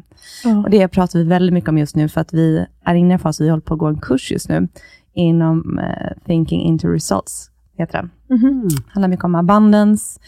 Ja. 0.45 0.57
Och 0.59 0.71
det 0.71 0.89
pratar 0.89 1.19
vi 1.19 1.25
väldigt 1.25 1.53
mycket 1.55 1.64
om 1.69 1.79
just 1.79 1.97
nu, 1.97 2.09
för 2.09 2.21
att 2.21 2.35
vi 2.35 2.67
är 2.85 2.95
inne 2.95 3.11
i 3.11 3.13
en 3.13 3.19
fas, 3.19 3.41
vi 3.41 3.49
håller 3.49 3.61
på 3.61 3.75
att 3.75 3.81
gå 3.81 3.87
en 3.87 4.01
kurs 4.01 4.33
just 4.33 4.49
nu, 4.49 4.69
inom 5.15 5.79
eh, 5.79 6.23
Thinking 6.27 6.61
into 6.61 6.89
Results, 6.89 7.51
heter 7.79 7.99
den. 7.99 8.11
Mhm. 8.39 8.69
handlar 8.89 9.09
mycket 9.09 9.25
om 9.25 9.35
abundance. 9.35 10.21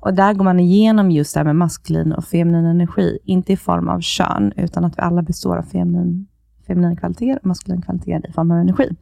Och 0.00 0.14
där 0.14 0.34
går 0.34 0.44
man 0.44 0.60
igenom 0.60 1.10
just 1.10 1.34
det 1.34 1.40
här 1.40 1.44
med 1.44 1.56
maskulin 1.56 2.12
och 2.12 2.24
feminin 2.24 2.64
energi. 2.64 3.18
Inte 3.24 3.52
i 3.52 3.56
form 3.56 3.88
av 3.88 4.00
kön, 4.00 4.52
utan 4.56 4.84
att 4.84 4.98
vi 4.98 5.02
alla 5.02 5.22
består 5.22 5.56
av 5.56 5.62
feminin, 5.62 6.26
feminin 6.66 6.96
kvaliteter 6.96 7.38
och 7.42 7.46
maskulin 7.46 7.82
kvaliteter 7.82 8.28
i 8.28 8.32
form 8.32 8.50
av 8.50 8.58
energi. 8.58 8.96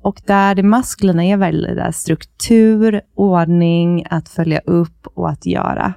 Och 0.00 0.22
där 0.26 0.54
det 0.54 0.62
maskulina 0.62 1.24
är 1.24 1.74
där 1.74 1.92
struktur, 1.92 3.00
ordning, 3.14 4.06
att 4.10 4.28
följa 4.28 4.58
upp 4.58 5.06
och 5.14 5.30
att 5.30 5.46
göra. 5.46 5.94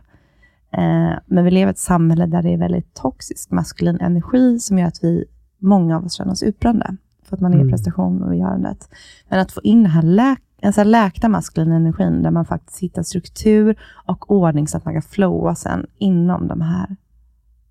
Eh, 0.74 1.14
men 1.26 1.44
vi 1.46 1.52
lever 1.52 1.70
i 1.70 1.72
ett 1.72 1.78
samhälle 1.78 2.26
där 2.26 2.42
det 2.44 2.54
är 2.54 2.58
väldigt 2.58 2.94
toxisk 2.94 3.52
maskulin 3.52 3.98
energi 4.02 4.60
som 4.60 4.80
gör 4.80 4.88
att 4.88 5.04
vi, 5.04 5.26
många 5.60 5.98
av 5.98 6.06
oss 6.06 6.14
känner 6.14 6.32
oss 6.32 6.44
utbrända. 6.44 6.96
För 7.24 7.36
att 7.36 7.42
man 7.42 7.54
är 7.54 7.58
i 7.58 7.62
Mm. 7.62 7.72
prestation 7.72 8.24
och 8.24 8.36
görandet. 8.36 8.90
Men 9.30 9.40
att 9.40 9.52
få 9.52 9.62
in 9.64 9.84
den 9.84 9.92
här 9.92 10.02
läk 10.02 10.40
en 10.64 10.74
så 10.74 10.80
här 10.82 10.86
läkta 10.86 11.30
maskulina 11.30 11.76
energin, 11.76 12.24
där 12.24 12.32
man 12.32 12.46
faktiskt 12.46 12.80
hittar 12.80 13.04
struktur 13.04 13.76
och 14.08 14.32
ordning, 14.32 14.68
så 14.68 14.78
att 14.78 14.86
man 14.86 14.94
kan 14.94 15.02
flowa 15.02 15.56
sen 15.56 15.86
inom 15.98 16.48
de 16.48 16.62
här 16.62 16.96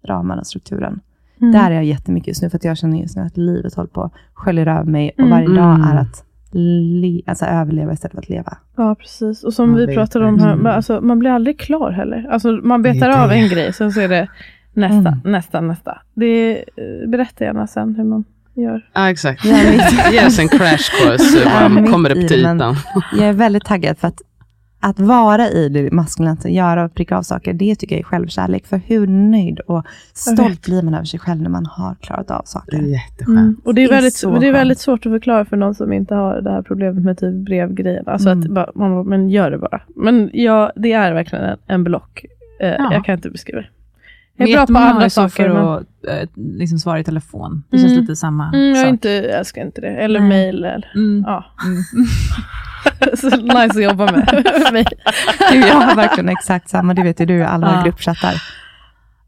ramarna 0.05 0.41
och 0.41 0.47
strukturen. 0.47 1.01
Mm. 1.41 1.53
Där 1.53 1.71
är 1.71 1.75
jag 1.75 1.85
jättemycket 1.85 2.29
just 2.29 2.43
nu, 2.43 2.51
för 2.51 2.57
att 2.57 2.65
jag 2.65 2.79
känner 2.79 2.99
just 3.01 3.17
nu 3.17 3.23
att 3.23 3.37
livet 3.37 3.75
håller 3.75 3.89
på 3.89 4.03
att 4.03 4.13
skölja 4.35 4.63
över 4.63 4.85
mig, 4.91 5.11
och 5.15 5.19
Mm. 5.19 5.31
varje 5.31 5.49
dag 5.49 5.75
Mm. 5.75 5.83
är 5.83 5.97
att 5.97 6.25
le- 6.53 7.23
alltså 7.27 7.45
överleva 7.45 7.93
istället 7.93 8.13
för 8.13 8.19
att 8.23 8.29
leva. 8.29 8.59
Ja, 8.77 8.95
precis. 8.95 9.45
Och 9.45 9.55
som 9.55 9.79
Jag 9.79 9.87
vi 9.87 9.95
pratade 9.95 10.27
om 10.27 10.39
här, 10.41 10.53
Mm. 10.53 10.59
men 10.63 10.73
alltså, 10.73 11.01
man 11.01 11.19
blir 11.19 11.31
aldrig 11.31 11.59
klar 11.61 11.91
heller. 11.91 12.27
Alltså, 12.31 12.49
man 12.53 12.83
betar 12.83 13.09
av 13.25 13.33
en 13.33 13.49
grej, 13.49 13.73
sen 13.73 13.93
så 13.93 14.01
är 14.01 14.09
det 14.09 14.29
nästa, 14.73 14.97
Mm. 15.09 15.19
nästa, 15.25 15.61
nästa. 15.61 15.99
Det, 16.15 16.27
är- 16.27 16.57
eh, 16.57 17.09
berätta 17.09 17.45
gärna 17.45 17.67
sen 17.67 17.95
hur 17.95 18.05
man 18.05 18.25
gör. 18.55 18.87
Ja, 18.95 19.11
exakt. 19.11 19.45
Jag 19.45 19.59
är 19.59 19.73
mitt- 19.73 20.13
Ge 20.13 20.27
oss 20.27 20.39
en 20.39 20.49
crash 20.49 20.91
course 21.03 21.39
hur 21.39 21.69
man 21.75 21.87
kommer 21.93 22.11
upp 22.11 22.29
till 22.29 22.41
ytan. 22.41 22.75
Jag 23.19 23.29
är 23.29 23.33
väldigt 23.33 23.65
taggad 23.65 23.99
för 23.99 24.09
att, 24.09 24.23
att 24.81 25.01
vara 25.01 25.49
i 25.49 25.69
det 25.69 25.91
maskulina, 25.93 26.33
att 26.33 26.45
göra 26.51 26.85
och 26.85 26.95
pricka 26.95 27.17
av 27.17 27.23
saker, 27.23 27.53
det 27.53 27.75
tycker 27.75 27.95
jag 27.95 28.01
är 28.01 28.05
självkärlek. 28.05 28.67
För 28.67 28.77
hur 28.77 29.07
nöjd 29.07 29.61
och 29.61 29.87
stolt 30.15 30.65
blir 30.67 30.83
man 30.83 30.95
över 30.95 31.05
sig 31.05 31.21
själv 31.21 31.43
när 31.43 31.51
man 31.51 31.67
har 31.67 31.95
klarat 32.01 32.31
av 32.31 32.37
Det 32.37 32.43
är 32.43 32.47
saker. 32.47 32.79
jätteskönt. 32.83 33.29
Mm. 33.39 33.57
Och 33.65 33.75
det 33.75 33.83
är, 33.85 33.89
Det 33.89 33.95
är 33.95 33.97
väldigt, 33.97 34.23
men 34.25 34.41
det 34.41 34.49
är 34.49 34.53
väldigt 34.53 34.79
svårt 34.79 35.07
att 35.07 35.13
förklara 35.13 35.45
för 35.45 35.57
någon 35.57 35.75
som 35.75 35.93
inte 35.93 36.15
har 36.15 36.41
det 36.43 36.51
här 36.51 36.63
problemet 36.63 37.05
med 37.05 37.19
typ 37.19 37.35
brevgrejen. 37.47 38.05
Alltså 38.09 38.29
Mm. 38.31 38.43
att 38.43 38.55
bara, 38.55 38.71
man 38.75 39.09
men 39.09 39.31
gör 39.31 39.51
det 39.51 39.59
bara. 39.59 39.81
Men 39.97 40.31
ja, 40.33 40.73
det 40.77 40.93
är 40.93 41.13
verkligen 41.13 41.45
en, 41.45 41.57
en 41.67 41.85
block. 41.85 42.25
Eh, 42.61 42.69
Ja. 42.69 42.93
Jag 42.93 43.05
kan 43.05 43.15
inte 43.15 43.31
beskriva 43.31 43.61
det. 43.61 43.67
Men 44.37 44.49
Jag 44.49 44.63
är 44.63 44.67
bra 44.67 44.75
på 44.77 44.83
andra 44.85 45.11
saker. 45.11 45.29
för 45.49 45.49
Men, 45.55 45.65
att 45.69 45.83
eh, 46.09 46.29
liksom 46.35 46.79
svara 46.79 47.01
i 47.01 47.05
telefon. 47.05 47.63
Det 47.71 47.77
Mm. 47.77 47.89
känns 47.89 48.01
lite 48.01 48.17
samma 48.17 48.49
mm, 48.49 48.61
jag, 48.69 48.79
är 48.79 48.83
sak. 48.83 48.91
inte, 48.91 49.09
jag 49.09 49.39
älskar 49.39 49.63
inte 49.63 49.81
det. 49.81 49.89
Eller 49.89 50.21
Nej. 50.21 50.29
mail. 50.29 50.65
Eller, 50.65 50.93
Mm. 50.95 51.25
ja. 51.27 51.45
Så 53.17 53.29
nice 53.37 53.71
att 53.71 53.83
jobba 53.83 54.13
med. 54.13 54.45
Du, 55.53 55.59
jag 55.59 55.75
har 55.75 55.97
verkligen 55.97 56.29
exakt 56.29 56.69
samma, 56.69 56.95
det 56.95 57.03
vet 57.03 57.21
ju 57.21 57.27
du 57.27 57.35
i 57.37 57.43
alla 57.45 57.75
Ja. 57.77 57.83
gruppchattar. 57.85 58.35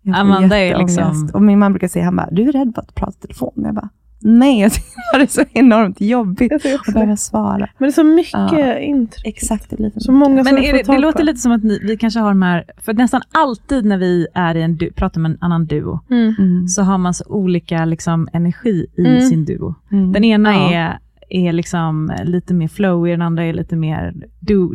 Jag 0.03 0.17
Amanda 0.17 0.59
är 0.59 0.79
liksom- 0.79 1.31
Och 1.35 1.43
min 1.43 1.59
man 1.59 1.73
brukar 1.73 1.89
säga, 1.89 2.05
han 2.05 2.17
bara, 2.17 2.29
du 2.31 2.49
är 2.49 2.53
rädd 2.53 2.73
för 2.75 2.83
att 2.83 2.95
prata 2.95 3.13
i 3.19 3.21
telefon. 3.21 3.53
Men 3.57 3.65
jag 3.65 3.75
bara, 3.75 3.89
nej, 4.21 4.61
jag 4.61 4.73
tycker 4.73 5.19
det 5.19 5.23
är 5.23 5.27
så 5.27 5.43
enormt 5.53 6.01
jobbigt 6.01 6.53
att 6.53 6.95
behöva 6.95 7.17
svara. 7.17 7.59
Men 7.59 7.67
det 7.79 7.87
är 7.87 7.91
så 7.91 8.05
mycket 8.05 8.33
Ja. 8.53 8.79
intryck. 8.79 9.27
Exakt, 9.27 9.71
det 9.71 9.77
blir 9.77 9.91
för 9.91 10.01
Så 10.01 10.13
många 10.13 10.45
som 10.45 10.55
Men 10.55 10.65
är 10.65 10.71
får 10.71 10.93
det, 10.93 10.93
det 10.93 10.99
låter 11.03 11.25
lite 11.25 11.41
som 11.41 11.53
att 11.53 11.65
ni, 11.65 11.79
vi 11.83 11.97
kanske 11.97 12.21
har 12.21 12.29
de 12.29 12.43
här, 12.43 12.65
för 12.85 12.95
nästan 12.95 13.21
alltid 13.33 13.85
när 13.85 13.99
vi 13.99 14.27
är 14.35 14.55
i 14.55 14.63
en 14.63 14.77
du, 14.77 14.93
pratar 14.93 15.21
med 15.21 15.31
en 15.31 15.39
annan 15.41 15.67
duo, 15.67 16.01
Mm. 16.11 16.35
Mm. 16.39 16.69
så 16.69 16.83
har 16.83 16.99
man 16.99 17.15
så 17.15 17.25
olika 17.29 17.85
liksom, 17.85 18.29
energi 18.33 18.87
i 18.99 19.07
Mm. 19.07 19.21
sin 19.21 19.45
duo. 19.45 19.75
Mm. 19.93 20.13
Den 20.13 20.25
ena 20.25 20.53
Ja. 20.55 20.73
är, 20.73 20.99
är 21.37 21.53
liksom 21.53 22.13
lite 22.25 22.55
mer 22.55 22.69
flowy, 22.69 23.11
den 23.11 23.23
andra 23.23 23.45
är 23.45 23.53
lite 23.53 23.77
mer 23.77 24.15
do. 24.41 24.75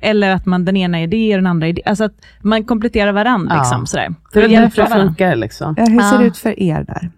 Eller 0.00 0.30
att 0.30 0.46
man, 0.46 0.64
den 0.64 0.76
ena 0.76 0.98
är 1.00 1.06
det 1.06 1.30
och 1.34 1.38
den 1.38 1.46
andra 1.46 1.66
är 1.68 1.72
det. 1.72 1.82
Alltså 1.84 2.04
att 2.04 2.12
man 2.40 2.64
kompletterar 2.64 3.12
varandra. 3.12 3.54
Ja. 3.54 3.60
Liksom, 3.62 3.86
sådär. 3.86 4.14
Det 4.32 4.40
är 4.44 4.48
därför 4.48 4.82
det 4.82 4.88
varandra. 4.88 5.06
funkar 5.06 5.36
liksom. 5.36 5.74
Ja, 5.78 5.84
hur 5.84 6.00
ser 6.00 6.18
det 6.18 6.24
Ja. 6.24 6.28
ut 6.28 6.36
för 6.38 6.60
er 6.60 6.84
där? 6.84 7.10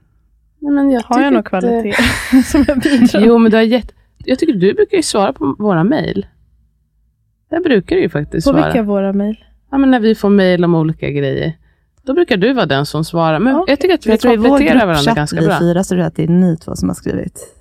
Nej, 0.60 0.72
men 0.72 0.90
jag 0.90 1.02
Har 1.02 1.20
jag 1.22 1.32
någon 1.32 1.42
kvalitet 1.42 1.88
eh, 2.32 2.42
som 2.44 2.64
jag 2.68 2.78
bidrar 2.80 3.20
Jo, 3.20 3.38
men 3.38 3.50
du 3.50 3.56
har 3.56 3.64
gett... 3.64 3.92
Jag 4.18 4.38
tycker 4.38 4.52
du 4.54 4.74
brukar 4.74 4.96
ju 4.96 5.02
svara 5.02 5.32
på 5.32 5.56
våra 5.58 5.84
mejl. 5.84 6.26
Där 7.50 7.60
brukar 7.60 7.96
du 7.96 8.02
ju 8.02 8.08
faktiskt 8.08 8.46
På 8.46 8.52
svara. 8.52 8.64
vilka 8.66 8.82
våra 8.82 9.12
mejl? 9.12 9.36
Ja, 9.70 9.78
men 9.78 9.90
när 9.90 10.00
vi 10.00 10.14
får 10.14 10.30
mejl 10.30 10.64
om 10.64 10.74
olika 10.74 11.10
grejer. 11.10 11.52
Då 12.02 12.14
brukar 12.14 12.36
du 12.36 12.52
vara 12.52 12.66
den 12.66 12.86
som 12.86 13.04
svarar. 13.04 13.38
Men 13.38 13.54
Okej. 13.56 13.72
jag 13.72 13.80
tycker 13.80 13.94
att 13.94 14.06
vi 14.06 14.10
Jag 14.10 14.20
tror 14.20 14.34
i 14.34 14.36
vår 14.36 14.48
kompletterar 14.48 14.74
varandra 14.86 14.94
gruppchatt, 14.94 15.16
ganska 15.16 15.40
vi 15.40 15.46
bra. 15.46 15.58
fyra, 15.58 15.84
så 15.84 15.94
är 15.94 16.10
det 16.16 16.22
är 16.22 16.28
ni 16.28 16.56
två 16.56 16.76
som 16.76 16.88
har 16.88 16.94
skrivit. 16.94 17.53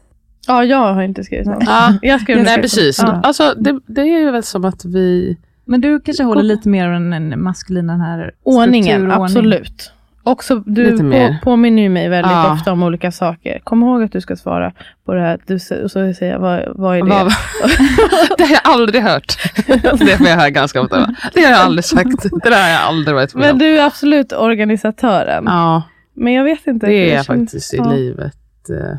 Ja, 0.47 0.63
jag 0.63 0.93
har 0.93 1.01
inte 1.01 1.23
skrivit 1.23 1.47
något. 1.47 1.63
Ja, 1.65 1.93
Jag 2.01 2.21
skrev 2.21 2.38
nej, 2.38 2.45
mycket. 2.45 2.62
precis. 2.62 2.99
Ja. 3.01 3.19
Alltså, 3.23 3.53
det, 3.58 3.79
det 3.88 4.01
är 4.01 4.19
ju 4.19 4.32
väl 4.32 4.43
som 4.43 4.65
att 4.65 4.86
vi... 4.86 5.38
Men 5.65 5.82
du 5.82 5.99
kanske 5.99 6.23
håller 6.23 6.43
lite 6.43 6.69
mer 6.69 6.88
av 6.88 6.91
den, 7.01 7.43
maskulina 7.43 7.93
den 7.93 8.01
här 8.01 8.32
Ordningen, 8.43 9.12
absolut. 9.12 9.91
Också, 10.25 10.56
du 10.56 10.97
på, 11.12 11.36
påminner 11.43 11.82
ju 11.84 11.89
mig 11.89 12.10
väldigt 12.10 12.32
Ja. 12.32 12.53
ofta 12.53 12.71
om 12.71 12.84
olika 12.84 13.12
saker. 13.12 13.60
Kom 13.63 13.84
ihåg 13.84 14.03
att 14.03 14.12
du 14.12 14.21
ska 14.21 14.36
svara 14.36 14.71
på 15.06 15.13
det 15.13 15.21
här. 15.21 15.39
Du, 15.47 15.56
och 15.56 15.91
så 15.91 16.13
säger 16.13 16.32
jag, 16.32 16.39
vad, 16.39 16.63
vad 16.75 16.97
är 16.97 17.01
det? 17.03 17.10
Det 18.38 18.43
har 18.43 18.51
jag 18.51 18.62
aldrig 18.63 19.01
hört. 19.03 19.38
Det 19.99 20.17
får 20.17 20.27
jag 20.27 20.36
höra 20.38 20.49
ganska 20.49 20.82
ofta. 20.82 21.15
Det 21.34 21.41
har 21.41 21.51
jag 21.51 21.60
aldrig 21.60 21.86
sagt. 21.86 22.23
Det 22.43 22.49
där 22.49 22.63
har 22.63 22.69
jag 22.69 22.82
aldrig 22.82 23.15
varit 23.15 23.34
med 23.36 23.41
Men 23.41 23.51
om. 23.51 23.58
du 23.60 23.77
är 23.79 23.86
absolut 23.86 24.32
organisatören. 24.34 25.43
Ja, 25.47 25.84
Men 26.15 26.34
jag 26.34 26.43
vet 26.43 26.67
inte. 26.67 26.88
det 26.88 26.93
är 26.93 27.08
jag 27.10 27.17
jag 27.17 27.25
faktiskt 27.25 27.73
i 27.73 27.77
ja. 27.77 27.91
livet 27.91 28.69
eh, 28.69 28.97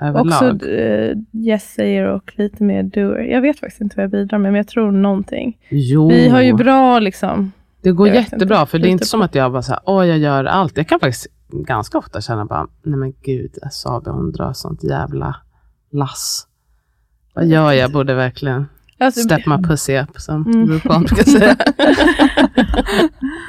överlag. 0.00 0.26
Också 0.26 0.66
uh, 0.68 1.16
yes 1.32 1.72
säger 1.74 2.04
och 2.04 2.32
lite 2.36 2.62
mer 2.62 2.82
doer. 2.82 3.20
Jag 3.22 3.40
vet 3.40 3.60
faktiskt 3.60 3.80
inte 3.80 3.96
vad 3.96 4.04
jag 4.04 4.10
bidrar 4.10 4.38
med, 4.38 4.52
men 4.52 4.56
jag 4.56 4.68
tror 4.68 4.92
någonting. 4.92 5.58
jo, 5.68 6.08
Vi 6.08 6.28
har 6.28 6.40
ju 6.42 6.52
bra 6.54 6.98
liksom. 6.98 7.52
det 7.82 7.92
går 7.92 8.08
jag 8.08 8.16
jättebra. 8.16 8.60
inte. 8.60 8.70
För 8.70 8.78
det 8.78 8.88
är 8.88 8.90
inte 8.90 9.02
Lite 9.02 9.08
som 9.10 9.22
att 9.22 9.34
jag 9.34 9.52
bara 9.52 9.62
säger, 9.62 9.80
åh 9.84 10.06
jag 10.06 10.18
gör 10.18 10.44
allt. 10.44 10.76
Jag 10.76 10.88
kan 10.88 11.00
faktiskt 11.00 11.26
ganska 11.66 11.98
ofta 11.98 12.20
känna 12.20 12.44
bara, 12.44 12.66
nej 12.82 12.98
men 12.98 13.12
gud, 13.22 13.50
Sabia 13.72 14.12
hon 14.12 14.32
drar 14.32 14.52
sånt 14.52 14.84
jävla 14.84 15.36
lass. 15.92 16.46
Vad 17.34 17.46
gör 17.46 17.72
jag? 17.72 17.92
Borde 17.92 18.14
verkligen 18.14 18.66
Alltså, 18.98 19.20
step 19.20 19.46
my 19.46 19.56
pussy 19.68 19.98
up, 19.98 20.20
som 20.20 20.46
Mm. 20.46 20.68
RuPaul 20.68 21.04
brukar 21.04 21.22
säga. 21.24 21.56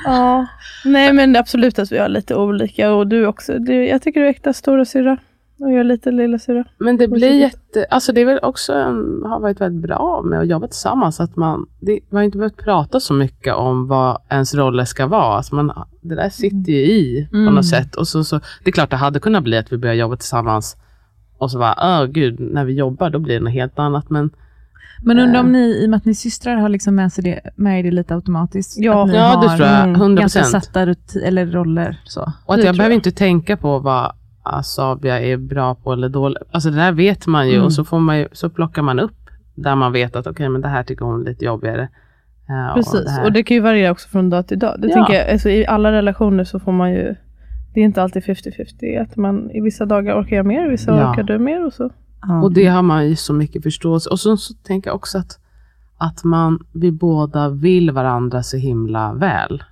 Ja, 0.05 0.47
nej 0.85 1.13
men 1.13 1.35
absolut 1.35 1.79
att 1.79 1.91
vi 1.91 1.97
har 1.97 2.09
lite 2.09 2.35
olika 2.35 2.93
och 2.93 3.07
du 3.07 3.27
också. 3.27 3.59
Du, 3.59 3.85
jag 3.87 4.01
tycker 4.01 4.19
du 4.19 4.25
är 4.25 4.29
äkta 4.29 4.53
stora 4.53 4.85
syra 4.85 5.17
och 5.59 5.71
är 5.71 5.83
lite 5.83 6.11
lilla 6.11 6.39
syra. 6.39 6.63
Men 6.77 6.97
det 6.97 7.07
blir 7.07 7.33
jätte, 7.39 7.85
alltså 7.89 8.11
det 8.13 8.21
är 8.21 8.25
väl 8.25 8.39
också 8.41 8.73
en, 8.73 9.21
har 9.25 9.39
varit 9.39 9.61
väldigt 9.61 9.81
bra 9.87 10.21
med 10.25 10.39
att 10.39 10.47
jobba 10.47 10.67
tillsammans. 10.67 11.19
Att 11.19 11.35
man, 11.35 11.65
det, 11.79 11.99
man 12.09 12.17
har 12.17 12.23
inte 12.23 12.37
behövt 12.37 12.57
prata 12.63 12.99
så 12.99 13.13
mycket 13.13 13.55
om 13.55 13.87
vad 13.87 14.17
ens 14.29 14.55
roller 14.55 14.85
ska 14.85 15.07
vara. 15.07 15.37
Alltså 15.37 15.55
man, 15.55 15.71
det 16.01 16.15
där 16.15 16.29
sitter 16.29 16.71
ju 16.71 16.77
i 16.79 17.27
på 17.31 17.37
Mm. 17.37 17.55
något 17.55 17.65
sätt. 17.67 17.95
Och 17.95 18.07
så, 18.07 18.23
så, 18.23 18.39
det 18.63 18.69
är 18.69 18.71
klart 18.71 18.89
det 18.89 18.95
hade 18.95 19.19
kunnat 19.19 19.43
bli 19.43 19.57
att 19.57 19.71
vi 19.73 19.77
börjar 19.77 19.95
jobba 19.95 20.15
tillsammans 20.15 20.75
och 21.37 21.51
så 21.51 21.59
bara, 21.59 21.75
åh 21.77 22.05
gud, 22.05 22.39
när 22.39 22.65
vi 22.65 22.73
jobbar 22.73 23.09
då 23.09 23.19
blir 23.19 23.33
det 23.35 23.43
något 23.43 23.53
helt 23.53 23.79
annat. 23.79 24.09
Men 24.09 24.29
Men 25.03 25.19
undrar 25.19 25.39
om 25.39 25.45
Eh. 25.45 25.51
ni, 25.51 25.59
i 25.83 25.85
och 25.85 25.89
med 25.89 25.97
att 25.97 26.05
ni 26.05 26.15
systrar, 26.15 26.55
har 26.55 26.69
liksom 26.69 26.95
med, 26.95 27.13
sig 27.13 27.23
det, 27.23 27.39
med 27.55 27.79
er 27.79 27.83
det 27.83 27.91
lite 27.91 28.15
automatiskt? 28.15 28.77
Ja. 28.79 29.01
att 29.03 29.07
ni 29.09 29.15
ja, 29.15 29.41
det 29.41 29.57
tror 29.57 29.69
jag. 29.69 29.83
mm, 29.83 29.95
100 29.95 30.21
ganska 30.21 30.39
procent. 30.39 30.63
satta 30.65 30.81
eller 31.27 31.45
roller. 31.45 32.01
Så. 32.03 32.21
Och 32.45 32.53
att 32.53 32.59
Det 32.59 32.65
jag 32.65 32.75
behöver 32.75 32.93
jag. 32.93 32.97
inte 32.97 33.11
tänka 33.11 33.57
på 33.57 33.79
vad 33.79 34.11
Asabia 34.47 35.19
är 35.19 35.37
bra 35.37 35.75
på 35.75 35.93
eller 35.93 36.09
dålig. 36.09 36.37
Alltså 36.51 36.69
det 36.69 36.75
där 36.77 36.91
vet 36.91 37.27
man 37.27 37.47
ju 37.49 37.53
Mm. 37.53 37.65
och 37.65 37.73
så, 37.73 37.83
får 37.83 37.99
man 37.99 38.19
ju, 38.19 38.27
så 38.31 38.49
plockar 38.49 38.81
man 38.81 38.99
upp 38.99 39.13
där 39.55 39.75
man 39.75 39.91
vet 39.91 40.15
att 40.15 40.27
okej, 40.27 40.49
men 40.49 40.61
det 40.61 40.67
här 40.67 40.83
tycker 40.83 41.05
hon 41.05 41.21
är 41.21 41.25
lite 41.25 41.45
jobbigare. 41.45 41.89
Eh, 42.49 42.73
Precis, 42.75 43.15
det 43.17 43.23
och 43.25 43.31
det 43.31 43.43
kan 43.43 43.55
ju 43.55 43.61
variera 43.61 43.91
också 43.91 44.09
från 44.09 44.29
dag 44.29 44.47
till 44.47 44.59
dag. 44.59 44.75
Det 44.81 44.87
Ja. 44.87 44.93
tänker 44.93 45.13
jag, 45.13 45.31
alltså, 45.31 45.49
I 45.49 45.65
alla 45.65 45.91
relationer 45.91 46.43
så 46.43 46.59
får 46.59 46.71
man 46.71 46.91
ju, 46.91 47.15
det 47.73 47.79
är 47.79 47.83
inte 47.83 48.03
alltid 48.03 48.23
50-50. 48.23 49.01
Att 49.01 49.15
man 49.17 49.51
i 49.51 49.61
vissa 49.61 49.85
dagar 49.85 50.21
orkar 50.21 50.35
jag 50.35 50.45
mer, 50.45 50.65
i 50.67 50.69
vissa 50.69 50.91
Ja. 50.97 51.11
orkar 51.11 51.23
du 51.23 51.37
mer 51.39 51.65
och 51.65 51.73
så. 51.73 51.89
Ja. 52.21 52.41
Och 52.43 52.53
det 52.53 52.65
har 52.65 52.81
man 52.81 53.09
ju 53.09 53.15
så 53.15 53.33
mycket 53.33 53.63
förståelse. 53.63 54.09
Och 54.09 54.19
så, 54.19 54.37
så 54.37 54.53
tänker 54.53 54.89
jag 54.89 54.95
också 54.95 55.17
att, 55.17 55.39
att 55.97 56.23
man, 56.23 56.59
vi 56.73 56.91
båda 56.91 57.49
vill 57.49 57.91
varandra 57.91 58.43
så 58.43 58.57
himla 58.57 59.13
väl. 59.13 59.63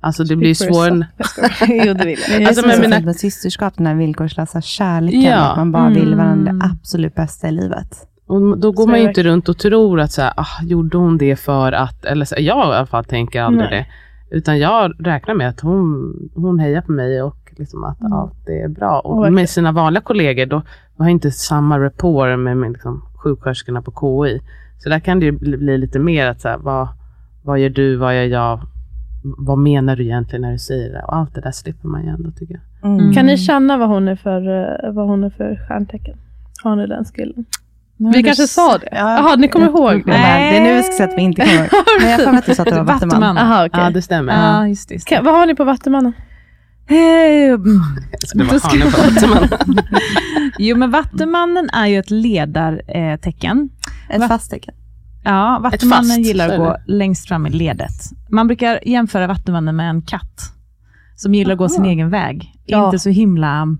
Alltså 0.00 0.24
det 0.24 0.36
blir 0.36 0.54
svårt. 0.54 0.68
yourself. 0.76 1.06
Jag 1.16 1.26
skojar. 1.26 1.86
jo, 1.86 1.94
det 1.94 2.04
vill 2.06 2.18
jag. 2.30 2.42
Alltså, 2.42 2.66
men 2.66 2.92
fint 2.92 3.04
med 3.04 3.16
systerskap, 3.16 3.74
den 3.76 3.86
här 3.86 3.94
villkorslösa 3.94 4.60
kärleken, 4.60 5.20
Ja. 5.22 5.36
att 5.50 5.56
man 5.56 5.72
bara 5.72 5.88
vill 5.88 6.12
Mm. 6.12 6.18
varandra 6.18 6.52
det 6.52 6.58
absolut 6.72 7.14
bästa 7.14 7.48
i 7.48 7.52
livet. 7.52 7.88
Och 8.26 8.58
då 8.58 8.72
går 8.72 8.84
Så 8.84 8.90
man 8.90 9.00
ju 9.00 9.08
inte 9.08 9.22
runt 9.22 9.48
och 9.48 9.58
tror 9.58 10.00
att 10.00 10.12
så 10.12 10.22
här, 10.22 10.32
ah, 10.36 10.62
gjorde 10.62 10.96
hon 10.98 11.18
det 11.18 11.36
för 11.36 11.72
att, 11.72 12.04
eller 12.04 12.24
så, 12.24 12.34
jag 12.38 12.44
i 12.44 12.76
alla 12.76 12.86
fall 12.86 13.04
tänker 13.04 13.42
aldrig 13.42 13.70
Nej. 13.70 13.88
det. 14.30 14.36
Utan 14.36 14.58
jag 14.58 14.92
räknar 14.98 15.34
med 15.34 15.48
att 15.48 15.60
hon, 15.60 16.14
hon 16.34 16.58
hejar 16.58 16.80
på 16.82 16.92
mig 16.92 17.22
och 17.22 17.36
liksom 17.56 17.84
att 17.84 18.00
Mm. 18.00 18.12
allt 18.12 18.48
är 18.48 18.68
bra. 18.68 19.00
Och 19.00 19.16
verkligen. 19.16 19.34
med 19.34 19.50
sina 19.50 19.72
vanliga 19.72 20.00
kollegor, 20.02 20.46
då 20.46 20.56
har 20.98 21.04
jag 21.04 21.10
inte 21.10 21.30
samma 21.30 21.78
rapport 21.78 22.38
med, 22.38 22.56
med 22.56 22.72
liksom, 22.72 23.02
sjuksköterskorna 23.16 23.82
på 23.82 23.90
KI. 24.26 24.40
Så 24.78 24.88
där 24.88 25.00
kan 25.00 25.20
det 25.20 25.26
ju 25.26 25.32
bli, 25.32 25.56
bli 25.56 25.78
lite 25.78 25.98
mer 25.98 26.26
att 26.26 26.40
så 26.40 26.48
här, 26.48 26.58
vad, 26.58 26.88
vad 27.42 27.58
gör 27.58 27.68
du, 27.70 27.96
vad 27.96 28.16
gör 28.16 28.24
jag, 28.24 28.60
vad 29.22 29.58
menar 29.58 29.96
du 29.96 30.04
egentligen 30.04 30.42
när 30.42 30.52
du 30.52 30.58
säger 30.58 30.92
det? 30.92 31.02
Och 31.02 31.16
allt 31.16 31.34
det 31.34 31.40
där 31.40 31.50
slipper 31.50 31.88
man 31.88 32.02
ju 32.04 32.08
ändå 32.08 32.30
tycker 32.30 32.60
jag. 32.82 32.90
Mm. 32.90 33.12
Kan 33.14 33.26
ni 33.26 33.38
känna 33.38 33.76
vad 33.76 33.88
hon 33.88 34.08
är 34.08 34.16
för, 34.16 34.40
eh, 34.86 34.92
vad 34.92 35.08
hon 35.08 35.24
är 35.24 35.30
för 35.30 35.66
stjärntecken? 35.68 36.16
Har 36.62 36.76
ni 36.76 36.86
den 36.86 37.04
skillen? 37.04 37.44
Nu 37.96 38.10
Vi 38.12 38.22
kanske 38.22 38.46
sa 38.46 38.78
det? 38.78 38.88
Ja, 38.92 38.98
Jaha, 38.98 39.36
ni 39.36 39.48
kommer 39.48 39.66
ihåg 39.66 40.02
det? 40.06 40.12
Nej. 40.12 40.52
Det 40.52 40.58
är 40.58 40.62
nu 40.64 40.76
vi 40.76 40.82
ska 40.82 40.92
säga 40.96 41.08
att 41.08 41.18
vi 41.18 41.22
inte 41.22 41.42
kommer 41.42 41.54
ihåg. 41.58 41.68
Men 42.00 42.10
jag 42.10 42.18
har 42.26 42.38
att 42.38 42.46
du 42.46 42.54
sa 42.54 42.62
att 42.62 42.68
det 42.68 42.74
var 42.74 42.84
Vattuman. 42.84 43.20
Vattuman. 43.20 43.38
Aha, 43.38 43.66
okej. 43.66 43.80
Ja, 43.82 43.90
det 43.90 44.02
stämmer. 44.02 44.32
Ja, 44.32 44.68
just. 44.68 44.90
Just. 44.90 45.06
Kan- 45.08 45.24
Vad 45.24 45.34
har 45.34 45.46
ni 45.46 45.54
på 45.54 45.64
Vattumannen? 45.64 46.12
Eh, 46.88 46.94
mm. 47.54 47.80
Så 48.26 48.38
det 48.38 48.44
var 48.44 48.70
hanen 48.70 48.92
på 48.92 49.00
Vattuman. 49.00 49.48
Jo, 50.58 50.76
men 50.76 50.90
Vattumannen 50.90 51.70
är 51.72 51.86
ju 51.86 51.98
ett 51.98 52.10
ledartecken. 52.10 53.70
Ett 54.10 54.28
fast 54.28 54.50
tecken. 54.50 54.74
Ja, 55.28 55.58
Vattumannen 55.62 56.04
fast, 56.04 56.18
gillar 56.18 56.48
att 56.48 56.58
gå 56.58 56.76
längst 56.86 57.28
fram 57.28 57.46
i 57.46 57.50
ledet. 57.50 57.90
Man 58.28 58.46
brukar 58.46 58.88
jämföra 58.88 59.26
Vattumannen 59.26 59.76
med 59.76 59.90
en 59.90 60.02
katt 60.02 60.52
som 61.16 61.34
gillar 61.34 61.52
att 61.52 61.58
gå 61.58 61.68
sin 61.68 61.82
Aha. 61.82 61.90
egen 61.90 62.10
väg. 62.10 62.54
Ja. 62.66 62.84
Inte 62.84 62.98
så 62.98 63.10
himla, 63.10 63.76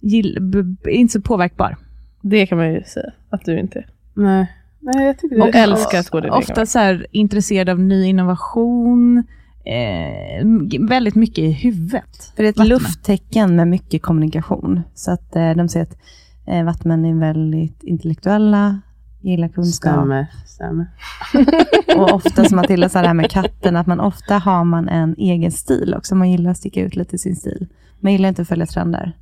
gill, 0.00 0.38
b, 0.40 0.62
b, 0.62 0.90
inte 0.90 1.12
så 1.12 1.20
påverkbar. 1.20 1.76
Det 2.20 2.46
kan 2.46 2.58
man 2.58 2.72
ju 2.72 2.82
säga 2.82 3.12
att 3.30 3.44
du 3.44 3.58
inte 3.58 3.78
är. 3.78 3.86
Nej. 4.14 4.52
Nej, 4.80 5.06
jag 5.06 5.18
tycker 5.18 5.36
det 5.36 5.42
Och 5.42 5.54
är 5.54 5.62
älskar 5.62 5.98
att 5.98 6.10
gå 6.10 6.20
din 6.20 6.30
Ofta 6.30 6.66
så 6.66 6.78
här, 6.78 7.06
intresserad 7.10 7.68
av 7.68 7.80
ny 7.80 8.04
innovation, 8.04 9.24
eh, 9.64 10.46
väldigt 10.88 11.14
mycket 11.14 11.38
i 11.38 11.52
huvudet. 11.52 12.32
För 12.36 12.42
det 12.42 12.48
är 12.48 12.50
ett 12.50 12.58
Vattuman. 12.58 12.68
lufttecken 12.68 13.56
med 13.56 13.68
mycket 13.68 14.02
kommunikation. 14.02 14.80
Så 14.94 15.12
att 15.12 15.36
eh, 15.36 15.50
de 15.50 15.68
säger 15.68 15.86
att 15.86 15.96
eh, 16.46 16.64
Vattuman 16.64 17.04
är 17.04 17.14
väldigt 17.14 17.82
intellektuella, 17.82 18.80
gillar 19.22 19.48
kunskap. 19.48 19.92
Stämmer, 19.92 20.26
stämmer. 20.46 20.86
Och 21.96 22.12
ofta 22.14 22.44
som 22.44 22.56
Matilda 22.56 22.88
sa 22.88 23.00
det 23.00 23.06
här 23.06 23.14
med 23.14 23.30
katten, 23.30 23.76
att 23.76 23.86
man 23.86 24.00
ofta 24.00 24.38
har 24.38 24.64
man 24.64 24.88
en 24.88 25.14
egen 25.18 25.52
stil 25.52 25.94
också. 25.96 26.14
Man 26.14 26.30
gillar 26.30 26.50
att 26.50 26.56
sticka 26.56 26.80
ut 26.82 26.96
lite 26.96 27.16
i 27.16 27.18
sin 27.18 27.36
stil. 27.36 27.66
Man 28.00 28.12
gillar 28.12 28.28
inte 28.28 28.42
att 28.42 28.48
följa 28.48 28.66
trender. 28.66 29.12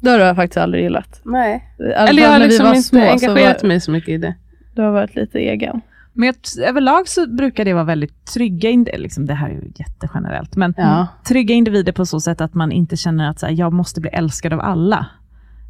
Det 0.00 0.10
har 0.10 0.18
du 0.18 0.34
faktiskt 0.34 0.56
aldrig 0.58 0.82
gillat. 0.84 1.20
Nej. 1.24 1.64
Alla 1.78 2.08
Eller 2.08 2.22
jag 2.22 2.30
har 2.30 2.38
liksom 2.38 2.66
inte 2.66 2.82
små 2.82 3.00
engagerat 3.00 3.62
var, 3.62 3.68
mig 3.68 3.80
så 3.80 3.90
mycket 3.90 4.08
i 4.08 4.18
det. 4.18 4.34
du 4.74 4.82
har 4.82 4.90
varit 4.90 5.14
lite 5.14 5.38
egen. 5.38 5.80
Men 6.12 6.26
jag, 6.26 6.34
överlag 6.68 7.08
så 7.08 7.26
brukar 7.26 7.64
det 7.64 7.72
vara 7.74 7.84
väldigt 7.84 8.24
trygga, 8.34 8.70
ind- 8.70 8.88
liksom, 8.98 9.26
det 9.26 9.34
här 9.34 9.48
är 9.48 9.52
ju 9.52 9.72
jättegenerellt, 9.76 10.56
men 10.56 10.74
Ja. 10.76 11.06
trygga 11.28 11.54
individer 11.54 11.92
på 11.92 12.06
så 12.06 12.20
sätt 12.20 12.40
att 12.40 12.54
man 12.54 12.72
inte 12.72 12.96
känner 12.96 13.28
att 13.30 13.38
så 13.40 13.46
här, 13.46 13.52
jag 13.52 13.72
måste 13.72 14.00
bli 14.00 14.10
älskad 14.10 14.52
av 14.52 14.60
alla. 14.60 15.06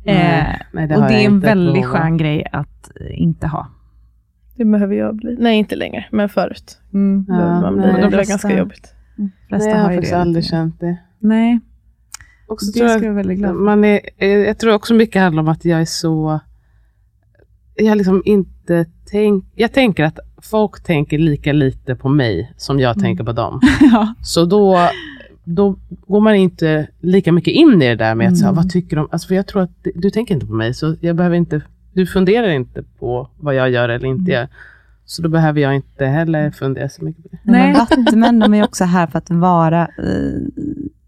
Nej, 0.05 0.41
Eh, 0.41 0.57
nej, 0.73 0.87
det 0.89 0.95
och 0.97 1.03
har 1.03 1.09
det 1.09 1.15
jag 1.15 1.23
är 1.23 1.27
en 1.27 1.41
väldigt 1.41 1.87
skön 1.87 2.17
grej 2.17 2.47
att 2.53 2.91
inte 3.11 3.47
ha. 3.47 3.69
Det 4.57 4.65
behöver 4.65 4.95
jag 4.95 5.17
bli. 5.17 5.37
Nej, 5.41 5.59
inte 5.59 5.77
längre, 5.77 6.05
men 6.11 6.29
förut. 6.29 6.79
Mm. 6.95 7.25
Ja, 7.29 7.61
man 7.61 7.75
bli. 7.75 7.83
nej. 7.87 7.95
det 7.95 8.09
De 8.11 8.17
var 8.17 8.25
ganska 8.25 8.59
jobbigt. 8.59 8.95
flesta 9.49 9.69
Nej, 9.69 9.77
jag 9.77 9.83
har 9.83 9.91
ju 9.91 9.97
faktiskt 9.97 10.15
aldrig 10.15 10.45
känt 10.45 10.81
det. 10.81 10.97
Nej, 11.19 11.61
Och 12.49 12.61
så 12.61 12.73
det 12.73 12.79
tror 12.79 12.89
ska 12.89 12.97
jag, 12.99 13.05
jag 13.05 13.11
vara 13.13 13.17
väldigt 13.17 13.39
glad 13.39 13.55
man 13.55 13.85
är, 13.85 14.01
eh, 14.19 14.29
jag 14.29 14.59
tror 14.59 14.75
också 14.75 14.95
mycket 14.95 15.23
handlar 15.23 15.43
om 15.43 15.49
att 15.49 15.65
jag 15.65 15.81
är 15.81 15.85
så... 15.85 16.41
Jag 17.75 17.99
liksom 17.99 18.23
inte 18.25 18.87
tänk, 19.11 19.45
Jag 19.55 19.73
tänker 19.73 20.05
att 20.05 20.19
folk 20.43 20.83
tänker 20.83 21.19
lika 21.19 21.53
lite 21.53 21.95
på 21.95 22.09
mig 22.09 22.53
som 22.57 22.79
jag 22.81 22.97
Mm. 22.97 23.03
tänker 23.03 23.25
på 23.25 23.33
dem. 23.33 23.61
ja. 23.81 24.15
Så 24.23 24.45
då, 24.45 24.79
då 25.45 25.77
går 26.07 26.21
man 26.21 26.35
inte 26.35 26.89
lika 27.01 27.33
mycket 27.33 27.55
in 27.55 27.83
i 27.83 27.89
det 27.89 27.95
där 27.97 28.15
med 28.15 28.29
att 28.29 28.39
säga, 28.39 28.49
Mm. 28.49 28.57
vad 28.57 28.71
tycker 28.71 28.97
de? 28.97 29.09
Alltså 29.13 29.29
för 29.29 29.35
jag 29.35 29.47
tror 29.47 29.63
att 29.63 29.71
du, 29.83 29.93
du 29.95 30.11
tänker 30.11 30.35
inte 30.35 30.47
på 30.47 30.53
mig, 30.55 30.75
så 30.75 30.97
jag 31.01 31.17
behöver 31.17 31.37
inte, 31.37 31.61
du 31.93 32.07
funderar 32.07 32.49
inte 32.49 32.83
på 32.99 33.29
vad 33.41 33.55
jag 33.55 33.71
gör 33.71 33.89
eller 33.89 34.09
inte 34.09 34.33
Mm. 34.33 34.41
gör. 34.41 34.49
Så 35.05 35.23
då 35.23 35.29
behöver 35.29 35.61
jag 35.61 35.75
inte 35.75 36.07
heller 36.07 36.51
fundera 36.51 36.89
så 36.89 37.05
mycket 37.05 37.23
på 37.23 37.29
det. 37.43 37.53
Nej. 37.53 37.75
Vattumän 37.75 38.39
de 38.39 38.55
är 38.55 38.65
också 38.65 38.85
här 38.85 39.07
för 39.07 39.19
att 39.19 39.31
vara, 39.31 39.83
eh, 39.83 40.41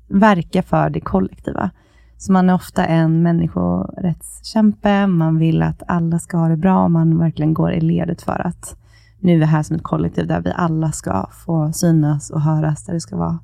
verka 0.09 0.62
för 0.62 0.90
det 0.90 1.01
kollektiva. 1.01 1.70
Så 2.18 2.33
man 2.33 2.51
är 2.51 2.55
ofta 2.55 2.85
en 2.87 3.23
människorättskämpe, 3.23 5.07
man 5.07 5.38
vill 5.38 5.62
att 5.62 5.83
alla 5.88 6.18
ska 6.18 6.37
ha 6.37 6.49
det 6.49 6.57
bra, 6.57 6.88
man 6.88 7.18
verkligen 7.18 7.55
går 7.55 7.73
i 7.73 7.81
ledet 7.81 8.23
för 8.23 8.47
att 8.47 8.77
nu 9.20 9.33
är 9.35 9.38
vi 9.38 9.44
här 9.44 9.62
som 9.62 9.77
ett 9.77 9.83
kollektiv 9.83 10.27
där 10.27 10.40
vi 10.40 10.53
alla 10.57 10.92
ska 10.92 11.29
få 11.47 11.73
synas 11.73 12.31
och 12.31 12.40
höras 12.40 12.85
där 12.87 12.94
det 12.94 13.01
ska 13.01 13.16
vara. 13.16 13.38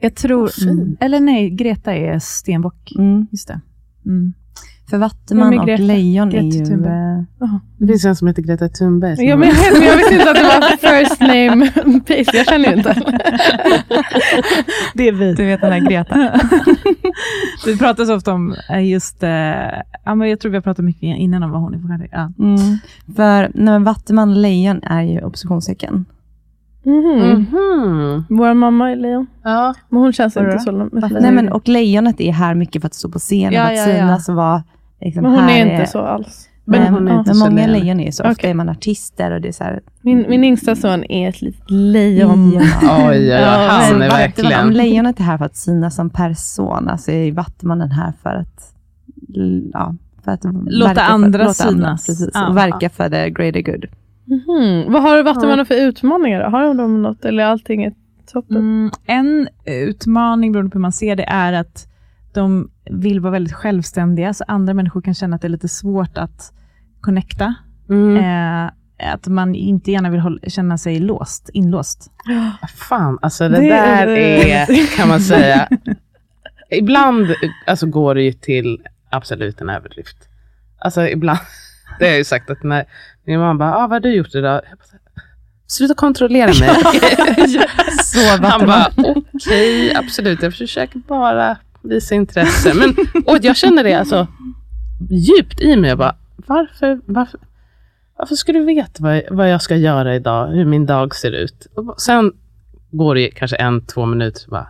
Jag 0.00 0.14
tror, 0.14 0.48
fint. 0.48 0.98
eller 1.02 1.20
nej, 1.20 1.50
Greta 1.50 1.94
är 1.94 2.18
stenbock. 2.18 2.92
Mm. 2.98 3.26
Just 3.30 3.48
det. 3.48 3.60
Mm. 4.06 4.32
För 4.90 4.98
vattuman 4.98 5.52
är 5.52 5.58
och 5.60 5.66
Greta? 5.66 5.82
lejon 5.82 6.28
är 6.28 6.32
Greta 6.32 6.56
ju... 6.56 6.64
Thunberg. 6.64 7.18
eh, 7.42 7.54
Det 7.78 7.86
finns 7.86 8.04
en 8.04 8.16
som 8.16 8.28
heter 8.28 8.42
Greta 8.42 8.68
Thunberg. 8.68 9.24
Ja, 9.26 9.36
men, 9.36 9.48
jag, 9.48 9.56
men 9.78 9.82
jag 9.88 9.96
visste 9.96 10.14
inte 10.14 10.30
att 10.30 10.36
det 10.36 10.42
var 10.42 10.76
first 11.00 11.20
name 11.20 11.70
base. 12.08 12.36
Jag 12.36 12.46
känner 12.46 12.68
ju 12.70 12.76
inte. 12.76 12.94
Det 14.94 15.08
är 15.08 15.12
vi. 15.12 15.34
Du 15.34 15.44
vet 15.46 15.60
den 15.60 15.72
här 15.72 15.80
Greta. 15.90 16.40
Vi 17.66 17.78
pratar 17.78 18.04
så 18.04 18.14
ofta 18.16 18.32
om 18.32 18.54
eh, 18.70 18.86
just, 18.88 19.22
eh, 19.22 19.30
ja, 20.04 20.14
men 20.14 20.28
jag 20.28 20.40
tror 20.40 20.50
vi 20.50 20.56
har 20.56 20.62
pratat 20.62 20.84
mycket 20.84 21.02
innan 21.02 21.42
om 21.42 21.50
vad 21.50 21.60
hon 21.60 21.74
är 21.74 21.78
för. 21.78 22.08
Ja. 22.12 22.32
Mm. 22.38 22.78
För 23.16 23.50
nej, 23.54 23.78
vattuman 23.80 24.30
och 24.30 24.36
lejon 24.36 24.82
är 24.82 25.02
ju 25.02 25.20
oppositionstecken. 25.22 26.04
Mhm. 26.84 27.46
Mhm. 27.50 28.24
Vår 28.28 28.54
mamma 28.54 28.90
är 28.90 28.96
lejon. 28.96 29.26
Ja. 29.44 29.74
Men 29.88 30.00
hon 30.00 30.12
känns 30.12 30.36
inte 30.36 30.58
så 30.58 30.70
lång. 30.70 30.90
Nej, 30.92 31.32
men, 31.32 31.48
och 31.52 31.68
lejonet 31.68 32.20
är 32.20 32.32
här 32.32 32.54
mycket 32.54 32.82
för 32.82 32.86
att 32.86 32.94
stå 32.94 33.08
på 33.08 33.18
scenen, 33.18 33.52
Ja, 33.52 33.62
att 33.62 33.76
ja, 33.76 33.88
ja. 33.88 33.94
synas 33.98 34.28
och 34.28 34.34
vara... 34.34 34.62
Liksom, 35.00 35.22
Men 35.22 35.32
hon 35.32 35.40
här 35.40 35.66
är 35.66 35.72
inte 35.72 35.90
så 35.90 35.98
alls. 35.98 36.48
Men, 36.64 36.80
Men 36.82 36.92
hon 36.94 37.08
är 37.08 37.10
men, 37.10 37.18
inte 37.18 37.34
så 37.34 37.44
många 37.50 37.66
lejon. 37.66 37.72
lejon 37.86 38.00
är 38.00 38.10
så. 38.10 38.24
Ofta 38.30 38.48
är 38.48 38.54
man 38.54 38.68
artister 38.68 39.30
och 39.30 39.40
det 39.40 39.48
är 39.48 39.52
så 39.52 39.64
här... 39.64 39.80
Min, 40.02 40.24
min 40.28 40.44
yngsta 40.44 40.76
son 40.76 41.04
är 41.08 41.28
ett 41.28 41.42
litet 41.42 41.70
lejon. 41.70 42.52
Ja. 42.52 42.60
Oj, 42.98 43.08
oj, 43.08 43.18
oj. 43.18 43.26
Ja, 43.26 43.68
Han 43.70 43.92
Men 43.98 44.02
är 44.02 44.10
vattuman- 44.10 44.12
Om 44.12 44.18
verkligen... 44.18 44.68
lejonet 44.70 45.20
är 45.20 45.24
här 45.24 45.38
för 45.38 45.44
att 45.44 45.56
synas 45.56 45.94
som 45.96 46.10
person, 46.10 46.90
så 46.98 47.10
är 47.10 47.32
vattumannen 47.32 47.90
här 47.90 48.12
för 48.22 48.30
att... 48.30 48.74
Ja, 49.72 49.94
för 50.24 50.32
att 50.32 50.44
Låta 50.66 50.88
verka 50.94 51.02
andra 51.02 51.38
för, 51.38 51.44
andra, 51.44 51.54
synas. 51.54 52.06
precis, 52.06 52.30
Ja. 52.34 52.48
och 52.48 52.56
verka 52.56 52.90
för 52.90 53.08
the 53.10 53.30
greater 53.30 53.60
good. 53.72 53.84
Mhm. 54.30 54.92
Vad 54.92 55.02
har 55.02 55.22
Vattumannen 55.22 55.66
för 55.66 55.74
utmaningar? 55.74 56.42
då? 56.42 56.48
Har 56.50 56.74
de 56.74 57.02
något 57.02 57.24
eller 57.24 57.42
är 57.42 57.46
allting 57.48 57.84
är 57.84 57.92
toppen? 58.32 58.56
Mm, 58.56 58.90
en 59.06 59.48
utmaning, 59.64 60.52
beroende 60.52 60.70
på 60.70 60.78
hur 60.78 60.82
man 60.82 60.92
ser 60.92 61.16
det, 61.16 61.24
är 61.24 61.52
att 61.52 61.88
de 62.34 62.70
vill 62.90 63.20
vara 63.20 63.32
väldigt 63.32 63.52
självständiga, 63.54 64.34
så 64.34 64.44
andra 64.48 64.74
människor 64.74 65.00
kan 65.02 65.14
känna 65.14 65.36
att 65.36 65.42
det 65.42 65.48
är 65.48 65.50
lite 65.50 65.68
svårt 65.68 66.18
att 66.18 66.52
connecta. 67.00 67.54
Mm. 67.90 68.16
Eh, 68.16 68.70
att 69.12 69.26
man 69.26 69.54
inte 69.54 69.92
gärna 69.92 70.10
vill 70.10 70.20
hålla, 70.20 70.40
känna 70.48 70.78
sig 70.78 70.98
låst, 70.98 71.50
inlåst. 71.52 72.10
Fan, 72.88 73.18
alltså 73.22 73.48
det, 73.48 73.56
Det 73.60 73.68
där 73.68 74.06
är- 74.06 74.70
är, 74.70 74.96
kan 74.96 75.08
man 75.08 75.20
säga, 75.20 75.68
ibland 76.70 77.26
alltså, 77.66 77.86
går 77.86 78.14
det 78.14 78.22
ju 78.22 78.32
till 78.32 78.78
absolut 79.10 79.60
en 79.60 79.68
överdrift. 79.68 80.16
Alltså 80.78 81.08
ibland, 81.08 81.38
det 81.98 82.04
har 82.04 82.10
jag 82.10 82.18
ju 82.18 82.24
sagt 82.24 82.50
att 82.50 82.62
när 82.62 82.84
min 83.24 83.40
mamma 83.40 83.54
bara, 83.54 83.76
ah, 83.76 83.80
vad 83.80 83.90
har 83.90 84.00
du 84.00 84.14
gjort 84.14 84.34
idag? 84.34 84.60
Jag 84.68 84.78
bara, 84.78 84.98
Sluta 85.66 85.94
kontrollera 85.94 86.46
mig. 86.46 86.68
Så 88.04 88.46
Han 88.46 88.66
bara, 88.66 88.90
okej, 89.34 89.94
absolut, 89.94 90.42
jag 90.42 90.54
försöker 90.54 90.98
bara 90.98 91.56
visa 91.82 92.14
intresse. 92.14 92.74
Men 92.74 92.96
och 93.26 93.38
jag 93.40 93.56
känner 93.56 93.84
det 93.84 93.94
alltså 93.94 94.26
djupt 95.10 95.60
i 95.60 95.76
mig. 95.76 95.88
Jag 95.88 95.98
bara, 95.98 96.16
varför, 96.36 97.00
varför, 97.06 97.40
varför 98.18 98.34
ska 98.34 98.52
du 98.52 98.64
veta 98.64 98.92
vad, 98.98 99.22
vad 99.30 99.50
jag 99.50 99.62
ska 99.62 99.76
göra 99.76 100.14
idag? 100.14 100.48
Hur 100.48 100.64
min 100.64 100.86
dag 100.86 101.14
ser 101.14 101.32
ut? 101.32 101.66
Och 101.74 102.00
sen 102.00 102.32
går 102.90 103.14
det 103.14 103.30
kanske 103.30 103.56
en, 103.56 103.86
två 103.86 104.06
minuter. 104.06 104.50
Bara, 104.50 104.66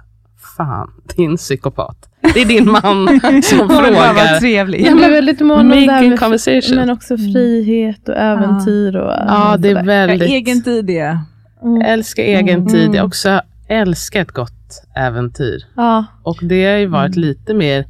fan, 0.57 0.91
din 1.17 1.37
psykopat. 1.37 2.08
Det 2.35 2.41
är 2.41 2.45
din 2.45 2.71
man 2.71 3.21
som 3.43 3.59
Hon 3.59 3.69
frågar. 3.69 4.39
trevlig. 4.41 4.87
Jag 4.87 4.97
blir 4.97 5.11
väldigt 5.11 5.41
mån 5.41 5.61
om 5.61 5.69
det 5.69 5.93
här 5.93 6.09
med 6.09 6.19
conversation. 6.19 6.77
men 6.77 6.91
också 6.91 7.17
frihet 7.17 8.09
och 8.09 8.17
äventyr. 8.17 8.97
Och, 8.97 9.13
Ja, 9.29 9.57
det 9.59 9.69
är 9.71 9.85
väldigt... 9.85 10.23
Egen 10.31 10.63
tid 10.63 10.91
är 10.91 11.19
Mm. 11.63 11.81
Älskar 11.83 12.23
egen 12.23 12.59
Mm. 12.61 12.69
tid. 12.69 12.95
Jag 12.95 13.07
också 13.07 13.41
älskar 13.69 14.21
ett 14.23 14.33
gott 14.33 14.83
äventyr. 14.97 15.65
Ja, 15.77 16.05
Och 16.23 16.39
det 16.43 16.65
har 16.71 16.77
ju 16.79 16.87
varit 16.87 17.17
lite 17.17 17.55
mer 17.55 17.85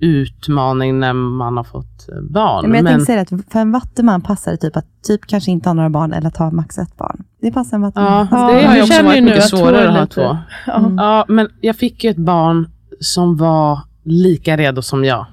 utmaning 0.00 1.00
när 1.00 1.12
man 1.12 1.56
har 1.56 1.64
fått 1.64 2.08
barn. 2.30 2.70
Men 2.70 2.76
jag 2.84 2.86
tänkte 2.94 3.06
säga 3.06 3.20
att 3.20 3.52
för 3.52 3.60
en 3.60 3.72
vattuman 3.72 4.20
passar 4.20 4.50
det 4.52 4.56
typ 4.56 4.76
att 4.76 4.86
typ 5.06 5.26
kanske 5.26 5.50
inte 5.50 5.68
ha 5.68 5.74
några 5.74 5.90
barn 5.90 6.12
eller 6.12 6.30
ta 6.30 6.50
max 6.50 6.78
ett 6.78 6.96
barn. 6.96 7.24
Det 7.42 7.52
passar 7.52 7.76
en 7.76 7.82
vattuman. 7.82 8.28
ja, 8.30 8.52
det 8.52 8.66
har 8.66 8.76
ju 8.76 8.82
också 8.82 9.02
varit 9.02 9.14
nu 9.22 9.24
mycket 9.24 9.38
att 9.44 9.48
svårare 9.50 9.80
är 9.84 9.86
att 9.88 9.96
ha 9.98 10.06
två. 10.06 10.38
ja. 10.66 10.76
Mm. 10.78 10.94
Ja, 10.98 11.24
men 11.28 11.48
jag 11.60 11.76
fick 11.76 12.04
ju 12.04 12.10
ett 12.10 12.16
barn 12.16 12.68
som 13.00 13.36
var 13.36 13.80
lika 14.04 14.56
redo 14.56 14.82
som 14.82 15.04
jag. 15.04 15.26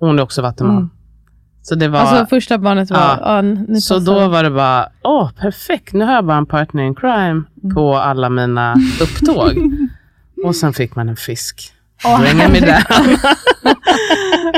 Hon 0.00 0.18
är 0.18 0.22
också 0.22 0.42
vattuman. 0.42 0.76
Mm. 0.76 0.90
Så 1.62 1.74
det 1.74 1.88
var... 1.88 2.00
Alltså 2.00 2.26
första 2.26 2.58
barnet 2.58 2.90
var... 2.90 2.98
Ja. 2.98 3.42
Ja, 3.68 3.80
så 3.80 3.98
då 3.98 4.28
var 4.28 4.42
det 4.42 4.50
bara, 4.50 4.88
åh 5.02 5.30
perfekt, 5.32 5.92
nu 5.92 6.04
har 6.04 6.12
jag 6.14 6.24
bara 6.26 6.36
en 6.36 6.46
partner 6.46 6.82
in 6.82 6.94
crime 6.94 7.42
Mm. 7.64 7.74
på 7.74 7.96
alla 7.96 8.28
mina 8.28 8.74
upptåg. 9.00 9.52
och 10.44 10.56
sen 10.56 10.72
fick 10.72 10.96
man 10.96 11.08
en 11.08 11.16
fisk. 11.16 11.72
Åh, 12.04 12.20
Bring 12.20 12.36
me 12.38 12.60
down. 12.60 13.16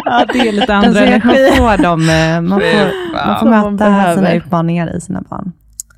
Ja, 0.05 0.27
det 0.33 0.49
är 0.49 0.53
lite 0.53 0.75
andra 0.75 0.89
Alltså, 0.89 1.05
jag 1.05 1.13
energi. 1.13 1.57
får 1.57 1.83
dem, 1.83 2.01
eh, 2.09 2.41
man 2.41 2.61
får, 2.61 3.27
man 3.27 3.39
får 3.41 3.47
man 3.51 3.73
möta 3.75 4.15
sina 4.15 4.33
utmaningar 4.33 4.97
i 4.97 5.01
sina 5.01 5.21
barn. 5.31 5.53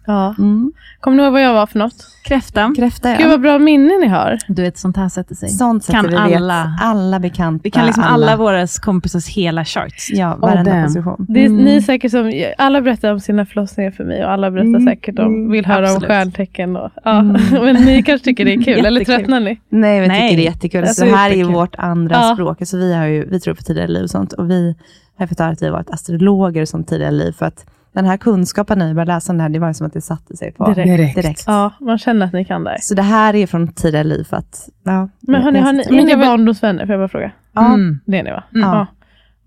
Ja. 0.07 0.35
Mm. 0.39 0.73
Kommer 1.01 1.17
ni 1.17 1.23
ihåg 1.23 1.33
vad 1.33 1.43
jag 1.43 1.55
var 1.55 1.67
för 1.67 1.79
något? 1.79 1.95
Kräfta. 2.25 2.73
Kräfta, 2.77 3.13
Gud 3.17 3.27
ja. 3.27 3.29
vad 3.31 3.41
bra 3.41 3.59
minne 3.59 3.99
ni 4.01 4.07
har. 4.07 4.39
Du 4.49 4.63
vet, 4.63 4.79
sånt 4.79 4.97
här 4.97 5.09
sätter 5.09 5.35
sig. 5.35 5.49
Sånt 5.49 5.85
sätter 5.85 6.01
Kan 6.01 6.09
vi 6.11 6.17
alla. 6.35 6.55
vet. 6.79 6.87
Alla 6.87 7.19
bekanta. 7.21 7.61
Vi 7.65 7.71
kan 7.71 7.87
liksom 7.87 8.03
alla, 8.05 8.37
våra 8.37 8.67
kompisars 8.67 9.29
hela 9.29 9.65
charts. 9.65 10.11
Ja, 10.13 10.37
varenda 10.37 10.71
damn. 10.73 10.85
position. 10.87 11.27
Det 11.29 11.41
är, 11.45 11.47
Mm. 11.47 11.65
Ni 11.65 11.77
är 11.77 11.81
säkert 11.81 12.11
som, 12.11 12.33
alla 12.59 12.81
berättar 12.81 13.13
om 13.13 13.21
sina 13.21 13.47
förlossningar 13.47 13.91
för 13.91 14.05
mig 14.05 14.25
och 14.25 14.31
alla 14.33 14.51
berättar 14.51 14.67
Mm. 14.69 14.87
säkert 14.87 15.19
om, 15.19 15.51
vill 15.51 15.67
höra 15.67 15.85
Absolut. 15.85 16.03
om 16.03 16.09
stjärntecken. 16.09 16.77
Och, 16.77 16.91
ja. 17.05 17.19
Mm. 17.19 17.33
Men 17.51 17.75
ni 17.85 18.03
kanske 18.03 18.25
tycker 18.25 18.45
det 18.45 18.53
är 18.55 18.63
kul, 18.63 18.87
eller 18.87 19.05
tröttnar 19.05 19.41
ni? 19.41 19.61
Nej, 19.69 20.01
vi 20.01 20.09
Nej. 20.09 20.21
tycker 20.31 20.37
det 20.37 20.43
är 20.43 20.51
jättekul. 20.53 20.81
Det 20.83 20.89
är 20.89 20.93
Så 20.93 21.05
det 21.05 21.11
här 21.17 21.31
är 21.31 21.35
ju 21.35 21.45
vårt 21.45 21.75
andra 21.79 22.15
Ja. 22.17 22.35
språk. 22.35 22.61
Alltså 22.63 22.77
vi, 22.77 22.95
har 22.95 23.07
ju, 23.07 23.29
vi 23.31 23.41
tror 23.41 23.55
på 23.55 23.63
tidigare 23.63 23.89
liv 23.89 24.03
och 24.03 24.11
sånt. 24.11 24.33
Och 24.33 24.51
vi 24.51 24.75
har 25.19 25.27
fått 25.27 25.39
höra 25.39 25.51
att 25.51 25.63
vi 25.63 25.67
har 25.67 25.73
varit 25.73 25.91
astrologer 25.91 26.63
och 26.63 26.69
sånt 26.69 26.89
tidigare 26.89 27.11
liv. 27.13 27.33
För 27.33 27.47
att 27.47 27.67
den 28.01 28.11
här 28.11 28.17
kunskapen 28.17 28.79
när 28.79 28.89
vi 28.89 28.95
började 28.95 29.13
läsa 29.15 29.33
den 29.33 29.41
här, 29.41 29.49
det 29.49 29.59
var 29.59 29.73
som 29.73 29.87
att 29.87 29.93
det 29.93 30.01
satte 30.01 30.37
sig 30.37 30.53
på 30.53 30.73
Direkt. 30.73 31.15
Direkt. 31.17 31.45
Ja, 31.47 31.73
man 31.81 31.99
känner 31.99 32.27
att 32.27 32.33
ni 32.33 32.45
kan 32.45 32.65
det. 32.65 32.77
Så 32.81 32.95
det 32.95 33.03
här 33.03 33.35
är 33.35 33.47
från 33.47 33.69
tidigare 33.69 34.05
liv. 34.05 34.25
För 34.25 34.37
att, 34.37 34.69
ja, 34.85 35.09
Men 35.21 35.43
hörni, 35.43 35.59
har 35.59 35.73
ni, 35.73 35.83
jag- 35.89 35.99
är 35.99 36.17
ni 36.17 36.17
barndomsvänner? 36.27 36.87
Får 36.87 36.93
jag 36.93 37.01
bara 37.01 37.09
fråga? 37.09 37.31
Ja, 37.53 37.67
Mm. 37.75 38.01
Det 38.07 38.19
är 38.19 38.23
ni 38.23 38.31
va? 38.31 38.43
Mm. 38.55 38.69
Ja. 38.69 38.87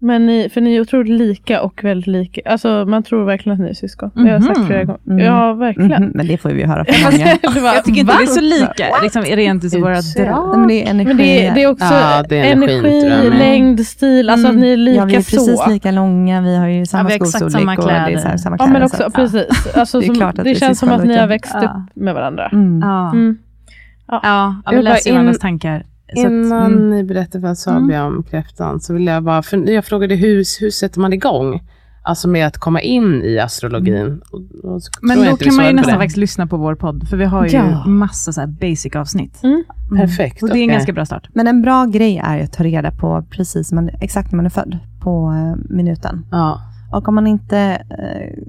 Men 0.02 0.26
ni, 0.26 0.50
för 0.54 0.62
ni 0.62 0.76
är 0.76 0.82
otroligt 0.82 1.20
lika 1.20 1.62
och 1.62 1.84
väldigt 1.84 2.08
lika. 2.08 2.42
Alltså 2.46 2.86
man 2.88 3.04
tror 3.04 3.26
verkligen 3.26 3.54
att 3.54 3.64
ni 3.64 3.70
är 3.70 3.74
syskon. 3.74 4.12
Det 4.14 4.22
har 4.22 4.28
jag 4.30 4.44
sagt 4.44 4.58
Mhm. 4.58 4.68
flera 4.68 4.84
gånger. 4.84 5.00
Mm. 5.10 5.26
Ja, 5.26 5.54
verkligen. 5.54 6.04
Mhm, 6.04 6.12
men 6.16 6.28
det 6.28 6.38
får 6.38 6.50
vi 6.50 6.62
ju 6.62 6.68
höra 6.68 6.86
från 6.86 7.12
många. 7.12 7.38
Det 7.54 7.60
var- 7.62 7.74
Jag 7.74 7.84
tycker 7.86 8.00
inte 8.00 8.14
det 8.18 8.24
är 8.24 8.28
så 8.28 8.42
lika, 8.42 8.86
liksom, 9.04 9.22
rent 9.24 9.74
i 9.74 9.80
våra 9.82 10.02
drag. 10.02 10.58
Men 10.60 10.68
det 10.68 10.74
är 10.86 10.90
energi. 10.90 11.08
Men 11.08 11.18
det, 11.18 11.46
är- 11.48 11.56
det 11.56 11.64
är 11.64 11.68
också 11.72 11.86
Ja, 11.86 12.24
det 12.30 12.40
är 12.40 12.52
energi, 12.52 13.08
jag 13.24 13.30
med. 13.30 13.40
längd, 13.40 13.80
stil. 13.86 14.30
Alltså 14.30 14.48
att 14.48 14.56
ni 14.56 14.74
är 14.74 14.78
lika 14.78 14.98
ja, 15.00 15.06
vi 15.06 15.14
är 15.14 15.18
precis 15.18 15.60
så. 15.64 15.70
lika 15.70 15.92
långa, 15.92 16.42
vi 16.42 16.56
har 16.58 16.68
ju 16.68 16.86
samma 16.86 17.10
vi 17.10 17.16
exakt 17.16 17.30
skostorlek 17.32 17.52
samma 17.60 17.76
och 17.78 17.88
det 17.88 17.94
är 17.94 18.06
kläder. 18.06 18.22
så 18.22 18.28
här, 18.28 18.38
samma 18.38 18.56
Ja 18.60 18.66
kläder. 18.66 18.80
men 18.80 18.90
så 18.90 18.96
också, 18.96 19.04
att- 19.08 19.14
precis. 19.14 19.76
Alltså, 19.78 20.00
Det 20.00 20.06
är 20.06 20.08
som, 20.08 20.16
klart 20.16 20.30
att 20.40 20.44
det 20.46 20.50
vi 20.54 20.56
känns 20.56 20.80
som 20.80 20.90
att 20.90 21.04
ni 21.06 21.18
har 21.18 21.28
växt 21.28 21.52
Ja. 21.54 21.60
upp 21.60 21.96
med 21.96 22.14
varandra. 22.14 22.50
Mm. 22.54 22.80
Ja, 22.84 23.12
Mm. 23.12 23.38
ja, 24.08 24.20
ja 24.24 24.56
Jag 24.66 24.72
vi 24.72 24.78
bara 24.78 24.82
läser 24.94 25.10
in- 25.10 25.16
varandras 25.16 25.40
tankar 25.40 25.84
Så 26.16 26.20
att, 26.20 26.32
Innan 26.32 26.74
mm. 26.74 26.90
ni 26.90 27.04
berättar 27.04 27.40
vad 27.40 27.58
Sabia 27.58 28.06
om 28.06 28.24
kräftan 28.24 28.80
så 28.80 28.94
vill 28.94 29.06
jag 29.06 29.24
bara, 29.24 29.44
för 29.44 29.70
jag 29.70 29.86
frågade 29.86 30.16
hur, 30.16 30.62
hur 30.62 30.70
sätter 30.70 31.00
man 31.00 31.14
igång? 31.14 31.62
Alltså 32.04 32.28
med 32.28 32.48
att 32.48 32.58
komma 32.58 32.82
in 32.82 33.24
i 33.24 33.40
astrologin. 33.40 34.22
Och, 34.32 34.72
och 34.72 34.84
så 34.84 34.92
Men 35.02 35.26
då 35.26 35.38
kan 35.38 35.56
man 35.56 35.66
ju 35.66 35.74
nästan 35.74 35.96
faktiskt 35.98 36.18
lyssna 36.18 36.48
på 36.48 36.58
vår 36.58 36.76
podd, 36.76 37.08
för 37.10 37.18
vi 37.18 37.26
har 37.26 37.46
ju 37.48 37.58
Ja. 37.58 37.86
massa 37.86 38.32
så 38.34 38.42
här 38.42 38.48
basic 38.48 38.96
avsnitt. 38.96 39.44
Mm. 39.44 39.64
Perfekt. 39.98 40.44
Och 40.44 40.50
det 40.50 40.54
är 40.54 40.64
en 40.64 40.70
okej. 40.70 40.76
ganska 40.76 40.94
bra 40.94 41.06
start. 41.06 41.30
Men 41.34 41.48
en 41.48 41.62
bra 41.62 41.86
grej 41.86 42.22
är 42.24 42.44
att 42.44 42.54
ta 42.54 42.64
reda 42.64 42.92
på 42.92 43.26
precis 43.30 43.72
man, 43.72 43.90
exakt 43.90 44.32
när 44.32 44.36
man 44.36 44.46
är 44.46 44.50
född 44.50 44.78
på 45.02 45.34
eh, 45.38 45.76
minuten. 45.76 46.26
Ja. 46.32 46.62
Och 46.92 47.08
om 47.08 47.16
man 47.16 47.28
inte 47.28 47.58
eh, 47.90 48.44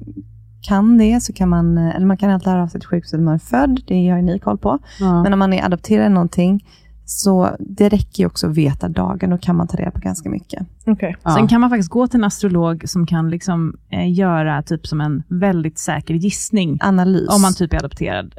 kan 0.63 0.99
det 0.99 1.21
så 1.21 1.33
kan 1.33 1.49
man, 1.49 1.79
eh, 1.79 1.97
eller 1.97 2.07
man 2.07 2.17
kan 2.17 2.31
alltid 2.31 2.49
höra 2.49 2.63
av 2.63 2.69
sig 2.69 2.81
till 2.81 2.89
sjukhuset 2.89 3.21
när 3.21 3.25
man 3.25 3.35
är 3.35 3.39
född, 3.39 3.81
det 3.87 4.09
har 4.09 4.17
ju 4.17 4.23
ni 4.23 4.39
koll 4.39 4.59
på. 4.59 4.79
Ja. 5.01 5.23
Men 5.23 5.33
om 5.33 5.39
man 5.39 5.53
är 5.53 5.65
adopterad 5.65 6.01
eller 6.01 6.15
någonting, 6.15 6.65
så 7.11 7.57
det 7.59 7.89
räcker 7.89 8.23
ju 8.23 8.27
också 8.27 8.47
att 8.47 8.57
veta 8.57 8.89
dagen, 8.89 9.31
då 9.31 9.39
kan 9.39 9.57
man 9.57 9.69
ta 9.69 9.77
reda 9.77 9.91
på 9.91 10.01
ganska 10.01 10.31
mycket. 10.31 10.67
Okej. 10.87 11.17
Ja. 11.23 11.35
Sen 11.35 11.49
kan 11.49 11.61
man 11.61 11.71
faktiskt 11.71 11.91
gå 11.91 12.07
till 12.07 12.21
en 12.21 12.25
astrolog 12.25 12.89
som 12.89 13.07
kan 13.07 13.31
liksom, 13.31 13.77
eh, 13.89 14.13
göra 14.13 14.63
typ 14.63 14.87
som 14.87 15.01
en 15.01 15.23
väldigt 15.29 15.79
säker 15.79 16.15
gissning 16.15 16.79
Analys. 16.81 17.29
om 17.29 17.43
man 17.43 17.55
typ 17.55 17.73
är 17.73 17.77
adopterad. 17.79 18.35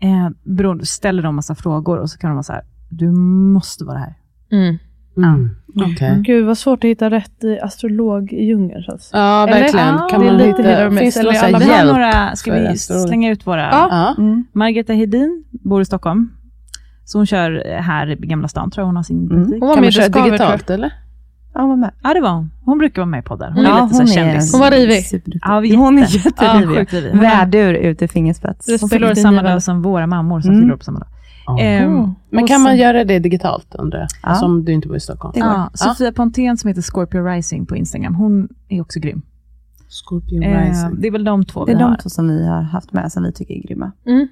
Eh, 0.00 0.28
beroende, 0.44 0.86
ställer 0.86 1.22
de 1.22 1.34
massa 1.36 1.54
frågor 1.54 1.98
och 1.98 2.10
så 2.10 2.18
kan 2.18 2.30
de 2.30 2.34
vara 2.34 2.42
så 2.42 2.52
här, 2.52 2.62
du 2.88 3.12
måste 3.12 3.84
vara 3.84 3.98
här. 3.98 4.14
Mm. 4.52 4.78
Mm. 5.16 5.50
Okej. 5.74 6.22
Gud 6.24 6.46
vad 6.46 6.58
svårt 6.58 6.84
att 6.84 6.88
hitta 6.90 7.10
rätt 7.10 7.44
i 7.44 7.60
astrolog 7.60 8.32
i 8.32 8.44
djungeln 8.44 8.82
känns. 8.82 9.10
Ja, 9.12 9.48
Eller? 9.48 9.60
verkligen. 9.60 9.86
Ja, 9.86 10.08
kan 10.10 10.22
är 10.22 10.32
man 10.32 10.40
hitta, 10.40 10.90
finns 11.00 11.14
det 11.14 11.20
eller 11.20 11.52
någon 11.52 11.60
hjälp? 11.60 11.92
några, 11.92 12.36
ska 12.36 12.52
vi 12.52 12.66
astrolog? 12.66 13.08
slänga 13.08 13.30
ut 13.30 13.46
våra? 13.46 13.62
Ja. 13.62 13.88
Ja. 13.90 14.22
Mm. 14.22 14.44
Margareta 14.52 14.92
Hedin 14.92 15.44
bor 15.50 15.82
i 15.82 15.84
Stockholm. 15.84 16.28
Så 17.08 17.18
hon 17.18 17.26
kör 17.26 17.78
här 17.80 18.10
i 18.10 18.14
Gamla 18.16 18.48
stan, 18.48 18.70
tror 18.70 18.82
jag 18.82 18.86
hon 18.86 18.96
har 18.96 19.02
sin 19.02 19.16
Mm. 19.16 19.28
praktik. 19.28 19.60
Hon 19.60 19.68
var 19.68 19.74
Kan 19.74 19.80
med 19.80 19.86
man 19.86 19.88
i 19.88 19.92
köra 19.92 20.08
Det 20.08 20.30
digitalt 20.30 20.70
eller? 20.70 20.92
Ja, 21.54 21.66
var 21.66 21.76
med. 21.76 21.90
Ja, 22.02 22.14
det 22.14 22.20
var 22.20 22.30
hon. 22.30 22.50
Hon 22.64 22.78
brukar 22.78 23.02
vara 23.02 23.10
med 23.10 23.20
i 23.20 23.22
poddar. 23.22 23.50
Hon 23.50 23.64
ja, 23.64 23.78
är 23.78 23.82
lite 23.82 23.94
så 23.94 24.00
här 24.02 24.08
kändis. 24.08 24.52
Hon 24.52 24.60
var 24.60 24.70
rivig. 24.70 25.04
Ja, 25.42 25.60
vi- 25.60 25.74
hon 25.76 25.98
är 25.98 26.02
jätte. 26.02 26.16
jätterivig. 26.44 26.88
Ja. 26.92 27.10
Hon 27.12 27.18
har- 27.24 27.44
Vädur 27.46 27.74
ut 27.74 28.02
i 28.02 28.08
fingerspets. 28.08 28.80
Hon 28.80 28.88
fyller 28.88 29.14
samma 29.14 29.42
dag 29.42 29.62
som 29.62 29.82
våra 29.82 30.06
mammor 30.06 30.40
som 30.40 30.50
Mm. 30.50 30.62
fyller 30.62 30.76
på 30.76 30.84
samma 30.84 30.98
dag. 30.98 31.08
Ehm, 31.60 32.14
Men 32.30 32.46
kan 32.46 32.60
man 32.62 32.76
göra 32.76 33.04
det 33.04 33.18
digitalt 33.18 33.74
undrar 33.74 33.98
jag? 33.98 34.08
Ja. 34.22 34.28
Alltså 34.28 34.44
om 34.44 34.64
du 34.64 34.72
inte 34.72 34.88
bor 34.88 34.96
i 34.96 35.00
Stockholm? 35.00 35.32
Ja, 35.36 35.70
Sofia 35.74 36.12
Pontén 36.12 36.56
som 36.56 36.68
heter 36.68 36.82
Scorpio 36.82 37.24
Rising 37.24 37.66
på 37.66 37.76
Instagram, 37.76 38.14
hon 38.14 38.48
är 38.68 38.80
också 38.80 39.00
grym. 39.00 39.22
Scorpio 39.88 40.42
Eh, 40.42 40.68
Rising. 40.68 41.00
det 41.00 41.06
är 41.08 41.12
väl 41.12 41.24
de 41.24 41.44
två 41.44 41.64
Det 41.64 41.72
är 41.72 41.76
vi 41.76 41.82
de 41.82 41.90
har. 41.90 41.96
två 41.96 42.08
som 42.08 42.28
vi 42.28 42.46
har 42.46 42.62
haft 42.62 42.92
med, 42.92 43.12
som 43.12 43.22
vi 43.22 43.32
tycker 43.32 43.54
är 43.54 43.62
grymma. 43.62 43.92
Mm. 44.06 44.28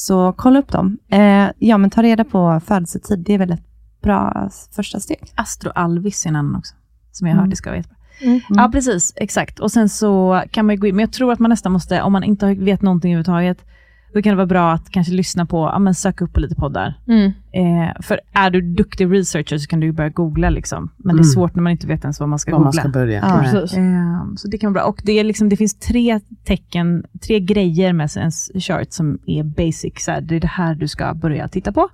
Så 0.00 0.32
kolla 0.32 0.58
upp 0.58 0.72
dem. 0.72 0.98
Eh, 1.08 1.46
ja, 1.58 1.78
men 1.78 1.90
ta 1.90 2.02
reda 2.02 2.24
på 2.24 2.60
födelsetid. 2.66 3.18
Det 3.18 3.34
är 3.34 3.38
väl 3.38 3.50
ett 3.52 3.64
bra 4.02 4.48
första 4.76 5.00
steg. 5.00 5.32
Astro 5.34 5.70
Alvis 5.74 6.24
är 6.24 6.28
en 6.30 6.36
annan 6.36 6.56
också, 6.56 6.74
som 7.12 7.26
jag 7.26 7.34
har 7.34 7.36
hört, 7.38 7.42
Mm. 7.44 7.50
det 7.50 7.56
ska 7.56 7.70
vara 7.70 7.76
jättebra. 7.76 7.96
Mm. 8.20 8.40
Ja, 8.48 8.68
precis. 8.72 9.12
Exakt. 9.16 9.58
Och 9.60 9.72
sen 9.72 9.88
så 9.88 10.42
kan 10.50 10.66
man 10.66 10.74
ju 10.74 10.80
gå 10.80 10.86
in, 10.86 10.96
men 10.96 11.02
jag 11.02 11.12
tror 11.12 11.32
att 11.32 11.38
man 11.38 11.48
nästan 11.50 11.72
måste, 11.72 12.02
om 12.02 12.12
man 12.12 12.24
inte 12.24 12.54
vet 12.54 12.82
någonting 12.82 13.12
överhuvudtaget, 13.12 13.64
då 14.14 14.22
kan 14.22 14.30
det 14.30 14.36
vara 14.36 14.46
bra 14.46 14.72
att 14.72 14.90
kanske 14.90 15.12
lyssna 15.12 15.46
på, 15.46 15.56
ja 15.72 15.78
men 15.78 15.94
söka 15.94 16.24
upp 16.24 16.32
på 16.32 16.40
lite 16.40 16.54
poddar. 16.54 16.94
Mm. 17.08 17.32
Eh, 17.52 17.92
för 18.02 18.20
är 18.32 18.50
du 18.50 18.60
duktig 18.60 19.12
researcher 19.12 19.58
så 19.58 19.66
kan 19.68 19.80
du 19.80 19.92
börja 19.92 20.10
googla 20.10 20.50
liksom. 20.50 20.90
Men 20.96 21.06
det 21.16 21.20
Mm. 21.20 21.20
är 21.20 21.24
svårt 21.24 21.54
när 21.54 21.62
man 21.62 21.72
inte 21.72 21.86
vet 21.86 22.02
ens 22.04 22.20
vad 22.20 22.28
man 22.28 22.38
ska 22.38 22.50
Var 22.50 22.58
googla. 22.58 22.64
man 22.66 22.72
ska 22.72 22.88
börja. 22.88 23.18
Ja. 23.20 23.44
Eh, 23.78 24.34
så 24.36 24.48
det 24.48 24.58
kan 24.58 24.72
vara 24.72 24.82
bra. 24.84 24.90
Och 24.90 25.00
det, 25.04 25.12
är 25.12 25.24
liksom, 25.24 25.48
det 25.48 25.56
finns 25.56 25.78
tre 25.78 26.20
tecken, 26.44 27.04
tre 27.26 27.40
grejer 27.40 27.92
med 27.92 28.10
ens 28.16 28.50
chart 28.54 28.92
som 28.92 29.18
är 29.26 29.42
basic. 29.42 29.92
Så 30.04 30.10
här, 30.10 30.20
det 30.20 30.36
är 30.36 30.40
det 30.40 30.46
här 30.46 30.74
du 30.74 30.88
ska 30.88 31.14
börja 31.14 31.48
titta 31.48 31.72
på. 31.72 31.88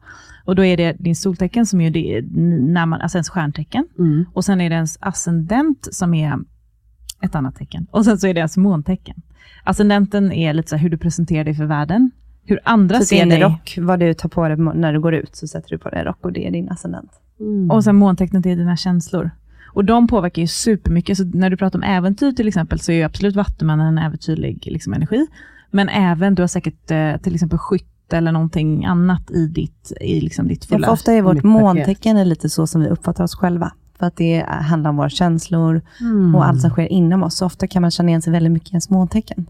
Och 0.45 0.57
då 0.57 0.65
är 0.65 0.77
det 0.77 0.93
din 0.99 1.17
soltecken 1.17 1.67
som 1.67 1.81
är 1.81 1.91
det, 1.91 2.25
när 2.73 2.87
man, 2.87 3.01
alltså 3.01 3.19
ens 3.19 3.29
stjärntecken. 3.29 3.87
Mm. 3.99 4.25
Och 4.33 4.45
sen 4.45 4.61
är 4.61 4.71
det 4.71 4.75
ens 4.77 4.99
ascendent 5.01 5.89
som 5.93 6.15
är 6.15 6.39
ett 7.23 7.35
annat 7.35 7.57
tecken. 7.57 7.87
Och 7.91 8.05
sen 8.05 8.19
så 8.19 8.27
är 8.27 8.35
det 8.35 8.39
ens 8.41 8.57
måntecken. 8.57 9.17
Ascendenten 9.65 10.33
är 10.33 10.53
lite 10.53 10.69
så 10.69 10.77
här 10.77 10.83
hur 10.83 10.91
du 10.91 10.99
presenterar 10.99 11.45
dig 11.45 11.55
för 11.55 11.65
världen. 11.65 12.11
Hur 12.45 12.61
andra 12.65 13.01
Så 13.01 13.15
det 13.15 13.21
är 13.21 13.25
ser 13.25 13.31
dig. 13.31 13.43
rock, 13.43 13.79
vad 13.81 14.01
du 14.01 14.15
tar 14.15 14.29
på 14.29 14.49
dig 14.49 14.57
när 14.57 14.93
du 14.93 15.01
går 15.01 15.15
ut, 15.15 15.37
så 15.37 15.47
sätter 15.47 15.71
du 15.71 15.79
på 15.79 15.89
dig 15.89 15.99
en 15.99 16.05
rock 16.05 16.19
och 16.21 16.33
det 16.33 16.47
är 16.47 16.51
din 16.51 16.69
ascendent. 16.69 17.11
Mm. 17.41 17.71
Och 17.71 17.85
sen 17.85 17.97
måntecknet 17.97 18.47
är 18.47 18.57
dina 18.57 18.77
känslor. 18.77 19.31
Och 19.67 19.85
de 19.85 20.07
påverkar 20.07 20.43
ju 20.43 20.49
supermycket. 20.49 21.17
Så 21.17 21.25
när 21.25 21.51
du 21.51 21.57
pratar 21.57 21.79
om 21.79 21.83
äventyr 21.83 22.33
till 22.33 22.49
exempel, 22.49 22.81
så 22.81 22.93
är 22.93 22.97
ju 22.97 23.03
absolut 23.03 23.37
Vattumannen 23.37 23.87
en 23.87 23.99
äventyrlig 23.99 24.67
liksom, 24.67 24.93
energi. 24.93 25.27
Men 25.71 25.89
även, 25.89 26.35
du 26.35 26.43
har 26.43 26.47
säkert 26.47 26.91
eh, 26.91 27.17
till 27.17 27.35
exempel 27.35 27.59
skytt 27.59 28.13
eller 28.13 28.33
någonting 28.33 28.85
annat 28.85 29.31
i 29.31 29.47
ditt, 29.47 29.93
i 30.01 30.21
liksom 30.21 30.49
ditt 30.49 30.67
Ja, 30.71 30.75
fulla... 30.75 30.87
för 30.87 30.93
ofta 30.93 31.13
är 31.13 31.23
vårt 31.23 31.43
måntecken 31.43 32.17
är 32.17 32.25
lite 32.25 32.51
så 32.51 32.67
som 32.67 32.81
vi 32.81 32.89
uppfattar 32.89 33.25
oss 33.25 33.35
själva. 33.35 33.73
För 34.05 34.09
att 34.09 34.17
det 34.17 34.45
handlar 34.49 34.91
om 34.91 34.97
våra 34.97 35.09
känslor 35.09 35.81
Mm. 36.01 36.35
och 36.35 36.47
allt 36.47 36.61
som 36.61 36.71
sker 36.71 36.93
inom 36.93 37.23
oss. 37.23 37.37
Så 37.37 37.47
ofta 37.47 37.67
kan 37.67 37.83
man 37.83 37.91
känna 37.91 38.09
igen 38.09 38.23
sig 38.23 38.33
väldigt 38.33 38.53
mycket 38.53 38.69
i 38.69 38.73
ens 38.73 38.91
måntecken. 38.91 39.47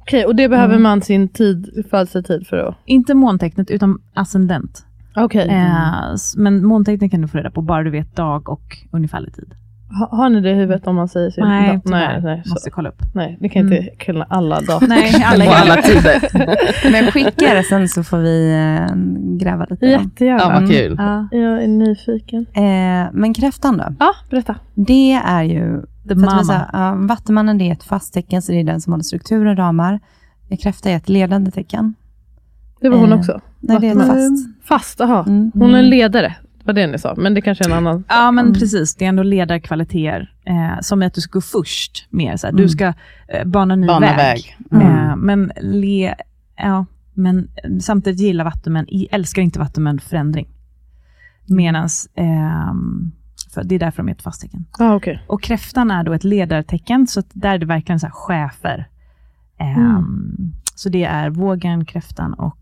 Okej, 0.00 0.24
och 0.24 0.36
det 0.36 0.48
behöver 0.48 0.74
Mm. 0.74 0.82
man 0.82 1.02
sin 1.02 1.28
tid, 1.28 1.84
födelsetid 1.90 2.46
för 2.46 2.56
att... 2.56 2.74
Inte 2.84 3.14
måntecknet, 3.14 3.70
utan 3.70 3.98
ascendent. 4.14 4.84
Okej. 5.16 5.48
Eh, 5.48 6.12
s- 6.14 6.34
men 6.36 6.66
måntecknet 6.66 7.10
kan 7.10 7.20
du 7.22 7.28
få 7.28 7.38
reda 7.38 7.50
på, 7.50 7.62
bara 7.62 7.82
du 7.82 7.90
vet 7.90 8.16
dag 8.16 8.48
och 8.48 8.78
ungefärlig 8.90 9.34
tid. 9.34 9.54
Ha, 9.90 10.16
har 10.16 10.28
ni 10.30 10.40
det 10.40 10.50
i 10.50 10.54
huvudet 10.54 10.86
om 10.86 10.96
man 10.96 11.08
säger 11.08 11.30
sin 11.30 11.44
Nej, 11.44 11.80
nej, 11.84 12.20
nej, 12.22 12.42
så. 12.44 12.50
Måste 12.50 12.70
kolla 12.70 12.88
upp. 12.88 13.02
nej, 13.14 13.38
ni 13.40 13.48
kan 13.48 13.62
inte 13.62 13.76
Mm. 13.78 13.88
kunna 13.98 14.24
alla 14.30 14.60
dagar. 14.60 14.88
Nej, 14.88 15.22
alla 15.24 15.44
På 15.44 15.50
alla 15.50 15.82
tider. 15.82 16.28
Men 16.92 17.12
skicka 17.12 17.54
det 17.54 17.62
sen 17.62 17.88
så 17.88 18.02
får 18.04 18.18
vi 18.18 18.52
eh, 18.52 18.96
gräva 19.38 19.66
lite. 19.70 19.86
Jättegärna. 19.86 20.40
Ja, 20.42 20.60
vad 20.60 20.70
kul. 20.70 20.94
Ja. 20.98 21.28
Jag 21.32 21.62
är 21.62 21.68
nyfiken. 21.68 22.46
Eh, 22.54 23.12
men 23.12 23.34
kräftan 23.34 23.76
då? 23.76 23.84
Ja, 23.98 24.10
berätta. 24.30 24.54
Det 24.74 25.12
är 25.12 25.42
ju, 25.42 25.82
The 26.08 26.14
mama. 26.14 26.38
visa, 26.38 26.70
ja, 26.72 26.94
vattumannen 26.98 27.58
det 27.58 27.64
är 27.68 27.72
ett 27.72 27.84
fast 27.84 28.14
tecken, 28.14 28.42
så 28.42 28.52
det 28.52 28.60
är 28.60 28.64
den 28.64 28.80
som 28.80 28.92
håller 28.92 29.04
strukturen 29.04 29.56
ramar. 29.56 30.00
Kräfta 30.62 30.90
är 30.90 30.96
ett 30.96 31.08
ledande 31.08 31.50
tecken. 31.50 31.94
Det 32.80 32.88
var 32.88 32.98
hon 32.98 33.12
Eh, 33.12 33.18
också. 33.18 33.40
Nej, 33.60 33.78
det 33.80 33.88
är 33.88 33.94
fast. 33.94 34.46
Fast, 34.64 35.00
aha. 35.00 35.24
Mm. 35.26 35.50
Hon 35.54 35.74
är 35.74 35.78
en 35.78 35.88
ledare. 35.90 36.34
Det 36.68 36.72
var 36.72 36.80
det 36.80 36.86
ni 36.86 36.98
sa, 36.98 37.14
men 37.16 37.34
det 37.34 37.40
kanske 37.40 37.64
är 37.64 37.68
en 37.68 37.76
annan. 37.76 38.04
Ja, 38.08 38.30
men 38.30 38.44
Mm. 38.46 38.58
precis. 38.58 38.94
Det 38.94 39.04
är 39.04 39.08
ändå 39.08 39.22
ledarkvaliteter. 39.22 40.32
Eh, 40.44 40.80
som 40.80 41.02
är 41.02 41.06
att 41.06 41.14
du 41.14 41.20
ska 41.20 41.32
gå 41.32 41.40
först 41.40 42.06
mer. 42.10 42.36
Så 42.36 42.46
Mm. 42.46 42.56
Du 42.62 42.68
ska 42.68 42.92
eh, 43.28 43.44
bana 43.46 43.76
ny 43.76 43.86
Bana 43.86 44.06
väg. 44.06 44.16
väg. 44.16 44.56
Mm. 44.72 44.86
Eh, 45.10 45.16
men, 45.16 45.52
le, 45.60 46.14
ja, 46.56 46.86
men 47.14 47.48
samtidigt 47.80 48.20
gillar 48.20 48.44
vattumän, 48.44 48.88
i- 48.88 49.08
älskar 49.10 49.42
inte 49.42 49.58
vattumän 49.58 49.98
förändring. 49.98 50.48
Medans, 51.46 52.08
ehm, 52.14 53.12
för 53.54 53.64
det 53.64 53.74
är 53.74 53.78
därför 53.78 54.02
de 54.02 54.08
är 54.08 54.12
ett 54.12 54.22
fast 54.22 54.40
tecken. 54.42 54.64
Ja, 54.78 54.94
okej. 54.94 55.22
Och 55.26 55.42
kräftan 55.42 55.90
är 55.90 56.04
då 56.04 56.12
ett 56.12 56.24
ledartecken, 56.24 57.06
så 57.06 57.20
att 57.20 57.26
där 57.32 57.54
är 57.54 57.58
det 57.58 57.66
verkligen 57.66 58.00
så 58.00 58.06
här 58.06 58.12
chefer. 58.12 58.88
Ehm, 59.58 59.78
Mm. 59.78 60.52
Så 60.74 60.88
det 60.88 61.04
är 61.04 61.30
vågen, 61.30 61.84
kräftan 61.84 62.34
och 62.34 62.58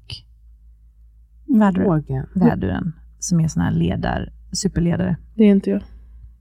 Värdrar. 1.58 1.84
Vågen. 1.84 2.26
väduren, 2.34 2.92
som 3.26 3.40
är 3.40 3.48
såna 3.48 3.64
här 3.64 3.72
ledar, 3.72 4.32
superledare. 4.52 5.16
Det 5.34 5.42
är 5.44 5.48
inte 5.50 5.70
jag. 5.70 5.80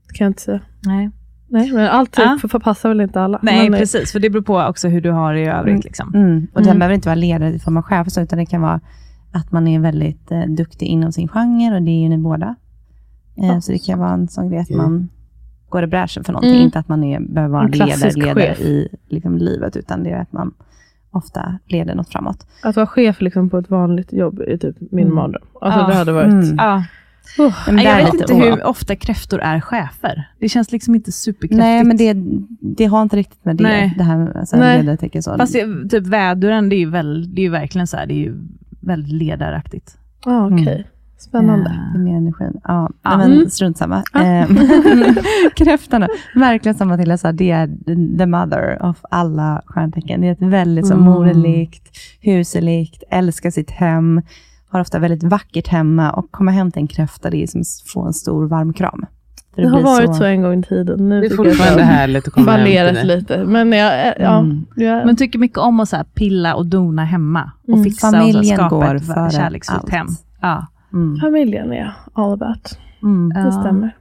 Det 0.08 0.14
kan 0.14 0.24
jag 0.24 0.30
inte 0.30 0.42
säga. 0.42 0.60
Nej. 0.86 1.10
Nej, 1.48 1.72
men 1.72 1.86
allt 1.88 2.18
Ja. 2.18 2.38
typ 2.42 2.50
förpassar 2.50 2.88
väl 2.88 3.00
inte 3.00 3.20
alla. 3.20 3.38
Nej, 3.42 3.70
men, 3.70 3.80
precis. 3.80 4.12
För 4.12 4.20
det 4.20 4.30
beror 4.30 4.42
på 4.42 4.58
också 4.60 4.88
hur 4.88 5.00
du 5.00 5.10
har 5.10 5.34
det 5.34 5.40
i 5.40 5.46
övrigt. 5.46 5.72
Mm. 5.72 5.80
Liksom. 5.84 6.14
Mm. 6.14 6.46
Och 6.52 6.60
den 6.60 6.68
Mm. 6.68 6.78
behöver 6.78 6.94
inte 6.94 7.08
vara 7.08 7.14
ledare 7.14 7.54
i 7.54 7.58
form 7.58 7.76
av 7.76 7.82
chef, 7.82 8.18
utan 8.18 8.38
det 8.38 8.46
kan 8.46 8.60
vara 8.62 8.80
att 9.32 9.52
man 9.52 9.68
är 9.68 9.80
väldigt 9.80 10.30
eh, 10.32 10.42
duktig 10.46 10.86
inom 10.86 11.12
sin 11.12 11.28
genre, 11.28 11.74
och 11.76 11.82
det 11.82 11.90
är 11.90 12.02
ju 12.02 12.08
ni 12.08 12.18
båda. 12.18 12.54
Eh, 13.38 13.46
Ja. 13.46 13.60
Så 13.60 13.72
det 13.72 13.78
kan 13.78 13.98
vara 13.98 14.10
en 14.12 14.28
sån 14.28 14.48
grej 14.48 14.58
att 14.58 14.66
Okej. 14.66 14.76
man 14.76 15.08
går 15.68 15.84
i 15.84 15.86
bräschen 15.86 16.24
för 16.24 16.32
någonting. 16.32 16.52
Mm. 16.52 16.64
Inte 16.64 16.78
att 16.78 16.88
man 16.88 17.04
är, 17.04 17.20
behöver 17.20 17.52
vara 17.52 17.64
En 17.64 17.70
ledare, 17.70 18.10
ledare 18.10 18.54
i 18.56 18.88
liksom, 19.08 19.38
livet, 19.38 19.76
utan 19.76 20.02
det 20.02 20.10
är 20.10 20.20
att 20.20 20.32
man 20.32 20.54
ofta 21.16 21.58
leder 21.66 21.94
något 21.94 22.08
framåt. 22.08 22.46
Att 22.62 22.76
vara 22.76 22.86
chef 22.86 23.20
liksom 23.20 23.50
på 23.50 23.58
ett 23.58 23.70
vanligt 23.70 24.12
jobb 24.12 24.40
är 24.40 24.56
typ 24.56 24.76
min 24.80 25.04
Mm. 25.04 25.14
mardröm. 25.14 25.42
Alltså 25.60 25.80
Ja. 25.80 25.86
det 25.86 25.94
hade 25.94 26.12
varit... 26.12 26.32
Mm. 26.32 26.56
Ja. 26.58 26.84
Oh. 27.38 27.82
Jag 27.84 27.96
vet 27.96 28.14
inte 28.14 28.34
hur 28.34 28.66
ofta 28.66 28.96
kräftor 28.96 29.40
är 29.40 29.60
chefer. 29.60 30.28
Det 30.40 30.48
känns 30.48 30.72
liksom 30.72 30.94
inte 30.94 31.12
superkräftigt. 31.12 31.58
Nej, 31.58 31.84
men 31.84 31.96
det, 31.96 32.16
det 32.60 32.84
har 32.84 33.02
inte 33.02 33.16
riktigt 33.16 33.44
med 33.44 33.56
det, 33.56 33.62
Nej. 33.64 33.94
det 33.98 34.04
här 34.04 34.18
med 34.18 34.48
så 34.48 34.56
här 34.56 34.62
Nej. 34.62 34.82
ledartecken. 34.82 35.22
Så. 35.22 35.36
Fast 35.36 35.52
det, 35.52 35.88
typ 35.88 36.06
väduren, 36.06 36.68
det 36.68 36.76
är 36.76 36.78
ju, 36.78 36.90
väl, 36.90 37.34
det 37.34 37.40
är 37.40 37.44
ju 37.44 37.50
verkligen 37.50 37.86
så 37.86 37.96
här, 37.96 38.06
det 38.06 38.14
är 38.14 38.18
ju 38.18 38.34
väldigt 38.80 39.12
ledaraktigt. 39.12 39.98
Ah, 40.24 40.46
okej. 40.46 40.72
Mm. 40.74 40.82
Spännande. 41.18 41.78
Det 41.92 41.98
är 41.98 42.02
mer 42.02 42.16
energin. 42.16 42.60
Ja, 42.64 42.90
Ja. 43.02 43.16
men 43.16 43.32
Mm. 43.32 43.50
strunt 43.50 43.78
samma. 43.78 44.02
Ja. 44.12 44.20
Eh, 44.24 44.46
Kräftan 45.56 46.00
då. 46.00 46.06
Verkligen 46.34 46.74
som 46.78 46.88
Matilda 46.88 47.18
sa, 47.18 47.32
det 47.32 47.50
är 47.50 47.70
the 48.18 48.26
mother 48.26 48.82
of 48.82 48.96
alla 49.10 49.62
stjärntecken. 49.66 50.20
Det 50.20 50.26
är 50.28 50.32
ett 50.32 50.42
väldigt 50.42 50.86
så 50.86 50.94
Mm. 50.94 51.04
moderlikt, 51.04 51.88
huselikt, 52.20 53.02
älskar 53.10 53.50
sitt 53.50 53.70
hem, 53.70 54.22
har 54.68 54.80
ofta 54.80 54.98
väldigt 54.98 55.22
vackert 55.22 55.68
hemma 55.68 56.10
och 56.10 56.30
komma 56.30 56.50
hem 56.50 56.70
till 56.70 56.80
en 56.82 56.88
kräfta, 56.88 57.30
det 57.30 57.42
är 57.42 57.46
som 57.46 57.60
att 57.60 57.66
få 57.92 58.06
en 58.06 58.12
stor 58.12 58.46
varm 58.48 58.72
kram. 58.72 59.04
För 59.54 59.62
Det 59.62 59.68
har 59.68 59.80
varit 59.82 60.16
så... 60.16 60.24
en 60.24 60.42
gång 60.42 60.58
i 60.58 60.62
tiden. 60.62 61.08
Nu 61.08 61.20
Det 61.20 61.26
är 61.26 61.30
jag 61.30 61.36
fortfarande 61.36 61.80
det 61.80 61.84
härligt 61.86 62.28
att 62.28 62.32
komma 62.34 62.52
hem 62.52 62.64
till 62.66 63.08
det. 63.08 63.16
lite. 63.16 63.44
Men 63.44 63.72
jag, 63.72 64.14
ja, 64.18 64.38
Mm. 64.38 64.66
jag, 64.76 65.06
Men 65.06 65.16
tycker 65.16 65.38
mycket 65.38 65.58
om 65.58 65.80
att 65.80 65.88
så 65.88 65.96
här 65.96 66.04
pilla 66.04 66.54
och 66.54 66.66
dona 66.66 67.04
hemma. 67.04 67.50
Och 67.62 67.68
Mm. 67.68 67.84
fixa 67.84 68.06
och 68.06 68.12
så 68.12 68.18
Familjen 68.18 68.60
här 68.60 68.68
skapa 68.68 68.86
går 68.86 68.94
ett 68.94 69.32
kärleksfullt 69.32 69.90
hem. 69.90 70.06
Ja. 70.40 70.66
Mm. 70.96 71.20
Familjen 71.20 71.72
är 71.72 71.92
all 72.12 72.32
about. 72.32 72.78
Mm. 73.02 73.44
Det 73.44 73.52
stämmer. 73.52 73.96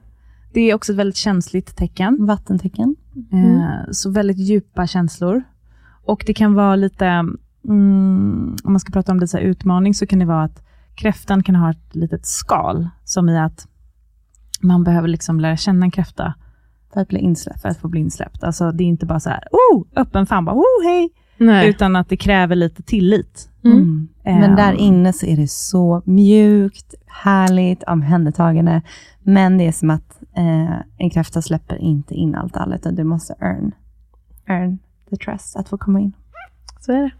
Det 0.54 0.62
är 0.72 0.76
också 0.76 0.92
ett 0.92 0.98
väldigt 0.98 1.16
känsligt 1.18 1.76
tecken. 1.76 2.26
Vattentecken. 2.26 2.96
Eh, 3.34 3.92
Så 3.92 4.12
väldigt 4.12 4.38
djupa 4.38 4.88
känslor. 4.88 5.44
Och 6.06 6.24
det 6.28 6.34
kan 6.34 6.54
vara 6.54 6.76
lite, 6.76 7.06
mm, 7.68 8.56
om 8.64 8.72
man 8.74 8.80
ska 8.80 8.92
prata 8.92 9.12
om 9.12 9.20
det 9.20 9.28
så 9.28 9.38
här 9.38 9.44
utmaning, 9.44 9.94
så 9.94 10.06
kan 10.08 10.20
det 10.20 10.26
vara 10.26 10.44
att 10.44 10.64
kräftan 10.96 11.44
kan 11.44 11.56
ha 11.56 11.72
ett 11.72 11.96
litet 11.96 12.26
skal, 12.26 12.90
som 13.04 13.30
i 13.30 13.38
att 13.40 13.68
man 14.62 14.84
behöver 14.84 15.08
liksom 15.08 15.40
lära 15.40 15.58
känna 15.58 15.86
en 15.86 15.92
kräfta 15.92 16.34
För 16.94 17.02
att 17.02 17.08
bli 17.08 17.20
insläppt. 17.20 17.62
för 17.62 17.70
att 17.70 17.78
få 17.78 17.88
bli 17.88 18.00
insläppt. 18.00 18.44
Alltså 18.44 18.72
det 18.72 18.84
är 18.84 18.88
inte 18.88 19.06
bara 19.06 19.20
så 19.20 19.30
här, 19.30 19.48
oh, 19.52 19.86
öppen 19.96 20.26
famn, 20.26 20.46
bara, 20.46 20.56
oh, 20.56 20.84
hej, 20.88 21.10
Nej. 21.38 21.70
utan 21.70 21.96
att 21.96 22.10
det 22.10 22.18
kräver 22.18 22.56
lite 22.56 22.84
tillit. 22.84 23.50
Mm. 23.72 24.08
Men 24.24 24.44
Ehm. 24.44 24.56
där 24.56 24.74
inne 24.74 25.14
så 25.14 25.26
är 25.26 25.38
det 25.38 25.48
så 25.48 26.02
mjukt, 26.06 26.96
härligt, 27.06 27.84
omhändertagande. 27.84 28.82
Men 29.24 29.58
det 29.58 29.68
är 29.68 29.72
som 29.72 29.90
att 29.90 30.22
eh, 30.38 30.76
en 30.98 31.10
kräfta 31.10 31.42
släpper 31.42 31.76
inte 31.78 32.14
in 32.14 32.36
allt 32.36 32.58
allt, 32.58 32.76
utan 32.76 32.96
du 32.96 33.04
måste 33.04 33.36
earn, 33.40 33.72
earn 34.48 34.80
the 35.10 35.16
trust 35.16 35.56
att 35.56 35.70
få 35.70 35.78
komma 35.78 36.00
in. 36.00 36.14
Så 36.80 36.92
är 36.92 36.98
det. 36.98 37.12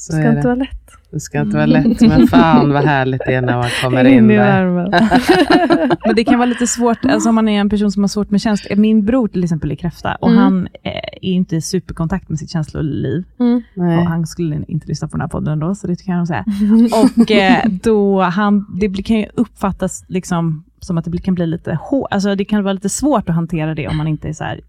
Så 0.00 0.12
Det 0.12 0.18
ska 0.18 0.28
inte 0.28 0.40
det. 0.40 0.46
vara 0.46 0.54
lätt. 0.54 0.90
det 1.10 1.20
ska 1.20 1.40
inte 1.40 1.56
vara 1.56 1.66
lätt, 1.66 2.00
men 2.00 2.26
fan 2.26 2.72
vad 2.72 2.84
härligt 2.84 3.20
det 3.26 3.34
är 3.34 3.40
när 3.40 3.56
man 3.56 3.68
kommer 3.82 4.04
in 4.04 4.18
in 4.18 4.30
i 4.30 4.36
där. 4.36 4.64
Men 6.06 6.14
det 6.16 6.24
kan 6.24 6.38
vara 6.38 6.46
lite 6.46 6.66
svårt, 6.66 7.04
alltså 7.04 7.28
om 7.28 7.34
man 7.34 7.48
är 7.48 7.60
en 7.60 7.70
person 7.70 7.90
som 7.92 8.02
har 8.02 8.08
svårt 8.08 8.30
med 8.30 8.40
känslor. 8.40 8.76
Min 8.76 9.04
bror 9.04 9.28
till 9.28 9.44
exempel 9.44 9.70
är 9.70 9.74
kräfta 9.74 10.14
och 10.14 10.28
Mm. 10.30 10.42
han 10.42 10.68
eh, 10.82 10.92
är 10.92 11.24
inte 11.24 11.56
i 11.56 11.60
superkontakt 11.60 12.28
med 12.28 12.38
sitt 12.38 12.50
känsloliv. 12.50 13.24
Mm. 13.40 13.62
Och 13.98 14.04
han 14.06 14.26
skulle 14.26 14.64
inte 14.68 14.86
lyssna 14.86 15.08
på 15.08 15.12
den 15.16 15.20
här 15.20 15.28
podden 15.28 15.58
då, 15.58 15.74
så 15.74 15.86
det 15.86 16.04
kan 16.04 16.12
jag 16.14 16.18
nog 16.18 16.28
säga. 16.28 16.44
Och 17.22 17.30
eh, 17.30 17.64
då 17.82 18.22
han, 18.22 18.66
det 18.80 19.02
kan 19.02 19.16
ju 19.16 19.26
uppfattas 19.34 20.04
liksom 20.08 20.64
som 20.80 20.98
att 20.98 21.04
det 21.12 21.18
kan 21.18 21.34
bli 21.34 21.46
lite 21.46 21.78
hår, 21.82 22.08
alltså 22.10 22.34
det 22.34 22.44
kan 22.44 22.62
vara 22.62 22.72
lite 22.72 22.88
svårt 22.88 23.28
att 23.28 23.34
hantera 23.34 23.74
det 23.74 23.88
om 23.88 23.96
man 23.96 24.08
inte 24.08 24.28
är, 24.28 24.32
så 24.32 24.44
här, 24.44 24.60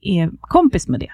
är 0.00 0.30
kompis 0.40 0.88
med 0.88 1.00
det. 1.00 1.10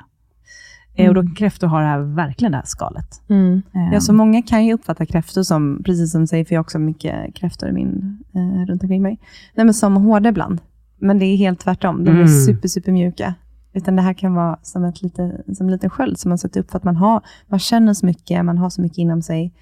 Eh, 1.04 1.08
och 1.08 1.14
då 1.14 1.22
kan 1.22 1.34
kräftor 1.34 1.66
ha 1.66 1.80
det 1.80 1.86
här, 1.86 1.98
verkligen 2.00 2.52
det 2.52 2.58
här 2.58 2.64
skalet. 2.66 3.22
Mm. 3.28 3.62
Eh, 3.74 3.92
Ja, 3.92 4.00
så 4.00 4.12
många 4.12 4.42
kan 4.42 4.64
ju 4.66 4.72
uppfatta 4.74 5.06
kräftor 5.06 5.42
som, 5.42 5.82
precis 5.84 6.12
som 6.12 6.20
du 6.20 6.26
säger, 6.26 6.44
för 6.44 6.54
jag 6.54 6.58
har 6.58 6.64
också 6.64 6.78
mycket 6.78 7.34
kräftor 7.34 7.68
i 7.68 7.72
min, 7.72 8.18
eh, 8.34 8.66
runt 8.66 8.82
omkring 8.82 9.02
mig, 9.02 9.18
Nej, 9.54 9.64
men 9.64 9.74
som 9.74 9.96
hårda 9.96 10.28
ibland. 10.28 10.60
Men 10.98 11.18
det 11.18 11.24
är 11.24 11.36
helt 11.36 11.60
tvärtom. 11.60 12.04
De 12.04 12.10
är 12.10 12.14
Mm. 12.14 12.28
super, 12.28 12.68
super 12.68 12.92
mjuka. 12.92 13.34
Utan 13.72 13.96
det 13.96 14.02
här 14.02 14.12
kan 14.14 14.34
vara 14.34 14.58
som, 14.62 14.84
ett 14.84 15.02
lite, 15.02 15.42
som 15.54 15.66
en 15.66 15.72
liten 15.72 15.90
sköld 15.90 16.18
som 16.18 16.28
man 16.28 16.38
sätter 16.38 16.60
upp 16.60 16.70
för 16.70 16.78
att 16.78 16.84
man, 16.84 16.96
har, 16.96 17.20
man 17.48 17.58
känner 17.58 17.94
så 17.94 18.06
mycket, 18.06 18.44
man 18.44 18.58
har 18.58 18.70
så 18.70 18.80
mycket 18.82 18.98
inom 18.98 19.22
sig. 19.22 19.52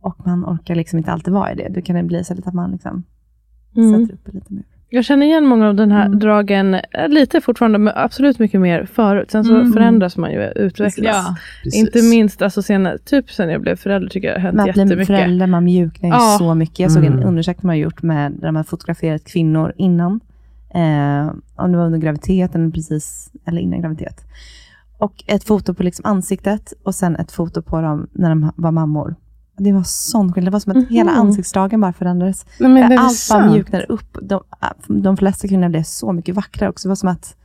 Och 0.00 0.26
man 0.26 0.44
orkar 0.44 0.74
liksom 0.74 0.98
inte 0.98 1.12
alltid 1.12 1.34
vara 1.34 1.52
i 1.52 1.54
det. 1.54 1.68
Då 1.74 1.80
kan 1.82 1.96
det 1.96 2.02
bli 2.02 2.24
så 2.24 2.32
att 2.44 2.54
man 2.54 2.70
liksom 2.70 3.02
Mm. 3.76 4.00
sätter 4.00 4.14
upp 4.14 4.28
en 4.28 4.34
liten 4.34 4.56
mur. 4.56 4.64
Jag 4.92 5.04
känner 5.04 5.26
igen 5.26 5.46
många 5.46 5.68
av 5.68 5.74
den 5.74 5.92
här 5.92 6.06
Mm. 6.06 6.18
dragen, 6.18 6.74
eh, 6.74 7.08
lite 7.08 7.40
fortfarande, 7.40 7.78
men 7.78 7.92
absolut 7.96 8.38
mycket 8.38 8.60
mer 8.60 8.84
förut. 8.84 9.30
Sen 9.30 9.44
så 9.44 9.54
Mm. 9.56 9.72
förändras 9.72 10.16
man 10.16 10.32
ju, 10.32 10.42
utvecklas. 10.56 10.96
ja. 11.24 11.36
Inte 11.74 12.02
minst 12.02 12.42
alltså 12.42 12.62
senare, 12.62 12.98
typ 12.98 13.30
sen 13.30 13.48
jag 13.50 13.60
blev 13.60 13.76
förälder 13.76 14.08
tycker 14.08 14.28
jag 14.28 14.36
det 14.36 14.40
har 14.40 14.46
hänt 14.52 14.62
bli 14.74 14.82
jättemycket. 14.82 15.06
förälder, 15.06 15.46
man 15.46 15.64
mjuknar 15.64 16.08
ju 16.08 16.14
Ja. 16.14 16.36
så 16.38 16.54
mycket. 16.54 16.78
Jag 16.78 16.92
såg 16.92 17.04
en 17.04 17.12
Mm. 17.12 17.28
undersökning 17.28 17.66
man 17.66 17.74
har 17.76 17.80
gjort 17.80 18.02
med, 18.02 18.32
där 18.32 18.46
de 18.46 18.56
har 18.56 18.62
fotograferat 18.64 19.24
kvinnor 19.24 19.72
innan, 19.76 20.20
eh, 20.74 21.32
om 21.56 21.72
det 21.72 21.78
var 21.78 21.86
under 21.86 21.98
graviditeten 21.98 22.60
eller 22.62 22.72
precis, 22.72 23.30
eller 23.46 23.60
innan 23.60 23.80
graviditet. 23.80 24.24
Och 24.98 25.24
ett 25.26 25.44
foto 25.44 25.74
på 25.74 25.82
liksom 25.82 26.04
ansiktet 26.06 26.72
och 26.82 26.94
sen 26.94 27.16
ett 27.16 27.32
foto 27.32 27.62
på 27.62 27.80
dem 27.80 28.08
när 28.12 28.28
de 28.28 28.52
var 28.56 28.70
mammor. 28.70 29.14
Det 29.62 29.72
var 29.72 29.82
sån 29.82 30.32
skillnad. 30.32 30.52
Det 30.52 30.52
var 30.52 30.60
som 30.60 30.70
att 30.70 30.76
Mhm. 30.76 30.86
hela 30.86 31.10
ansiktsdragen 31.10 31.80
bara 31.80 31.92
förändrades. 31.92 32.46
Nej, 32.60 32.96
Allt 32.98 33.28
bara 33.30 33.50
mjuknade 33.50 33.84
upp. 33.84 34.18
De, 34.22 34.40
de 34.88 35.16
flesta 35.16 35.48
kvinnor 35.48 35.68
blev 35.68 35.82
så 35.82 36.12
mycket 36.12 36.34
vackrare 36.34 36.70
också. 36.70 36.88
Det 36.88 36.90
var 36.90 36.96
som 36.96 37.08
att 37.08 37.36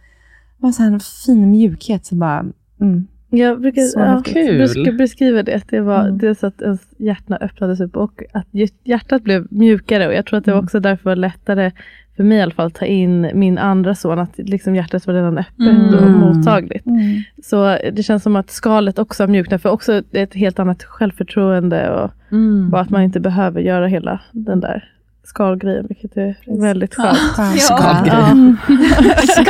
det 0.57 0.63
var 0.65 0.71
så 0.71 0.83
här 0.83 0.91
en 0.91 0.99
fin 0.99 1.51
mjukhet 1.51 2.05
som 2.05 2.19
bara... 2.19 2.45
Mm. 2.81 3.07
Jag 3.29 3.61
brukar 3.61 3.81
Så 3.81 3.99
ja, 3.99 4.21
kul. 4.25 4.61
besk- 4.61 4.97
beskriva 4.97 5.43
det. 5.43 5.55
att 5.55 5.69
Det 5.69 5.81
var 5.81 6.01
Mm. 6.05 6.17
dels 6.17 6.43
att 6.43 6.61
ens 6.61 6.81
hjärta 6.97 7.35
öppnades 7.41 7.79
upp 7.79 7.95
och 7.97 8.23
att 8.33 8.47
hj- 8.51 8.73
hjärtat 8.83 9.23
blev 9.23 9.47
mjukare. 9.49 10.07
Och 10.07 10.13
Jag 10.13 10.25
tror 10.25 10.39
att 10.39 10.45
det 10.45 10.51
var 10.51 10.57
Mm. 10.57 10.65
också 10.65 10.79
därför 10.79 11.03
var 11.03 11.15
lättare, 11.15 11.71
för 12.15 12.23
mig 12.23 12.37
i 12.37 12.41
alla 12.41 12.51
fall, 12.51 12.71
ta 12.71 12.85
in 12.85 13.29
min 13.33 13.57
andra 13.57 13.95
son. 13.95 14.19
Att 14.19 14.31
liksom 14.37 14.75
hjärtat 14.75 15.07
var 15.07 15.13
redan 15.13 15.37
öppet 15.37 15.59
Mm. 15.59 15.93
och 15.93 16.09
mottagligt. 16.11 16.85
Mm. 16.85 17.21
Så 17.43 17.77
det 17.93 18.03
känns 18.03 18.23
som 18.23 18.35
att 18.35 18.49
skalet 18.51 18.99
också 18.99 19.23
har 19.23 19.27
mjuknat. 19.27 19.61
För 19.61 19.69
också 19.69 20.01
ett 20.11 20.33
helt 20.33 20.59
annat 20.59 20.83
självförtroende. 20.83 21.89
Och 21.91 22.11
Mm. 22.31 22.69
bara 22.69 22.81
att 22.81 22.89
man 22.89 23.01
inte 23.01 23.19
behöver 23.19 23.61
göra 23.61 23.87
hela 23.87 24.19
den 24.31 24.59
där 24.59 24.89
skalgrejen. 25.23 25.85
Vilket 25.89 26.17
är 26.17 26.35
väldigt 26.61 26.95
skönt. 26.95 27.17
Skönt. 27.17 27.59
Skalgrej. 27.61 28.55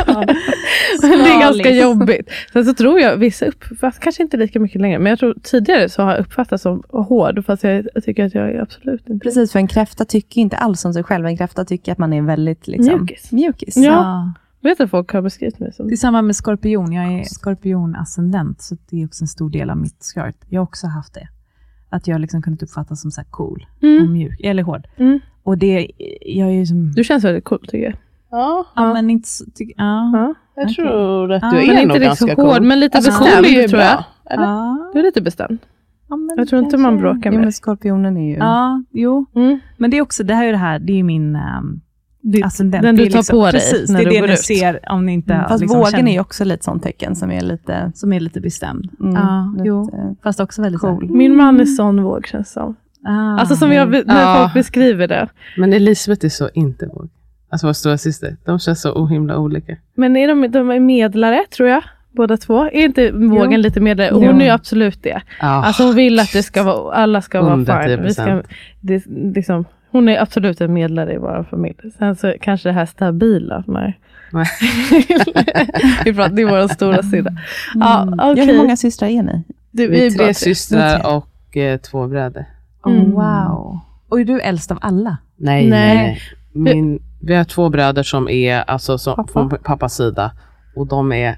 Ja. 0.06 0.24
Ganska 1.52 1.70
jobbigt. 1.70 2.30
Sen 2.52 2.64
så 2.64 2.74
tror 2.74 3.00
jag 3.00 3.16
vissa 3.16 3.46
uppfattar, 3.46 4.00
kanske 4.00 4.22
inte 4.22 4.36
lika 4.36 4.60
mycket 4.60 4.80
längre, 4.80 4.98
men 4.98 5.10
jag 5.10 5.18
tror 5.18 5.34
tidigare 5.42 5.88
så 5.88 6.02
har 6.02 6.10
jag 6.10 6.20
uppfattats 6.20 6.62
som 6.62 6.82
hård, 6.88 7.44
fast 7.46 7.64
jag, 7.64 7.86
jag 7.94 8.04
tycker 8.04 8.24
att 8.24 8.34
jag 8.34 8.50
är 8.50 8.60
absolut 8.60 9.08
inte 9.08 9.24
Precis, 9.24 9.52
för 9.52 9.58
en 9.58 9.68
kräfta 9.68 10.04
tycker 10.04 10.40
inte 10.40 10.56
alls 10.56 10.84
om 10.84 10.92
sig 10.94 11.02
själv. 11.02 11.26
En 11.26 11.36
kräfta 11.36 11.64
tycker 11.64 11.92
att 11.92 11.98
man 11.98 12.12
är 12.12 12.22
väldigt 12.22 12.66
liksom, 12.66 12.94
Mjukis. 12.94 13.32
mjukis. 13.32 13.76
Ja. 13.76 13.82
Ja. 13.82 14.32
Vet 14.60 14.80
att 14.80 14.90
folk 14.90 15.12
har 15.12 15.22
beskrivit 15.22 15.58
mig 15.58 15.72
som... 15.72 15.88
Det 15.88 15.94
är 15.94 15.96
samma 15.96 16.22
med 16.22 16.36
skorpion. 16.36 16.92
Jag 16.92 17.04
är 17.12 17.24
skorpion-ascendent, 17.24 18.60
så 18.62 18.76
det 18.90 19.02
är 19.02 19.06
också 19.06 19.24
en 19.24 19.28
stor 19.28 19.50
del 19.50 19.70
av 19.70 19.76
mitt 19.76 20.12
chart. 20.14 20.34
Jag 20.48 20.60
har 20.60 20.64
också 20.64 20.86
haft 20.86 21.14
det. 21.14 21.28
Att 21.88 22.06
jag 22.08 22.20
liksom 22.20 22.42
kunnat 22.42 22.62
uppfattas 22.62 23.00
som 23.02 23.10
så 23.10 23.20
här 23.20 23.28
cool 23.30 23.66
och 23.76 23.84
Mm. 23.84 24.12
mjuk, 24.12 24.40
eller 24.40 24.62
hård. 24.62 24.86
Mm. 24.96 25.20
Och 25.42 25.58
det, 25.58 25.90
jag 26.26 26.48
är 26.48 26.52
ju 26.52 26.66
som... 26.66 26.92
Du 26.92 27.04
känns 27.04 27.24
väldigt 27.24 27.44
cool 27.44 27.60
tycker 27.66 27.84
jag. 27.84 27.94
Ja, 28.30 28.64
ja, 28.76 28.92
men 28.92 29.10
inte 29.10 29.28
så, 29.28 29.44
tyck, 29.54 29.74
ja. 29.76 30.10
Ja. 30.14 30.34
jag 30.56 30.68
tror 30.74 31.32
att 31.32 31.42
Ja. 31.42 31.50
du 31.50 31.56
Men 31.66 31.76
är 31.78 31.86
nog 31.86 31.96
ganska 31.98 32.34
så 32.36 32.42
hård, 32.42 32.54
cool. 32.56 32.66
men 32.66 32.80
lite 32.80 32.98
Alltså, 32.98 33.22
bestämd 33.24 33.46
ju 33.46 33.68
tror 33.68 33.82
jag. 33.82 34.04
Eller? 34.30 34.44
Ja. 34.44 34.90
Du 34.92 34.98
är 34.98 35.02
lite 35.02 35.20
bestämd. 35.22 35.58
Ja, 36.08 36.16
men 36.16 36.34
Jag 36.38 36.48
tror 36.48 36.62
inte 36.62 36.76
man 36.76 36.96
bråkar 36.98 37.30
Jo, 37.30 37.32
med 37.32 37.40
men 37.40 37.52
skorpionen 37.52 38.16
är 38.16 38.30
ju... 38.30 38.36
Ja, 38.36 38.82
jo. 38.90 39.26
Mm. 39.34 39.58
Men 39.76 39.90
det 39.90 39.96
är 39.98 40.02
också, 40.02 40.24
det 40.24 40.34
här 40.34 40.42
är 40.42 40.46
ju 40.46 40.52
det 40.52 40.58
här, 40.58 40.78
det 40.78 40.92
är 40.92 40.96
ju 40.96 41.02
min 41.02 41.36
um, 41.36 41.80
Ditt- 42.22 42.44
ascendent. 42.46 42.82
den 42.82 42.96
Det 42.96 43.04
du 43.04 43.10
tar 43.10 43.18
liksom, 43.18 43.38
på 43.38 43.44
dig 43.44 43.52
precis, 43.52 43.90
när 43.90 43.98
det 43.98 44.04
är 44.04 44.10
du 44.10 44.20
det 44.20 44.26
ni 44.26 44.32
ut. 44.32 44.38
ser 44.40 44.80
om 44.92 45.06
ni 45.06 45.12
inte 45.12 45.34
Mm, 45.34 45.48
Fast 45.48 45.60
liksom 45.60 45.78
vågen 45.78 45.92
känner- 45.92 46.08
är 46.10 46.14
ju 46.14 46.20
också 46.20 46.44
lite 46.44 46.64
sånt 46.64 46.82
tecken 46.82 47.16
som 47.16 47.30
är 47.30 47.40
lite... 47.40 47.92
som 47.94 48.12
är 48.12 48.20
lite 48.20 48.40
bestämd. 48.40 48.88
Mm, 49.00 49.14
ja, 49.14 49.52
lite 49.56 49.68
jo. 49.68 50.16
Fast 50.22 50.40
också 50.40 50.62
väldigt 50.62 50.80
cool. 50.80 51.10
Min 51.10 51.36
man 51.36 51.60
är 51.60 51.64
sån 51.64 52.02
våg 52.02 52.26
känns 52.26 52.52
som. 52.52 52.76
Ah. 53.06 53.38
Alltså 53.40 53.56
som 53.56 53.72
jag, 53.72 53.90
när 53.90 54.04
Ja. 54.06 54.36
folk 54.42 54.54
beskriver 54.54 55.08
det. 55.08 55.28
Men 55.56 55.72
Elisabeth 55.72 56.24
är 56.24 56.28
så 56.28 56.48
inte 56.54 56.86
våg. 56.86 57.08
Alltså 57.48 57.66
vår 57.66 57.72
stora 57.72 57.98
syster. 57.98 58.36
De 58.44 58.58
känns 58.58 58.80
så 58.80 59.06
himla 59.06 59.38
olika. 59.38 59.76
Men 59.94 60.16
är 60.16 60.28
de, 60.28 60.50
de 60.50 60.70
är 60.70 60.80
medlare 60.80 61.44
tror 61.56 61.68
jag, 61.68 61.82
båda 62.12 62.36
två. 62.36 62.64
Är 62.64 62.84
inte 62.84 63.10
vågen 63.12 63.62
lite 63.62 63.80
medlare? 63.80 64.10
Och 64.10 64.24
Jo. 64.24 64.30
Hon 64.30 64.40
är 64.40 64.44
ju 64.44 64.50
absolut 64.50 65.02
det. 65.02 65.20
Ja. 65.40 65.46
Alltså 65.46 65.82
hon 65.82 65.94
vill 65.94 66.18
att 66.18 66.32
det 66.32 66.42
ska 66.42 66.62
vara, 66.62 66.94
alla 66.94 67.22
ska 67.22 67.42
vara 67.42 67.56
110%. 67.56 67.86
fine. 67.96 68.02
Vi 68.02 68.14
ska, 68.14 68.42
det, 68.80 69.02
liksom, 69.34 69.64
hon 69.90 70.08
är 70.08 70.20
absolut 70.22 70.60
en 70.60 70.72
medlare 70.72 71.14
i 71.14 71.18
vår 71.18 71.46
familj. 71.50 71.76
Sen 71.98 72.16
så 72.16 72.34
kanske 72.40 72.68
det 72.68 72.72
här 72.72 72.86
stabila. 72.86 73.64
Pratar, 73.66 73.84
det 76.28 76.42
är 76.42 76.50
vår 76.50 76.68
stora 76.68 77.02
sida. 77.02 77.30
Ja, 77.74 78.02
Mm. 78.02 78.14
okej. 78.20 78.44
ja, 78.46 78.52
hur 78.52 78.58
många 78.58 78.76
systrar 78.76 79.08
är 79.08 79.22
ni? 79.22 79.42
Du, 79.70 79.88
Vi 79.88 80.06
är 80.06 80.10
tre 80.10 80.34
systrar 80.34 81.16
och 81.16 81.56
eh, 81.56 81.78
två 81.78 82.06
bröder. 82.06 82.44
Oh, 82.82 82.92
Mm. 82.92 83.10
wow. 83.10 83.80
Och 84.08 84.20
är 84.20 84.24
du 84.24 84.40
äldst 84.40 84.70
av 84.70 84.78
alla? 84.80 85.16
Nej, 85.36 85.70
Nej. 85.70 85.94
nej. 85.96 86.20
nej. 86.52 86.74
Min, 86.74 87.02
vi 87.26 87.34
har 87.34 87.44
två 87.44 87.68
bröder 87.68 88.02
som 88.02 88.28
är 88.28 88.56
alltså, 88.70 88.98
som, 88.98 89.14
Pappa. 89.16 89.32
från 89.32 89.48
pappas 89.64 89.96
sida. 89.96 90.32
Och 90.76 90.86
de 90.86 91.12
är, 91.12 91.36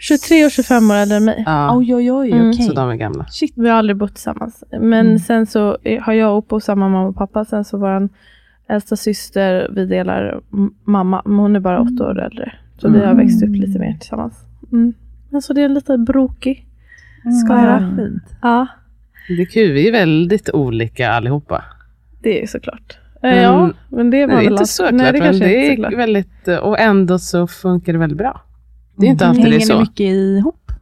23 0.00 0.44
och 0.44 0.50
25 0.50 0.90
år 0.90 0.94
äldre 0.94 1.16
än 1.16 1.24
mig. 1.24 1.42
ja, 1.46 1.76
Oj, 1.76 1.94
oj, 1.94 2.12
oj. 2.12 2.32
Mm. 2.32 2.50
okej. 2.50 2.62
så 2.66 2.72
de 2.72 2.90
är 2.90 2.94
gamla. 2.94 3.24
Shit. 3.30 3.52
Vi 3.56 3.68
har 3.68 3.76
aldrig 3.76 3.96
bott 3.96 4.14
tillsammans. 4.14 4.64
Men 4.70 5.06
Mm. 5.06 5.18
sen 5.18 5.46
så 5.46 5.78
har 6.02 6.12
jag 6.12 6.30
och 6.32 6.38
Oppo 6.38 6.60
samma 6.60 6.88
mamma 6.88 7.08
och 7.08 7.16
pappa. 7.16 7.44
Sen 7.44 7.64
så 7.64 7.78
vår 7.78 8.08
äldsta 8.68 8.96
syster, 8.96 9.68
vi 9.74 9.86
delar 9.86 10.40
mamma. 10.84 11.22
Men 11.24 11.38
hon 11.38 11.56
är 11.56 11.60
bara 11.60 11.80
åtta 11.80 12.04
år 12.06 12.20
äldre. 12.22 12.52
Så 12.78 12.88
vi 12.88 13.04
har 13.04 13.14
växt 13.14 13.42
upp 13.42 13.56
lite 13.56 13.78
mer 13.78 13.92
tillsammans. 14.00 14.34
Mm. 14.72 14.92
Men 15.30 15.42
så 15.42 15.52
det 15.52 15.60
är 15.60 15.64
en 15.64 15.74
lite 15.74 15.98
brokig 15.98 16.66
skara. 17.44 17.76
Mm. 17.78 17.96
Fint. 17.96 18.22
Ja, 18.42 18.66
Det 19.28 19.42
är 19.42 19.46
kul, 19.46 19.72
vi 19.72 19.88
är 19.88 19.92
väldigt 19.92 20.50
olika 20.52 21.10
allihopa. 21.10 21.64
det 22.22 22.42
är 22.42 22.46
såklart. 22.46 22.98
Eh, 23.22 23.30
Mm. 23.32 23.42
Ja, 23.42 23.70
men 23.88 24.10
det 24.10 24.26
var 24.26 24.34
Nej, 24.34 24.44
väl 24.44 24.52
inte 24.52 24.66
så 24.66 24.82
klart, 24.82 24.94
Nej, 24.94 25.12
det 25.12 25.18
men 25.18 25.22
kanske 25.28 25.44
det 25.44 25.72
är 25.72 25.96
väldigt, 25.96 26.48
och 26.62 26.78
ändå 26.78 27.18
så 27.18 27.46
funkar 27.46 27.92
det 27.92 27.98
väldigt 27.98 28.18
bra. 28.18 28.40
Det 28.96 29.06
är 29.06 29.10
inte 29.10 29.26
alltid 29.26 29.44
det 29.44 29.48
är 29.48 29.52
Hänger 29.52 29.66
så. 29.66 29.74
ni 29.74 29.80
mycket 29.80 30.00
ihop? 30.06 30.72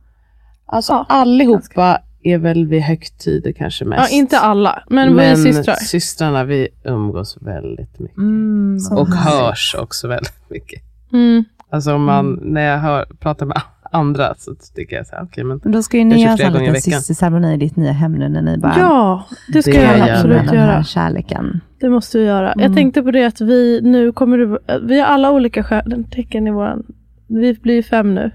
Alltså 0.67 0.93
Ja, 0.93 1.07
allihopa 1.09 1.99
är 2.23 2.39
väl 2.39 2.67
vid 2.67 2.83
högtider 2.83 3.53
kanske 3.53 3.85
Ja, 3.85 3.89
mest. 3.89 4.13
inte 4.13 4.39
alla, 4.39 4.83
men, 4.91 5.17
vi 5.17 5.25
är 5.25 5.37
systrar. 5.37 5.75
systrarna 5.75 6.45
vi 6.45 6.69
umgås 6.85 7.39
väldigt 7.41 7.99
mycket. 7.99 8.17
Mm, 8.19 8.79
Och 8.93 9.09
hörs 9.09 9.75
också 9.79 10.09
väldigt 10.09 10.51
mycket. 10.51 10.83
Mm. 11.13 11.45
Alltså 11.71 11.99
man, 11.99 12.41
när 12.43 12.61
jag 12.61 12.79
hör, 12.79 13.05
pratar 13.21 13.47
med 13.47 13.61
andra 13.97 14.35
så 14.39 14.55
tycker 14.75 14.97
jag 14.97 15.07
så 15.07 15.17
här, 15.17 15.25
okej 15.25 15.45
men 15.45 15.61
Men 15.65 15.73
då 15.73 15.83
ska 15.83 15.97
ju 15.97 16.01
Jag 16.03 16.09
ni 16.09 16.23
göra 16.23 16.37
flera 16.37 16.49
en 16.49 16.73
liten 16.73 16.81
systerceremoni 16.83 17.55
i 17.55 17.57
ditt 17.57 17.77
nya 17.77 17.93
hem 17.93 18.13
nu 18.13 18.29
när 18.29 18.43
ni 18.43 18.59
bara 18.59 18.75
Ja, 18.79 19.25
det 19.53 19.63
ska 19.63 19.71
Det 19.73 19.83
jag 19.83 20.11
absolut 20.11 20.37
med 20.37 20.47
den 20.47 20.59
här 20.59 20.73
göra. 20.75 20.85
kärleken. 20.85 21.61
Det 21.81 21.89
måste 21.89 22.19
vi 22.19 22.25
göra. 22.25 22.47
Jag 22.57 22.61
Mm. 22.65 22.75
tänkte 22.75 23.03
på 23.03 23.11
det 23.11 23.25
att 23.25 23.41
vi 23.41 23.81
nu 23.83 24.13
kommer 24.13 24.39
det, 24.39 24.59
vi 24.83 25.01
har 25.01 25.07
alla 25.07 25.31
olika 25.33 25.65
stjärntecken 25.65 26.47
i 26.47 26.51
våran, 26.51 26.83
vi 27.27 27.55
blir 27.55 27.83
fem 27.83 28.15
nu. 28.15 28.31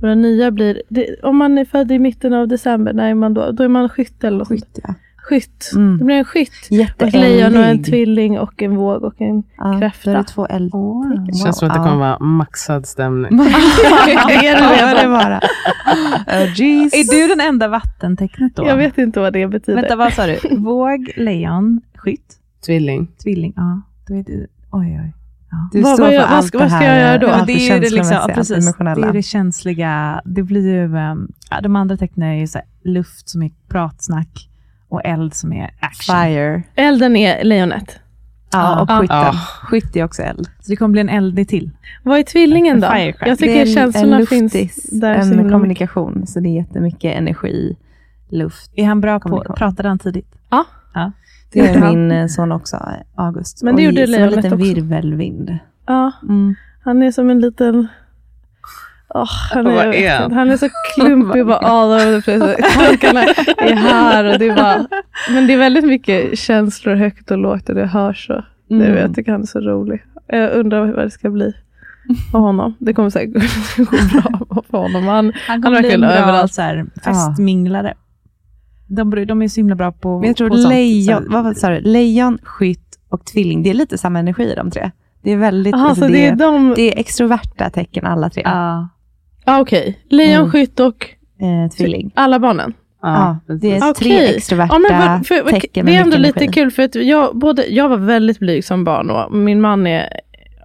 Och 0.00 0.06
den 0.08 0.22
nya 0.22 0.50
blir, 0.50 0.82
det, 0.88 1.16
om 1.22 1.36
man 1.36 1.58
är 1.58 1.64
född 1.64 1.92
i 1.92 1.98
mitten 1.98 2.32
av 2.32 2.48
december, 2.48 2.92
när 2.92 3.10
är 3.10 3.14
man 3.14 3.34
då? 3.34 3.50
Då 3.50 3.64
är 3.64 3.68
man 3.68 3.88
skytt 3.88 4.24
eller 4.24 4.38
något. 4.38 4.48
Skytt, 4.48 4.78
ja. 4.82 4.94
Skytt. 5.28 5.70
Mm. 5.74 5.98
Det 5.98 6.04
blir 6.04 6.16
en 6.16 6.24
skytt. 6.24 6.68
Och 7.00 7.06
ett 7.06 7.12
lejon 7.12 7.56
och 7.56 7.64
en 7.64 7.82
tvilling 7.82 8.38
och 8.38 8.62
en 8.62 8.76
våg 8.76 9.02
och 9.04 9.20
en 9.20 9.42
Ja, 9.58 9.78
kräfta. 9.80 10.10
Då 10.12 10.16
är 10.18 10.22
det 10.22 10.28
två 10.28 10.46
eldtecken. 10.46 11.24
det 11.26 11.34
känns 11.38 11.58
som 11.58 11.68
att 11.68 11.74
det 11.74 11.80
kommer 11.80 11.96
vara 11.96 12.18
maxad 12.18 12.86
stämning. 12.86 13.38
är 13.40 15.02
det 15.02 15.08
bara. 15.08 15.38
Oh. 15.38 16.34
Är 16.34 17.10
du 17.10 17.28
den 17.34 17.40
enda 17.48 17.68
vattentecknet 17.68 18.56
då? 18.56 18.66
Jag 18.66 18.76
vet 18.76 18.98
inte 18.98 19.20
vad 19.20 19.32
det 19.32 19.46
betyder. 19.48 19.82
Vänta, 19.82 19.96
vad 19.96 20.12
sa 20.12 20.26
du? 20.26 20.38
Våg, 20.56 21.10
lejon, 21.16 21.80
skytt, 21.94 22.36
Tvilling. 22.66 23.08
tvilling. 23.22 23.52
Ja, 23.56 23.80
då 24.08 24.14
är 24.14 24.22
du... 24.22 24.46
Oj, 24.70 25.00
oj. 25.04 25.12
Ja. 25.50 25.68
Du 25.72 25.80
Vad- 25.82 25.94
står 25.94 26.02
vad 26.04 26.08
för 26.08 26.14
gör- 26.14 26.22
vad 26.22 26.30
allt 26.38 26.52
det 26.52 26.58
vad 26.58 26.68
ska 26.68 26.76
här, 26.78 26.98
jag 26.98 27.00
göra 27.08 27.18
då? 27.18 27.28
allt 27.28 27.46
det 27.46 27.52
är 27.52 27.74
ju 27.74 27.80
det, 27.80 27.90
liksom, 27.90 28.16
ja, 28.28 28.34
precis, 28.34 28.76
det 28.78 28.84
är 28.84 29.12
det 29.12 29.22
känsliga. 29.22 30.20
Det 30.24 30.42
blir 30.42 30.68
ju, 30.74 30.84
um, 30.96 31.32
ja, 31.50 31.60
de 31.60 31.76
andra 31.76 31.96
tecknen 31.96 32.28
är 32.28 32.34
ju 32.40 32.46
så 32.46 32.58
här, 32.58 32.66
luft 32.84 33.28
som 33.28 33.42
är 33.42 33.50
pratsnack 33.68 34.48
och 34.96 35.04
eld 35.04 35.34
som 35.34 35.52
är 35.52 35.70
action. 35.80 36.16
Fire. 36.16 36.62
Elden 36.74 37.16
är 37.16 37.44
lejonet. 37.44 37.98
Ja, 38.52 38.80
och 38.80 38.90
Ja. 38.90 38.98
skytten. 39.00 39.16
Ja. 39.16 39.32
Skytt 39.62 39.96
är 39.96 40.04
också 40.04 40.22
eld. 40.22 40.46
Så 40.60 40.70
det 40.70 40.76
kommer 40.76 40.92
bli 40.92 41.00
en 41.00 41.08
eldig 41.08 41.48
till. 41.48 41.70
Vad 42.02 42.18
är 42.18 42.22
tvillingen 42.22 42.80
då? 42.80 42.86
Firecracker. 42.88 43.26
Jag 43.28 43.38
Det 43.38 43.44
är 43.44 43.48
tycker 43.48 43.60
en- 43.60 43.74
känslorna 43.92 44.16
en 44.20 44.26
finns 44.26 44.54
luftis, 44.54 44.90
där. 45.00 45.20
så 45.22 45.30
En 45.30 45.36
mycket. 45.36 45.52
kommunikation, 45.52 46.26
så 46.26 46.40
det 46.40 46.48
är 46.48 46.54
jättemycket 46.54 47.16
energi, 47.16 47.76
luft. 48.30 48.70
Är 48.76 48.84
han 48.86 49.00
bra 49.00 49.20
på, 49.20 49.44
pratade 49.56 49.88
han 49.88 49.98
tidigt? 49.98 50.32
Det 51.52 51.58
gjorde 51.58 51.70
är 51.70 51.78
han. 51.78 51.90
min 52.08 52.10
eh, 52.10 52.26
son 52.26 52.52
också, 52.52 52.76
August. 53.14 53.62
Men 53.62 53.76
det 53.76 53.80
Och 53.82 53.84
gjorde 53.94 54.06
som 54.06 54.14
en 54.14 54.20
lejonet 54.20 54.36
liten 54.44 54.52
också. 54.52 54.64
virvelvind. 54.74 55.58
Ja, 55.86 56.12
Mm. 56.22 56.54
han 56.84 57.02
är 57.02 57.10
som 57.10 57.30
en 57.30 57.40
liten... 57.40 57.88
Åh, 59.14 59.24
han, 59.52 59.66
är, 59.66 59.92
är 59.94 60.30
han? 60.30 60.50
är 60.50 60.56
så 60.56 60.68
klumpig, 60.94 61.46
bara 61.46 61.56
all 61.62 61.88
over 61.88 62.20
the 62.20 62.22
place. 62.38 62.56
Tankarna 62.74 63.22
är 63.56 63.74
här 63.74 64.32
och 64.32 64.38
det 64.38 64.48
är 64.48 64.56
bara... 64.56 64.86
Men 65.30 65.46
det 65.46 65.52
är 65.52 65.58
väldigt 65.58 65.84
mycket 65.84 66.38
känslor 66.38 66.94
högt 66.94 67.30
och 67.30 67.38
lågt 67.38 67.68
och 67.68 67.74
det 67.74 67.86
hörs. 67.86 68.30
Och, 68.30 68.42
det, 68.68 68.74
Mm. 68.86 68.96
jag 68.96 69.14
tycker 69.14 69.32
han 69.32 69.42
är 69.42 69.46
så 69.46 69.60
rolig. 69.60 70.02
Jag 70.26 70.52
undrar 70.52 70.92
vad 70.92 71.04
det 71.06 71.10
ska 71.10 71.30
bli 71.30 71.52
av 72.32 72.40
honom. 72.40 72.74
Det 72.78 72.94
kommer 72.94 73.10
säkert 73.10 73.32
gå 73.76 73.84
bra 74.20 74.62
för 74.70 74.78
honom. 74.78 75.04
Han, 75.08 75.32
Han 75.48 75.62
kommer 75.62 75.80
bli 75.80 75.92
en 75.94 76.00
bra 76.00 76.10
överallt. 76.10 76.52
så 76.54 76.62
här, 76.62 76.86
festminglare. 77.04 77.94
De, 78.86 79.26
de 79.26 79.42
är 79.42 79.48
så 79.48 79.60
himla 79.60 79.74
bra 79.74 79.92
på 79.92 80.18
Men 80.18 80.26
jag 80.28 80.36
tror 80.36 80.48
på 80.48 80.56
sånt. 80.56 80.68
lejon, 80.74 81.24
Så- 81.24 81.30
vad 81.42 81.56
sa 81.56 81.68
du? 81.70 81.80
Lejon, 81.80 82.38
skytt 82.42 82.98
och 83.08 83.24
tvilling, 83.24 83.62
det 83.62 83.70
är 83.70 83.74
lite 83.74 83.98
samma 83.98 84.18
energi 84.18 84.52
i 84.52 84.54
de 84.54 84.70
tre. 84.70 84.90
Det 85.22 85.32
är 85.32 85.36
väldigt, 85.36 85.74
Aha, 85.74 85.88
alltså 85.88 86.02
så 86.04 86.08
det 86.12 86.26
är 86.26 86.36
de... 86.36 86.72
det 86.76 86.94
är 86.94 87.00
extroverta 87.00 87.70
tecken 87.70 88.06
alla 88.06 88.30
tre. 88.30 88.42
Ja. 88.44 88.88
Ja, 89.46 89.60
Okej. 89.60 89.98
Lejon, 90.08 90.36
Mm. 90.38 90.50
skytt 90.50 90.80
och 90.80 91.10
Eh, 91.40 91.70
tvilling. 91.76 92.10
alla 92.14 92.38
barnen. 92.38 92.72
Ja, 93.02 93.38
det 93.60 93.76
är 93.76 93.94
tre 93.94 94.18
extroverta 94.36 94.74
Ja, 94.74 94.78
men 94.78 95.24
för, 95.24 95.34
för, 95.34 95.50
tecken 95.60 95.86
det 95.86 95.94
är 95.96 96.00
ändå 96.00 96.16
lite 96.16 96.38
energi. 96.40 96.60
kul 96.60 96.70
för 96.70 96.82
att 96.82 96.94
jag, 96.94 97.36
både, 97.38 97.66
jag 97.66 97.88
var 97.88 97.96
väldigt 97.96 98.38
blyg 98.38 98.64
som 98.64 98.84
barn 98.84 99.10
och 99.10 99.32
min 99.34 99.60
man 99.60 99.86
är 99.86 100.08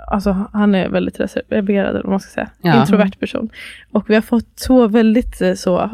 Alltså 0.08 0.46
han 0.54 0.76
är 0.76 0.90
väldigt 0.90 1.20
reserverad, 1.20 1.90
eller 1.90 2.02
vad 2.04 2.10
man 2.10 2.20
ska 2.20 2.32
säga. 2.34 2.50
Ja. 2.62 2.80
Introvert 2.82 3.12
person. 3.20 3.50
Och 3.92 4.10
vi 4.10 4.14
har 4.16 4.22
fått 4.22 4.56
två 4.68 4.88
väldigt 4.88 5.42
eh, 5.42 5.54
så 5.54 5.90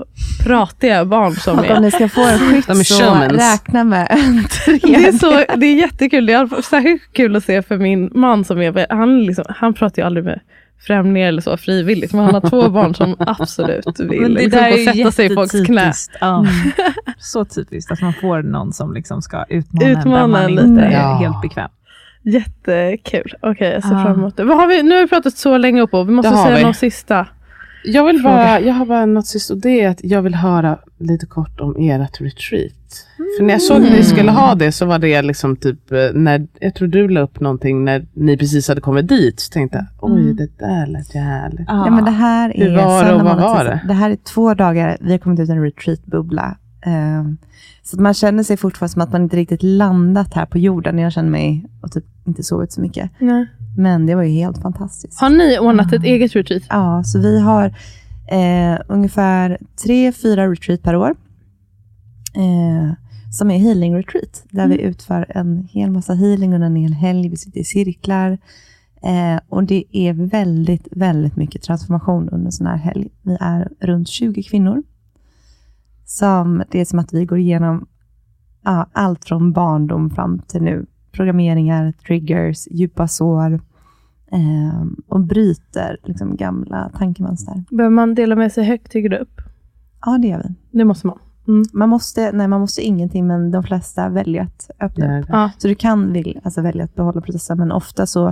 pratiga 0.45 1.05
barn 1.05 1.35
som 1.35 1.59
Och 1.59 1.65
om 1.65 1.71
är... 1.71 1.79
ni 1.79 1.91
ska 1.91 2.09
få 2.09 2.21
en 2.21 2.39
skytt 2.39 2.69
är 2.69 2.73
så 2.73 3.13
räkna 3.35 3.83
med 3.83 4.07
en 4.09 4.43
tre. 4.43 4.79
Det 4.83 5.07
är, 5.07 5.11
så, 5.11 5.57
det 5.57 5.65
är 5.65 5.75
jättekul. 5.75 6.25
Det 6.25 6.33
är 6.33 6.61
särskilt 6.61 7.13
kul 7.13 7.35
att 7.35 7.43
se 7.43 7.61
för 7.61 7.77
min 7.77 8.09
man 8.13 8.43
som 8.43 8.61
är, 8.61 8.87
han, 8.95 9.23
liksom, 9.25 9.45
han 9.49 9.73
pratar 9.73 10.01
ju 10.01 10.05
aldrig 10.05 10.25
med 10.25 10.39
främlingar 10.79 11.27
eller 11.27 11.41
så 11.41 11.57
frivilligt. 11.57 12.13
Men 12.13 12.25
han 12.25 12.33
har 12.33 12.41
två 12.49 12.69
barn 12.69 12.95
som 12.95 13.15
absolut 13.19 13.99
vill 13.99 14.33
det 14.33 14.41
liksom, 14.41 14.61
gå 14.71 14.77
sätta 14.93 15.11
sig 15.11 15.25
i 15.31 15.35
folks 15.35 15.65
knä. 15.65 15.91
Ja. 16.21 16.45
Så 17.19 17.45
typiskt 17.45 17.91
att 17.91 18.01
man 18.01 18.13
får 18.13 18.41
någon 18.41 18.73
som 18.73 18.93
liksom 18.93 19.21
ska 19.21 19.45
utmana, 19.49 19.85
en 19.91 19.97
Utmana 19.97 20.19
där 20.21 20.27
man 20.27 20.43
en 20.43 20.49
inte 20.49 20.63
lite. 20.63 20.81
är 20.81 20.91
Ja. 20.91 21.15
helt 21.15 21.41
bekväm. 21.41 21.69
Jättekul. 22.23 23.33
Okej, 23.41 23.71
jag 23.73 23.83
ser 23.83 23.95
Ah. 23.95 24.03
fram 24.03 24.13
emot 24.19 24.37
det. 24.37 24.43
Vad 24.43 24.57
har 24.57 24.67
vi, 24.67 24.83
nu 24.83 24.95
har 24.95 25.01
vi 25.01 25.07
pratat 25.07 25.37
så 25.37 25.57
länge 25.57 25.81
och 25.81 26.07
vi 26.09 26.11
måste 26.11 26.31
säga 26.37 26.55
vi. 26.57 26.63
någon 26.63 26.73
sista. 26.73 27.27
Jag, 27.83 28.05
vill 28.05 28.21
Fråga. 28.21 28.35
bara, 28.35 28.59
jag 28.59 28.73
har 28.73 28.85
bara 28.85 29.05
något 29.05 29.27
sist 29.27 29.51
och 29.51 29.57
det 29.57 29.81
är 29.81 29.89
att 29.89 30.03
jag 30.03 30.21
vill 30.21 30.35
höra 30.35 30.77
lite 30.97 31.25
kort 31.25 31.59
om 31.59 31.75
ert 31.79 32.21
retreat. 32.21 32.73
För 33.37 33.43
när 33.43 33.53
jag 33.53 33.61
såg 33.61 33.77
att 33.77 33.91
ni 33.91 34.03
skulle 34.03 34.31
ha 34.31 34.55
det 34.55 34.71
så 34.71 34.85
var 34.85 34.99
det 34.99 35.21
liksom 35.21 35.55
typ, 35.55 35.91
eh, 35.91 35.97
när, 36.13 36.47
jag 36.59 36.75
tror 36.75 36.87
du 36.87 37.07
la 37.07 37.21
upp 37.21 37.39
någonting 37.39 37.85
när 37.85 38.05
ni 38.13 38.37
precis 38.37 38.67
hade 38.67 38.81
kommit 38.81 39.07
dit. 39.07 39.39
Så 39.39 39.51
tänkte 39.51 39.77
jag, 39.77 40.11
oj 40.11 40.33
det 40.33 40.57
där 40.59 40.87
lät 40.87 41.13
härligt. 41.13 41.67
Ja, 41.67 41.89
men 41.89 42.05
det 42.05 42.11
här 42.11 42.57
är 42.57 42.69
Hur 42.69 42.75
var 42.75 43.05
det 43.05 43.13
och 43.13 43.21
vad 43.21 43.37
var 43.37 43.63
det? 43.63 43.81
Det 43.87 43.93
här 43.93 44.09
är 44.09 44.15
två 44.15 44.53
dagar, 44.53 44.97
vi 45.01 45.11
har 45.11 45.17
kommit 45.17 45.39
ut 45.39 45.49
en 45.49 45.63
retreatbubbla. 45.63 46.57
Um, 46.85 47.37
så 47.83 48.01
man 48.01 48.13
känner 48.13 48.43
sig 48.43 48.57
fortfarande 48.57 48.93
som 48.93 49.01
att 49.01 49.11
man 49.11 49.23
inte 49.23 49.37
riktigt 49.37 49.63
landat 49.63 50.33
här 50.33 50.45
på 50.45 50.57
jorden. 50.57 50.99
Jag 50.99 51.13
känner 51.13 51.29
mig 51.29 51.65
och 51.81 51.91
typ 51.91 52.05
inte 52.27 52.43
sovit 52.43 52.71
så 52.71 52.81
mycket. 52.81 53.11
Nej. 53.19 53.47
Men 53.77 54.05
det 54.05 54.15
var 54.15 54.23
ju 54.23 54.29
helt 54.29 54.61
fantastiskt. 54.61 55.19
Har 55.19 55.29
ni 55.29 55.59
ordnat 55.59 55.93
ett 55.93 56.03
eget 56.03 56.35
retreat? 56.35 56.63
Ja, 56.69 57.03
så 57.03 57.19
vi 57.19 57.39
har 57.39 57.65
eh, 58.31 58.79
ungefär 58.87 59.57
tre, 59.85 60.11
fyra 60.11 60.51
retreat 60.51 60.81
per 60.81 60.95
år. 60.95 61.15
Eh, 62.35 62.93
som 63.31 63.51
är 63.51 63.57
healing 63.57 63.95
retreat. 63.95 64.43
Där 64.49 64.67
vi 64.67 64.81
utför 64.81 65.25
en 65.29 65.67
hel 65.71 65.91
massa 65.91 66.13
healing 66.13 66.53
under 66.53 66.67
en 66.67 66.75
hel 66.75 66.93
helg. 66.93 67.29
Vi 67.29 67.37
sitter 67.37 67.59
i 67.59 67.63
cirklar. 67.63 68.37
Eh, 69.03 69.39
och 69.49 69.63
det 69.63 69.83
är 69.91 70.13
väldigt, 70.13 70.87
väldigt 70.91 71.35
mycket 71.35 71.61
transformation 71.61 72.29
under 72.29 72.51
sån 72.51 72.67
här 72.67 72.77
helg. 72.77 73.09
Vi 73.21 73.37
är 73.39 73.71
runt 73.79 74.07
20 74.07 74.43
kvinnor. 74.43 74.83
Som, 76.05 76.63
det 76.71 76.81
är 76.81 76.85
som 76.85 76.99
att 76.99 77.13
vi 77.13 77.25
går 77.25 77.39
igenom 77.39 77.87
ja, 78.63 78.89
allt 78.93 79.25
från 79.25 79.51
barndom 79.51 80.09
fram 80.09 80.39
till 80.39 80.61
nu. 80.61 80.85
Programmeringar, 81.17 81.91
triggers, 82.07 82.67
djupa 82.71 83.07
sår. 83.07 83.53
Eh, 84.31 84.85
och 85.07 85.19
bryter 85.19 85.97
liksom, 86.03 86.35
gamla 86.35 86.89
tankemönster. 86.97 87.63
Behöver 87.69 87.95
man 87.95 88.15
dela 88.15 88.35
med 88.35 88.51
sig 88.51 88.63
högt 88.63 88.91
till 88.91 89.01
grupp? 89.01 89.41
Ja, 90.05 90.17
det 90.17 90.27
gör 90.27 90.43
vi. 90.47 90.77
Det 90.77 90.85
måste 90.85 91.07
man. 91.07 91.17
Man 91.73 91.89
måste, 91.89 92.31
nej, 92.31 92.47
man 92.47 92.61
måste 92.61 92.81
ingenting, 92.81 93.27
men 93.27 93.51
de 93.51 93.63
flesta 93.63 94.09
väljer 94.09 94.41
att 94.43 94.69
öppna 94.79 95.19
upp. 95.19 95.25
Ja, 95.29 95.51
Så 95.57 95.67
du 95.67 95.75
kan 95.75 96.13
vill, 96.13 96.39
alltså, 96.43 96.61
välja 96.61 96.83
att 96.83 96.95
behålla 96.95 97.21
processen, 97.21 97.57
men 97.57 97.71
ofta 97.71 98.05
så 98.05 98.27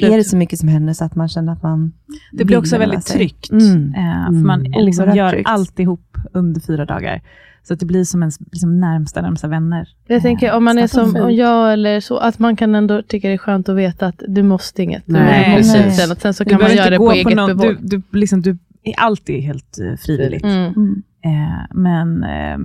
är 0.00 0.16
det 0.16 0.24
så 0.24 0.36
mycket 0.36 0.58
som 0.58 0.68
händer 0.68 0.92
så 0.92 1.04
att 1.04 1.14
man 1.16 1.28
känner 1.28 1.52
att 1.52 1.62
man 1.62 1.92
Det 2.32 2.44
blir 2.44 2.58
också 2.58 2.78
väldigt 2.78 3.04
sig. 3.04 3.16
tryggt. 3.16 3.50
Mm. 3.52 3.94
Eh, 3.94 4.24
för 4.26 4.32
man 4.46 4.60
Mm. 4.66 4.84
liksom 4.84 5.14
gör 5.14 5.30
tryggt. 5.30 5.48
alltihop 5.48 6.16
under 6.32 6.60
fyra 6.60 6.84
dagar. 6.84 7.22
Så 7.68 7.74
att 7.74 7.80
det 7.80 7.86
blir 7.86 8.04
som 8.04 8.22
ens 8.22 8.40
liksom 8.40 8.80
närmsta, 8.80 9.22
närmsta 9.22 9.48
vänner. 9.48 9.88
Jag 10.06 10.22
tänker 10.22 10.52
om 10.52 10.64
man 10.64 10.78
är 10.78 10.86
som 10.86 11.04
fint. 11.12 11.24
om 11.24 11.34
jag 11.34 11.72
eller 11.72 12.00
så, 12.00 12.16
att 12.16 12.38
man 12.38 12.56
kan 12.56 12.74
ändå 12.74 13.02
tycka 13.02 13.28
det 13.28 13.34
är 13.34 13.38
skönt 13.38 13.68
att 13.68 13.76
veta 13.76 14.06
att 14.06 14.22
du 14.28 14.42
måste 14.42 14.82
inget. 14.82 15.02
Du 15.06 15.12
Nej, 15.12 15.58
måste 15.58 15.78
precis. 15.82 15.96
Sen, 16.02 16.10
och 16.12 16.18
sen 16.20 16.34
så 16.34 16.44
Du 16.44 16.50
kan 16.50 16.58
man 16.60 16.64
behöver 16.64 16.76
göra 16.82 16.90
det 16.90 16.96
gå 16.96 17.06
på 17.06 17.12
eget 17.12 17.34
någon- 17.36 17.56
bevåg. 17.56 17.76
du, 17.80 17.96
du, 18.10 18.18
liksom, 18.18 18.42
du, 18.42 18.58
allt 18.96 19.28
är 19.30 19.40
helt 19.40 19.78
eh, 19.78 19.96
frivilligt. 20.06 20.44
Mm. 20.44 20.72
Mm. 20.76 21.02
Eh, 21.26 21.66
men 21.74 22.24
eh, 22.24 22.58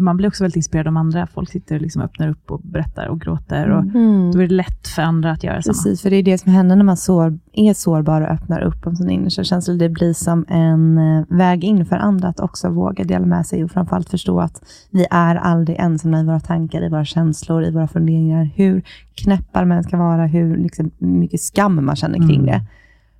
man 0.00 0.16
blir 0.16 0.28
också 0.28 0.44
väldigt 0.44 0.56
inspirerad 0.56 0.88
av 0.88 0.96
andra. 0.96 1.26
Folk 1.26 1.50
sitter 1.50 1.74
och 1.74 1.80
liksom 1.80 2.02
öppnar 2.02 2.28
upp 2.28 2.50
och 2.50 2.60
berättar 2.64 3.06
och 3.06 3.20
gråter. 3.20 3.70
Och 3.70 3.84
Mm. 3.84 4.32
Då 4.32 4.38
är 4.38 4.48
det 4.48 4.54
lätt 4.54 4.88
för 4.88 5.02
andra 5.02 5.30
att 5.30 5.44
göra 5.44 5.62
samma. 5.62 5.72
Precis, 5.72 6.02
för 6.02 6.10
det 6.10 6.16
är 6.16 6.22
det 6.22 6.38
som 6.38 6.52
händer 6.52 6.76
när 6.76 6.84
man 6.84 6.96
sår, 6.96 7.38
är 7.52 7.74
sårbar 7.74 8.20
och 8.20 8.28
öppnar 8.28 8.60
upp 8.60 8.86
om 8.86 8.96
sina 8.96 9.12
innersta 9.12 9.44
känslor. 9.44 9.76
Det 9.76 9.88
blir 9.88 10.12
som 10.12 10.44
en 10.48 10.98
eh, 10.98 11.24
väg 11.28 11.64
in 11.64 11.86
för 11.86 11.96
andra 11.96 12.28
att 12.28 12.40
också 12.40 12.68
våga 12.68 13.04
dela 13.04 13.26
med 13.26 13.46
sig 13.46 13.64
och 13.64 13.70
framförallt 13.70 14.10
förstå 14.10 14.40
att 14.40 14.62
vi 14.90 15.06
är 15.10 15.36
aldrig 15.36 15.76
ensamma 15.80 16.20
i 16.20 16.24
våra 16.24 16.40
tankar, 16.40 16.82
i 16.82 16.88
våra 16.88 17.04
känslor, 17.04 17.64
i 17.64 17.70
våra 17.70 17.88
funderingar. 17.88 18.44
Hur 18.54 18.82
knäppar 19.14 19.64
man 19.64 19.82
ska 19.84 19.96
vara, 19.96 20.26
hur 20.26 20.56
liksom, 20.56 20.90
mycket 20.98 21.40
skam 21.40 21.84
man 21.86 21.96
känner 21.96 22.18
kring 22.18 22.40
Mm. 22.40 22.46
det, 22.46 22.62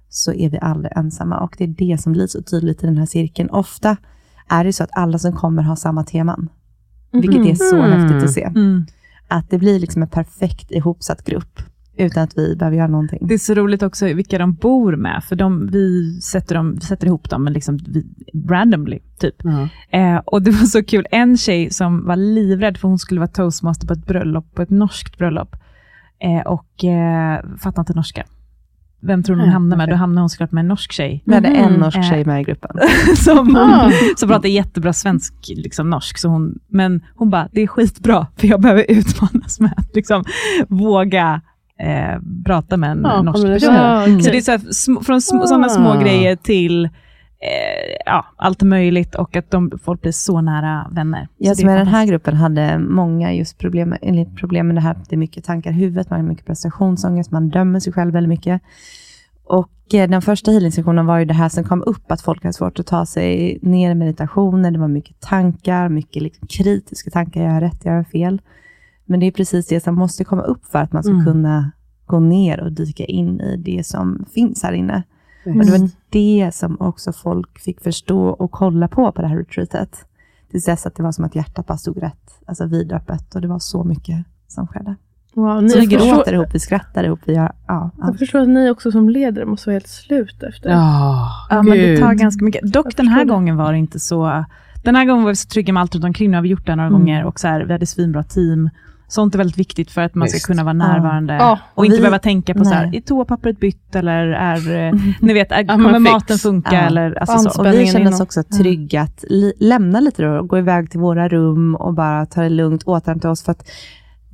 så 0.09 0.33
är 0.33 0.51
vi 0.51 0.59
aldrig 0.59 0.93
ensamma. 0.97 1.41
Och 1.41 1.55
det 1.59 1.65
är 1.65 1.69
det 1.69 2.01
som 2.01 2.13
blir 2.13 2.27
så 2.27 2.43
tydligt 2.43 2.83
i 2.83 2.87
den 2.87 2.99
här 2.99 3.07
cirkeln. 3.07 3.51
Ofta 3.51 3.97
är 4.51 4.65
det 4.65 4.73
så 4.73 4.85
att 4.85 4.91
alla 4.93 5.19
som 5.19 5.33
kommer 5.33 5.63
har 5.63 5.77
samma 5.77 6.05
teman, 6.05 6.49
vilket 7.13 7.47
är 7.47 7.55
så 7.55 7.77
Mhm. 7.77 7.91
häftigt 7.93 8.23
att 8.25 8.31
se. 8.33 8.43
Mm. 8.45 8.87
Att 9.29 9.51
det 9.51 9.59
blir 9.59 9.81
liksom 9.81 10.03
en 10.03 10.09
perfekt 10.09 10.71
ihopsatt 10.71 11.25
grupp, 11.25 11.61
utan 11.97 12.23
att 12.23 12.39
vi 12.39 12.57
behöver 12.57 12.77
göra 12.77 12.89
någonting. 12.89 13.19
Det 13.29 13.35
är 13.35 13.39
så 13.39 13.55
roligt 13.55 13.83
också 13.83 14.07
vilka 14.07 14.39
de 14.39 14.55
bor 14.55 14.97
med, 14.97 15.23
för 15.29 15.37
de, 15.37 15.67
vi, 15.73 16.21
sätter 16.21 16.55
dem, 16.55 16.75
vi 16.75 16.81
sätter 16.81 17.07
ihop 17.07 17.31
dem 17.31 17.45
men 17.45 17.53
liksom 17.53 17.77
vi, 17.77 18.07
randomly, 18.49 18.99
typ. 19.19 19.35
Ja. 19.45 19.69
Eh, 19.99 20.17
och 20.27 20.43
det 20.43 20.51
var 20.51 20.67
så 20.67 20.85
kul, 20.85 21.07
en 21.11 21.37
tjej 21.37 21.71
som 21.71 22.07
var 22.07 22.17
livrädd 22.17 22.77
för 22.79 22.89
hon 22.89 22.99
skulle 22.99 23.21
vara 23.21 23.29
toastmaster 23.31 23.87
på 23.87 23.93
ett 23.93 24.07
bröllop, 24.07 24.55
på 24.55 24.63
ett 24.63 24.71
norskt 24.71 25.19
bröllop. 25.19 25.57
Eh, 26.23 26.47
och 26.47 26.85
eh, 26.85 27.45
fattade 27.59 27.81
inte 27.81 27.93
norska. 27.95 28.25
Vem 29.03 29.23
tror 29.23 29.37
du 29.37 29.43
hon 29.43 29.51
hamnar 29.51 29.77
med? 29.77 29.89
Då 29.89 29.95
hamnar 29.97 30.23
hon 30.23 30.29
såklart 30.31 30.53
med 30.53 30.61
en 30.63 30.69
norsk 30.69 30.93
tjej. 30.93 31.23
Vi 31.27 31.35
hade 31.35 31.49
en 31.49 31.73
norsk 31.73 31.97
Eh, 31.97 32.03
tjej 32.11 32.25
med 32.25 32.41
i 32.41 32.45
gruppen. 32.45 32.71
som, 33.17 33.57
Ah. 33.57 33.91
som 34.17 34.29
pratar 34.29 34.49
jättebra 34.49 34.93
svensk, 34.93 35.35
liksom 35.49 35.91
norsk. 35.91 36.19
Så 36.19 36.29
hon, 36.29 36.59
men 36.69 37.01
hon 37.17 37.31
bara, 37.31 37.49
det 37.53 37.63
är 37.63 37.67
skitbra, 37.67 38.27
för 38.37 38.47
jag 38.49 38.61
behöver 38.61 38.85
utmanas 38.89 39.61
med 39.61 39.75
att 39.77 39.95
liksom, 39.97 40.25
våga 40.69 41.41
eh, 41.81 42.21
prata 42.45 42.77
med 42.77 42.91
en 42.91 43.01
Ja, 43.05 43.23
norsk 43.23 43.47
person. 43.47 43.75
Ja, 43.75 44.03
okej. 44.03 44.23
Så 44.23 44.31
det 44.31 44.37
är 44.37 44.41
så 44.41 44.51
här, 44.51 44.59
sm- 44.59 45.03
från 45.05 45.19
sm- 45.19 45.43
Ah. 45.43 45.47
sådana 45.47 45.69
små 45.69 46.01
grejer 46.01 46.37
till 46.37 46.89
eh, 47.41 47.97
ja, 48.07 48.27
allt 48.37 48.63
möjligt 48.63 49.15
och 49.15 49.37
att 49.37 49.51
de, 49.51 49.71
folk 49.83 50.03
blir 50.03 50.13
så 50.13 50.41
nära 50.41 50.87
vänner. 50.93 51.29
Jag 51.37 51.57
som 51.57 51.69
i 51.71 51.73
den 51.73 51.87
här 51.87 52.07
gruppen 52.07 52.37
hade 52.37 52.79
många 52.79 53.33
just 53.33 53.59
problem, 53.59 53.95
enligt 54.03 54.37
problem 54.37 54.67
med 54.67 54.77
det 54.77 54.81
här, 54.81 54.97
det 55.09 55.15
är 55.17 55.19
mycket 55.19 55.45
tankar 55.45 55.71
i 55.71 55.75
huvudet, 55.75 56.11
man 56.11 56.21
har 56.21 56.29
mycket 56.29 56.47
prestationsångest, 56.47 57.31
man 57.31 57.49
dömer 57.49 57.81
sig 57.81 57.93
själv 57.93 58.13
väldigt 58.13 58.29
mycket. 58.29 58.63
Och 59.45 59.95
eh, 59.95 60.11
den 60.11 60.23
första 60.23 60.51
healing-sessionen 60.51 61.07
var 61.07 61.19
ju 61.19 61.25
det 61.25 61.35
här 61.35 61.49
som 61.49 61.65
kom 61.65 61.83
upp, 61.83 62.13
att 62.13 62.21
folk 62.21 62.45
har 62.45 62.53
svårt 62.53 62.79
att 62.79 62.87
ta 62.87 63.07
sig 63.07 63.59
ner 63.63 63.91
i 63.91 63.95
meditationen, 63.95 64.73
det 64.73 64.79
var 64.79 64.89
mycket 64.89 65.21
tankar, 65.21 65.89
mycket 65.89 66.23
liksom 66.23 66.47
kritiska 66.47 67.11
tankar, 67.11 67.43
jag 67.43 67.51
har 67.51 67.61
rätt, 67.61 67.81
jag 67.85 67.93
har 67.93 68.05
fel. 68.05 68.41
Men 69.05 69.21
det 69.21 69.27
är 69.27 69.31
precis 69.31 69.67
det 69.67 69.81
som 69.81 69.95
måste 69.95 70.25
komma 70.25 70.43
upp 70.43 70.65
för 70.65 70.79
att 70.79 70.93
man 70.93 71.03
ska 71.03 71.13
Mm. 71.13 71.25
kunna 71.25 71.73
gå 72.07 72.21
ner 72.21 72.61
och 72.61 72.73
dyka 72.73 73.05
in 73.05 73.41
i 73.41 73.57
det 73.57 73.87
som 73.87 74.25
finns 74.35 74.63
här 74.63 74.73
inne. 74.73 75.03
Och 75.45 75.53
det 75.53 75.69
Mm. 75.69 75.81
var 75.81 75.91
det 76.11 76.51
som 76.55 76.81
också 76.81 77.13
folk 77.13 77.59
fick 77.61 77.81
förstå 77.81 78.29
och 78.29 78.51
kolla 78.51 78.89
på 78.89 79.13
på 79.13 79.23
det 79.23 79.29
här 79.29 79.37
retreatet. 79.37 80.05
Tills 80.51 80.65
dess 80.65 80.87
att 80.87 80.95
det 80.95 81.03
var 81.03 81.13
som 81.13 81.25
att 81.25 81.35
hjärtat 81.35 81.67
bara 81.67 81.79
stod 81.79 82.03
rätt, 82.03 82.31
alltså 82.47 82.67
vidöppet 82.67 83.35
och 83.35 83.41
det 83.41 83.49
var 83.49 83.59
så 83.59 83.85
mycket 83.85 84.25
som 84.49 84.67
skedde. 84.67 84.95
Wow, 85.35 85.69
Så 85.69 85.79
vi 85.81 85.87
gråter 85.87 86.09
förstår, 86.15 86.35
ihop, 86.35 86.47
vi 86.55 86.59
skrattar 86.59 87.05
ihop, 87.05 87.21
vi 87.25 87.33
gör 87.35 87.53
ja, 87.67 87.91
jag 87.99 88.07
allt. 88.07 88.19
förstår 88.19 88.39
att 88.41 88.49
ni 88.49 88.71
också 88.71 88.93
som 88.93 89.09
ledare 89.09 89.45
måste 89.47 89.69
vara 89.69 89.75
helt 89.75 89.89
slut 89.89 90.43
efter. 90.43 90.71
Ja, 90.71 91.29
Ja, 91.51 91.63
men 91.63 91.79
det 91.79 91.99
tar 91.99 92.15
ganska 92.15 92.45
mycket. 92.45 92.73
Dock 92.73 92.87
Jag 92.87 92.93
den 92.97 93.09
här 93.09 93.25
det. 93.25 93.31
gången 93.31 93.57
var 93.57 93.73
det 93.73 93.79
inte 93.79 94.01
så... 94.01 94.45
Den 94.85 94.97
här 94.97 95.05
gången 95.05 95.25
var 95.25 95.31
vi 95.31 95.37
så 95.37 95.49
trygga 95.49 95.73
med 95.73 95.81
allt 95.81 95.95
runt 95.95 96.05
omkring. 96.05 96.31
Nu 96.31 96.37
har 96.37 96.43
vi 96.43 96.49
gjort 96.49 96.67
det 96.67 96.77
några 96.77 96.89
Mm. 96.89 97.01
gånger 97.01 97.25
och 97.25 97.41
så 97.41 97.49
här, 97.49 97.61
vi 97.65 97.73
hade 97.73 97.87
svinbra 97.87 98.23
team. 98.23 98.71
Sånt 99.11 99.35
är 99.35 99.39
väldigt 99.39 99.59
viktigt 99.59 99.91
för 99.91 100.01
att 100.01 100.15
man 100.15 100.29
ska 100.29 100.37
Visst. 100.37 100.47
kunna 100.47 100.65
vara 100.65 100.73
närvarande 100.73 101.35
Ja, 101.35 101.59
och 101.75 101.85
inte 101.85 101.97
vi- 101.97 102.01
behöva 102.03 102.19
tänka 102.19 102.55
på 102.55 102.65
så 102.65 102.71
här, 102.75 102.95
är 102.97 103.01
toapappret 103.01 103.61
bytt 103.61 103.95
eller 103.97 104.27
är, 104.27 104.87
eh, 104.89 104.95
ni 105.21 105.33
vet, 105.33 105.53
är, 105.53 105.65
kommer 105.65 105.99
maten 105.99 106.39
funka 106.39 106.75
Ja. 106.75 106.81
eller 106.81 107.19
alltså 107.21 107.51
så. 107.51 107.61
Och 107.61 107.67
vi 107.75 107.87
kände 107.87 108.09
oss 108.09 108.21
också 108.21 108.43
trygga 108.43 109.03
att 109.03 109.25
li- 109.29 109.53
lämna 109.61 110.01
lite 110.01 110.23
då, 110.23 110.39
och 110.39 110.49
gå 110.49 110.59
iväg 110.59 110.91
till 110.91 111.01
våra 111.01 111.29
rum 111.29 111.75
och 111.75 111.95
bara 111.95 112.27
ta 112.27 112.43
det 112.43 112.49
lugnt, 112.49 112.83
återhämta 112.87 113.31
oss. 113.31 113.43
För, 113.45 113.53
att 113.53 113.69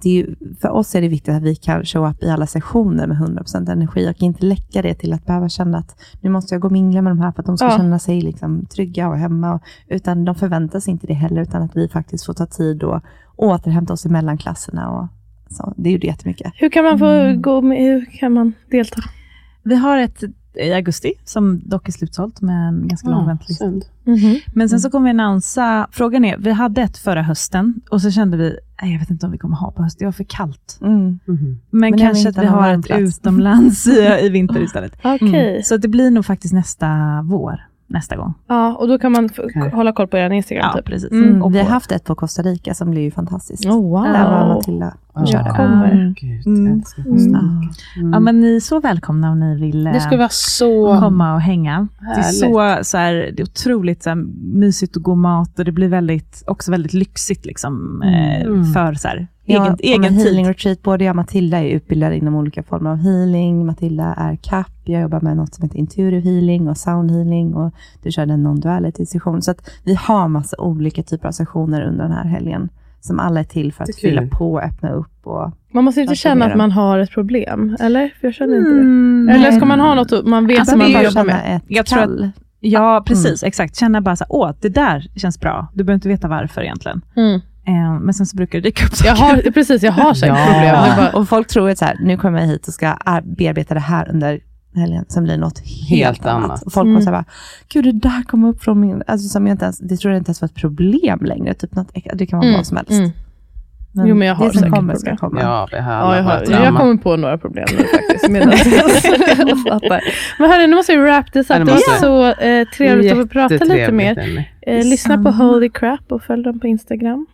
ju, 0.04 0.34
för 0.60 0.70
oss 0.70 0.94
är 0.94 1.00
det 1.00 1.08
viktigt 1.08 1.34
att 1.34 1.42
vi 1.42 1.54
kan 1.56 1.84
show 1.84 2.08
up 2.10 2.22
i 2.22 2.30
alla 2.30 2.46
sessioner 2.46 3.06
med 3.06 3.16
100% 3.16 3.70
energi 3.72 4.10
och 4.10 4.22
inte 4.22 4.44
läcka 4.46 4.82
det 4.82 4.94
till 4.94 5.12
att 5.12 5.26
behöva 5.26 5.48
känna 5.48 5.78
att 5.78 5.96
nu 6.20 6.30
måste 6.30 6.54
jag 6.54 6.62
gå 6.62 6.68
och 6.68 6.72
mingla 6.72 7.02
med 7.02 7.10
de 7.10 7.20
här 7.20 7.32
för 7.32 7.40
att 7.42 7.46
de 7.46 7.56
ska 7.56 7.66
Ja. 7.66 7.76
känna 7.76 7.98
sig 7.98 8.20
liksom 8.20 8.66
trygga 8.66 9.08
och 9.08 9.16
hemma. 9.18 9.54
Och, 9.54 9.60
utan 9.88 10.24
de 10.24 10.34
förväntar 10.34 10.80
sig 10.80 10.92
inte 10.92 11.06
det 11.06 11.14
heller, 11.14 11.42
utan 11.42 11.62
att 11.62 11.76
vi 11.76 11.88
faktiskt 11.88 12.26
får 12.26 12.34
ta 12.34 12.46
tid 12.46 12.82
och 12.82 13.00
återhämta 13.36 13.92
oss 13.92 14.06
emellan 14.06 14.38
klasserna. 14.38 14.90
Och, 14.90 15.08
så, 15.50 15.74
det 15.76 15.90
gjorde 15.90 16.06
jättemycket. 16.06 16.52
Hur 16.54 16.68
kan 16.70 16.84
man 16.84 16.98
få 16.98 17.06
Mm. 17.06 17.42
gå 17.42 17.60
med, 17.62 17.78
hur 17.78 18.04
kan 18.18 18.32
man 18.32 18.52
delta? 18.70 19.00
Vi 19.62 19.76
har 19.76 19.98
ett 19.98 20.22
i 20.60 20.72
augusti, 20.72 21.12
som 21.24 21.60
dock 21.64 21.88
är 21.88 21.92
slutsålt 21.92 22.40
med 22.40 22.68
en 22.68 22.88
ganska 22.88 23.08
lång 23.08 23.20
Ja, 23.20 23.26
väntelista. 23.26 23.64
synd. 23.64 23.84
Men 24.54 24.68
sen 24.68 24.80
så 24.80 24.90
kommer 24.90 25.04
vi 25.04 25.10
annonsa, 25.20 25.88
frågan 25.92 26.24
är, 26.24 26.36
vi 26.38 26.50
hade 26.50 26.82
ett 26.82 26.98
förra 26.98 27.22
hösten 27.22 27.74
och 27.90 28.02
så 28.02 28.10
kände 28.10 28.36
vi, 28.36 28.56
nej 28.82 28.92
jag 28.92 28.98
vet 29.00 29.10
inte 29.10 29.26
om 29.26 29.32
vi 29.32 29.38
kommer 29.38 29.56
ha 29.56 29.70
på 29.70 29.82
hösten, 29.82 29.98
det 29.98 30.04
var 30.04 30.12
för 30.12 30.24
kallt. 30.24 30.78
Mm. 30.82 30.98
Mhm. 31.24 31.60
Men, 31.70 31.80
Men 31.90 31.98
kanske 31.98 32.28
att 32.28 32.38
vi 32.38 32.46
ha 32.46 32.60
har 32.60 32.74
ett 32.78 32.90
utomlands 33.00 33.86
i, 33.86 34.18
i 34.22 34.28
vinter 34.28 34.60
istället. 34.62 34.92
Okej. 35.04 35.50
Mm. 35.50 35.62
Så 35.62 35.76
det 35.76 35.88
blir 35.88 36.10
nog 36.10 36.26
faktiskt 36.26 36.54
nästa 36.54 36.88
vår, 37.24 37.60
nästa 37.88 38.16
gång. 38.16 38.34
Ja, 38.46 38.74
och 38.76 38.88
då 38.88 38.98
kan 38.98 39.12
man 39.12 39.24
Okej. 39.38 39.70
hålla 39.70 39.92
koll 39.92 40.06
på 40.08 40.16
er 40.16 40.30
Instagram 40.30 40.64
Ja, 40.72 40.76
typ. 40.78 40.86
precis. 40.86 41.10
Mm. 41.12 41.42
Och 41.42 41.54
Vi 41.54 41.58
har 41.58 41.64
haft 41.68 41.92
ett 41.92 42.04
på 42.04 42.14
Costa 42.14 42.42
Rica 42.42 42.74
som 42.74 42.90
blev 42.90 43.02
ju 43.04 43.10
fantastiskt. 43.10 43.66
Oh, 43.66 43.90
wow. 43.90 44.02
Där 44.02 44.30
var 44.30 44.54
Matilda 44.54 44.94
och 45.12 45.20
Ja. 45.22 45.26
körde. 45.26 45.50
Kommer. 45.50 45.92
Mm. 45.92 46.14
Gud, 46.20 46.46
Mm. 46.46 46.82
Mm. 47.06 48.12
Ja. 48.12 48.20
Men 48.20 48.40
ni 48.40 48.56
är 48.56 48.60
så 48.60 48.80
välkomna 48.80 49.30
om 49.30 49.40
ni 49.40 49.60
vill 49.60 49.86
eh, 49.86 49.92
Det 49.92 50.00
skulle 50.00 50.18
vara 50.18 50.28
så... 50.28 50.98
komma 51.00 51.34
och 51.34 51.40
hänga. 51.40 51.88
Det 52.00 52.20
är, 52.20 52.22
så, 52.22 52.84
så 52.84 52.98
här, 52.98 53.14
det 53.14 53.40
är 53.40 53.44
otroligt 53.44 54.02
så 54.02 54.10
här, 54.10 54.16
mysigt 54.58 54.96
och 54.96 55.02
god 55.02 55.18
mat 55.18 55.58
och 55.58 55.64
det 55.64 55.72
blir 55.72 55.88
väldigt, 55.88 56.42
också 56.46 56.70
väldigt 56.70 56.92
lyxigt 56.94 57.46
liksom, 57.46 58.02
eh, 58.02 58.40
Mm. 58.46 58.64
för 58.64 58.94
så 58.94 59.08
här, 59.08 59.28
egen, 59.46 59.72
och 59.72 59.78
egen 59.82 60.00
med 60.00 60.12
healing 60.12 60.44
tid. 60.44 60.46
retreat, 60.54 60.82
både 60.82 61.04
jag 61.04 61.12
och 61.12 61.16
Matilda 61.16 61.58
är 61.58 61.68
utbildade 61.68 62.16
inom 62.16 62.34
olika 62.34 62.62
former 62.62 62.90
av 62.90 62.96
healing. 62.96 63.66
Matilda 63.66 64.04
är 64.16 64.36
CAP, 64.36 64.66
jag 64.84 65.02
jobbar 65.02 65.20
med 65.20 65.36
något 65.36 65.54
som 65.54 65.62
heter 65.62 65.78
intuitive 65.78 66.20
healing 66.30 66.68
och 66.68 66.76
sound 66.76 67.10
healing 67.10 67.54
och 67.54 67.74
du 68.02 68.10
körde 68.12 68.32
en 68.32 68.46
non-duality 68.46 69.04
session. 69.04 69.42
Så 69.42 69.50
att 69.50 69.70
vi 69.84 69.94
har 69.94 70.28
massa 70.28 70.56
olika 70.60 71.02
typer 71.02 71.28
av 71.28 71.32
sessioner 71.32 71.82
under 71.82 72.02
den 72.04 72.12
här 72.12 72.24
helgen 72.24 72.68
som 73.00 73.20
alla 73.20 73.40
är 73.40 73.44
till 73.44 73.72
för 73.72 73.84
Det 73.86 73.90
att 73.90 73.96
fylla 73.96 74.22
på 74.26 74.52
och 74.52 74.62
öppna 74.62 74.90
upp. 74.90 75.26
Och, 75.26 75.52
Man 75.72 75.84
måste 75.84 76.00
inte 76.00 76.14
känna 76.14 76.44
att 76.44 76.56
man 76.56 76.70
har 76.72 76.98
ett 76.98 77.10
problem, 77.10 77.76
eller? 77.80 78.08
För 78.20 78.26
jag 78.26 78.34
känner 78.34 78.56
inte 78.58 78.70
det. 78.70 78.80
Mm, 78.80 79.28
Eller 79.28 79.50
nej. 79.50 79.56
ska 79.56 79.64
man 79.64 79.80
ha 79.80 79.94
något 79.94 80.26
man 80.26 80.46
vet 80.46 80.58
Alltså, 80.58 80.74
att 80.74 80.80
det 80.80 80.84
man 80.84 80.92
bara 80.92 81.04
jobbar 81.04 81.24
med? 81.24 81.56
ett 81.56 81.62
Jag 81.68 81.86
tror 81.86 82.02
att-. 82.02 82.32
Ja, 82.60 83.02
precis. 83.06 83.42
Exakt. 83.42 83.76
Känna 83.76 84.00
bara 84.00 84.16
så 84.16 84.24
här, 84.24 84.32
åh, 84.32 84.50
det 84.60 84.68
där 84.68 85.00
känns 85.16 85.40
bra. 85.40 85.68
Du 85.74 85.84
behöver 85.84 85.94
inte 85.94 86.08
veta 86.08 86.28
varför 86.28 86.62
egentligen. 86.62 87.00
Mm. 87.16 87.40
Eh, 87.66 88.00
men 88.00 88.14
sen 88.14 88.26
så 88.26 88.36
brukar 88.36 88.58
det 88.60 88.68
dyka 88.68 88.84
upp 88.86 88.92
Jag 89.04 89.18
saker. 89.18 89.34
har, 89.44 89.50
precis, 89.52 89.82
jag 89.82 89.92
har 89.92 90.14
säkert 90.14 90.36
Ja. 90.38 90.44
problem. 90.52 90.74
Det 90.96 90.96
bara, 91.12 91.20
Och 91.20 91.28
folk 91.28 91.48
tror 91.48 91.70
att 91.70 91.78
så 91.78 91.84
här, 91.84 91.96
nu 92.00 92.16
kommer 92.16 92.40
jag 92.40 92.46
hit 92.46 92.68
och 92.68 92.74
ska 92.74 92.88
ar- 92.88 93.22
bearbeta 93.36 93.74
det 93.74 93.80
här 93.80 94.10
under 94.10 94.40
helgen, 94.74 95.04
som 95.08 95.24
blir 95.24 95.38
något 95.38 95.58
helt, 95.88 96.06
Helt 96.06 96.26
annat. 96.26 96.44
annat. 96.44 96.62
Och 96.62 96.72
folk 96.72 96.86
Mm. 96.86 97.04
här, 97.06 97.12
bara, 97.12 97.24
gud 97.72 97.84
det 97.84 97.92
där 97.92 98.22
kom 98.22 98.44
upp 98.44 98.62
från 98.64 98.80
min, 98.80 99.02
alltså 99.06 99.28
som 99.28 99.46
jag 99.46 99.54
inte 99.54 99.64
ens, 99.64 99.78
det 99.78 99.96
tror 99.96 100.12
jag 100.12 100.20
inte 100.20 100.28
ens 100.28 100.40
var 100.40 100.46
ett 100.46 100.54
problem 100.54 101.18
längre, 101.24 101.54
typ 101.54 101.74
något, 101.74 101.90
det 102.14 102.26
kan 102.26 102.38
vara 102.38 102.48
Mm, 102.48 102.58
vad 102.58 102.66
som 102.66 102.76
helst. 102.76 102.90
mm. 102.92 103.10
Jo, 104.08 104.14
men 104.14 104.28
jag 104.28 104.34
har 104.34 104.46
det 104.46 104.52
som 104.52 104.60
säkert 104.60 104.74
kommer 104.74 104.94
problem. 104.94 105.16
ska 105.16 105.26
komma. 105.28 105.40
Ja, 105.40 105.68
vi 105.72 105.78
har 105.78 105.92
Ja, 105.92 106.16
jag, 106.16 106.22
har, 106.22 106.64
jag 106.64 106.76
kommer 106.76 106.96
på 106.96 107.16
några 107.16 107.38
problem 107.38 107.64
nu 107.78 107.84
faktiskt. 107.84 108.22
jag. 108.28 110.00
Men 110.38 110.50
hörni, 110.50 110.66
nu 110.66 110.76
måste 110.76 110.92
vi 110.96 111.02
wrap 111.02 111.32
this 111.32 111.50
up. 111.50 111.56
det 111.56 111.64
Det 111.64 111.70
var 111.72 111.98
så 112.00 112.26
eh, 112.42 112.68
trevligt 112.76 113.12
att 113.12 113.18
få 113.18 113.26
prata 113.26 113.64
lite 113.64 113.92
mer. 113.92 114.44
Eh, 114.62 114.74
lyssna 114.84 115.16
på 115.16 115.22
Detsamma. 115.22 115.50
Holy 115.52 115.68
Crap 115.68 116.12
och 116.12 116.22
följ 116.22 116.42
dem 116.42 116.60
på 116.60 116.66
Instagram. 116.66 117.26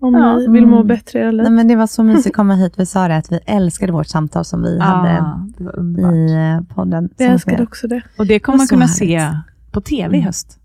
Om 0.00 0.14
Ja, 0.14 0.36
ni 0.36 0.48
vill 0.48 0.66
må 0.66 0.76
mm. 0.76 0.86
bättre 0.86 1.18
i 1.18 1.22
era 1.22 1.30
liv. 1.30 1.42
Nej, 1.42 1.52
men 1.52 1.68
det 1.68 1.76
var 1.76 1.86
så 1.86 2.02
mysigt 2.04 2.26
att 2.26 2.32
komma 2.32 2.54
hit. 2.54 2.72
Vi 2.76 2.86
sa 2.86 3.08
det 3.08 3.16
att 3.16 3.32
vi 3.32 3.40
älskade 3.46 3.92
vårt 3.92 4.06
samtal 4.06 4.44
som 4.44 4.62
vi 4.62 4.78
hade 4.80 5.12
Ja, 5.12 5.46
det 5.58 5.64
var 5.64 5.78
underbart. 5.78 6.12
i 6.14 6.32
eh, 6.32 6.74
podden. 6.74 7.08
Jag 7.16 7.26
som 7.26 7.32
älskade 7.32 7.62
också 7.62 7.88
det. 7.88 8.02
Och 8.18 8.26
det 8.26 8.38
kommer 8.40 8.58
man 8.58 8.66
kunna 8.66 8.86
härligt. 8.86 8.98
se 8.98 9.36
på 9.70 9.80
tv 9.80 10.16
i 10.16 10.20
höst. 10.20 10.57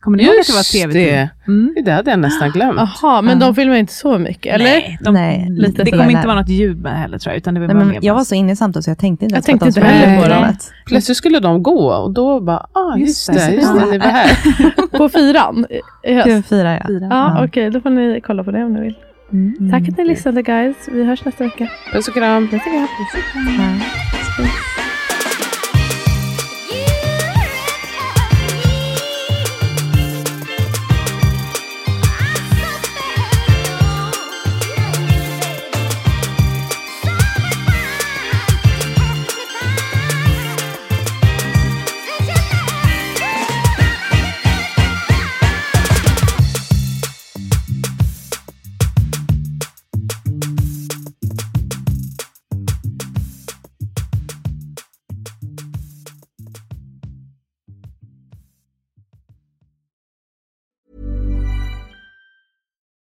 Kommer 0.00 0.16
ni 0.18 0.22
ihåg 0.24 0.34
att 0.40 0.46
det 0.46 0.52
var 0.52 0.58
Just 0.58 0.72
tv? 0.72 0.92
det. 0.92 1.28
Mm. 1.46 1.74
Det 1.84 1.90
hade 1.92 2.10
jag 2.10 2.20
nästan 2.20 2.50
glömt. 2.50 2.80
Jaha, 3.02 3.22
men 3.22 3.38
de 3.38 3.54
filmar 3.54 3.76
inte 3.76 3.92
så 3.92 4.18
mycket, 4.18 4.54
eller? 4.54 4.64
Nej, 4.64 4.98
de, 5.04 5.14
Nej, 5.14 5.46
lite, 5.50 5.84
det 5.84 5.90
kommer 5.90 6.10
inte 6.10 6.26
vara 6.26 6.40
något 6.40 6.48
ljud 6.48 6.82
med 6.82 6.92
heller 7.00 7.18
tror 7.18 7.32
jag. 7.32 7.36
Utan 7.38 7.54
det 7.54 7.60
Nej, 7.60 7.68
var 7.68 7.74
men 7.74 7.88
mer 7.88 7.94
jag 7.94 8.02
bara- 8.02 8.14
var 8.14 8.24
så 8.24 8.34
inne 8.34 8.52
i 8.52 8.56
samtalet 8.56 8.84
så 8.84 8.90
jag 8.90 8.98
tänkte 8.98 9.24
inte 9.24 9.34
Jag 9.36 9.44
på 9.46 9.54
att 9.54 9.60
tänkte 9.60 9.64
de 9.64 9.68
inte 9.68 9.80
skulle 9.80 9.92
heller 9.92 10.16
på 10.16 10.22
det. 10.22 10.28
programmet. 10.28 10.72
Plötsligt 10.86 11.16
skulle 11.16 11.40
de 11.40 11.62
gå 11.62 11.92
och 11.92 12.10
då 12.12 12.40
bara, 12.40 12.66
ah 12.72 12.96
just, 12.96 13.28
Just 13.28 13.46
det, 13.48 13.54
just 13.54 13.74
det, 13.74 13.86
ni 13.90 13.98
var 13.98 14.06
här. 14.06 14.30
På 14.98 15.08
fyran 15.08 15.66
höst? 16.04 16.28
TV4 16.28 16.78
ja. 16.80 16.86
Fyra. 16.88 17.06
Ja, 17.10 17.34
Ja. 17.38 17.44
okej, 17.44 17.70
då 17.70 17.80
får 17.80 17.90
ni 17.90 18.20
kolla 18.26 18.44
på 18.44 18.50
det 18.50 18.64
om 18.64 18.72
ni 18.74 18.80
vill. 18.80 18.94
Mm. 19.32 19.70
Tack 19.70 19.88
att 19.88 19.98
ni 19.98 20.04
lyssnade 20.04 20.42
guys. 20.42 20.76
Vi 20.92 21.04
hörs 21.04 21.24
nästa 21.24 21.44
vecka. 21.44 21.68
Puss 21.92 22.08
och 22.08 22.14
kram. 22.14 22.48
Puss 22.48 22.60
och 22.66 23.32
kram. 23.32 23.48
Ja. 24.38 24.44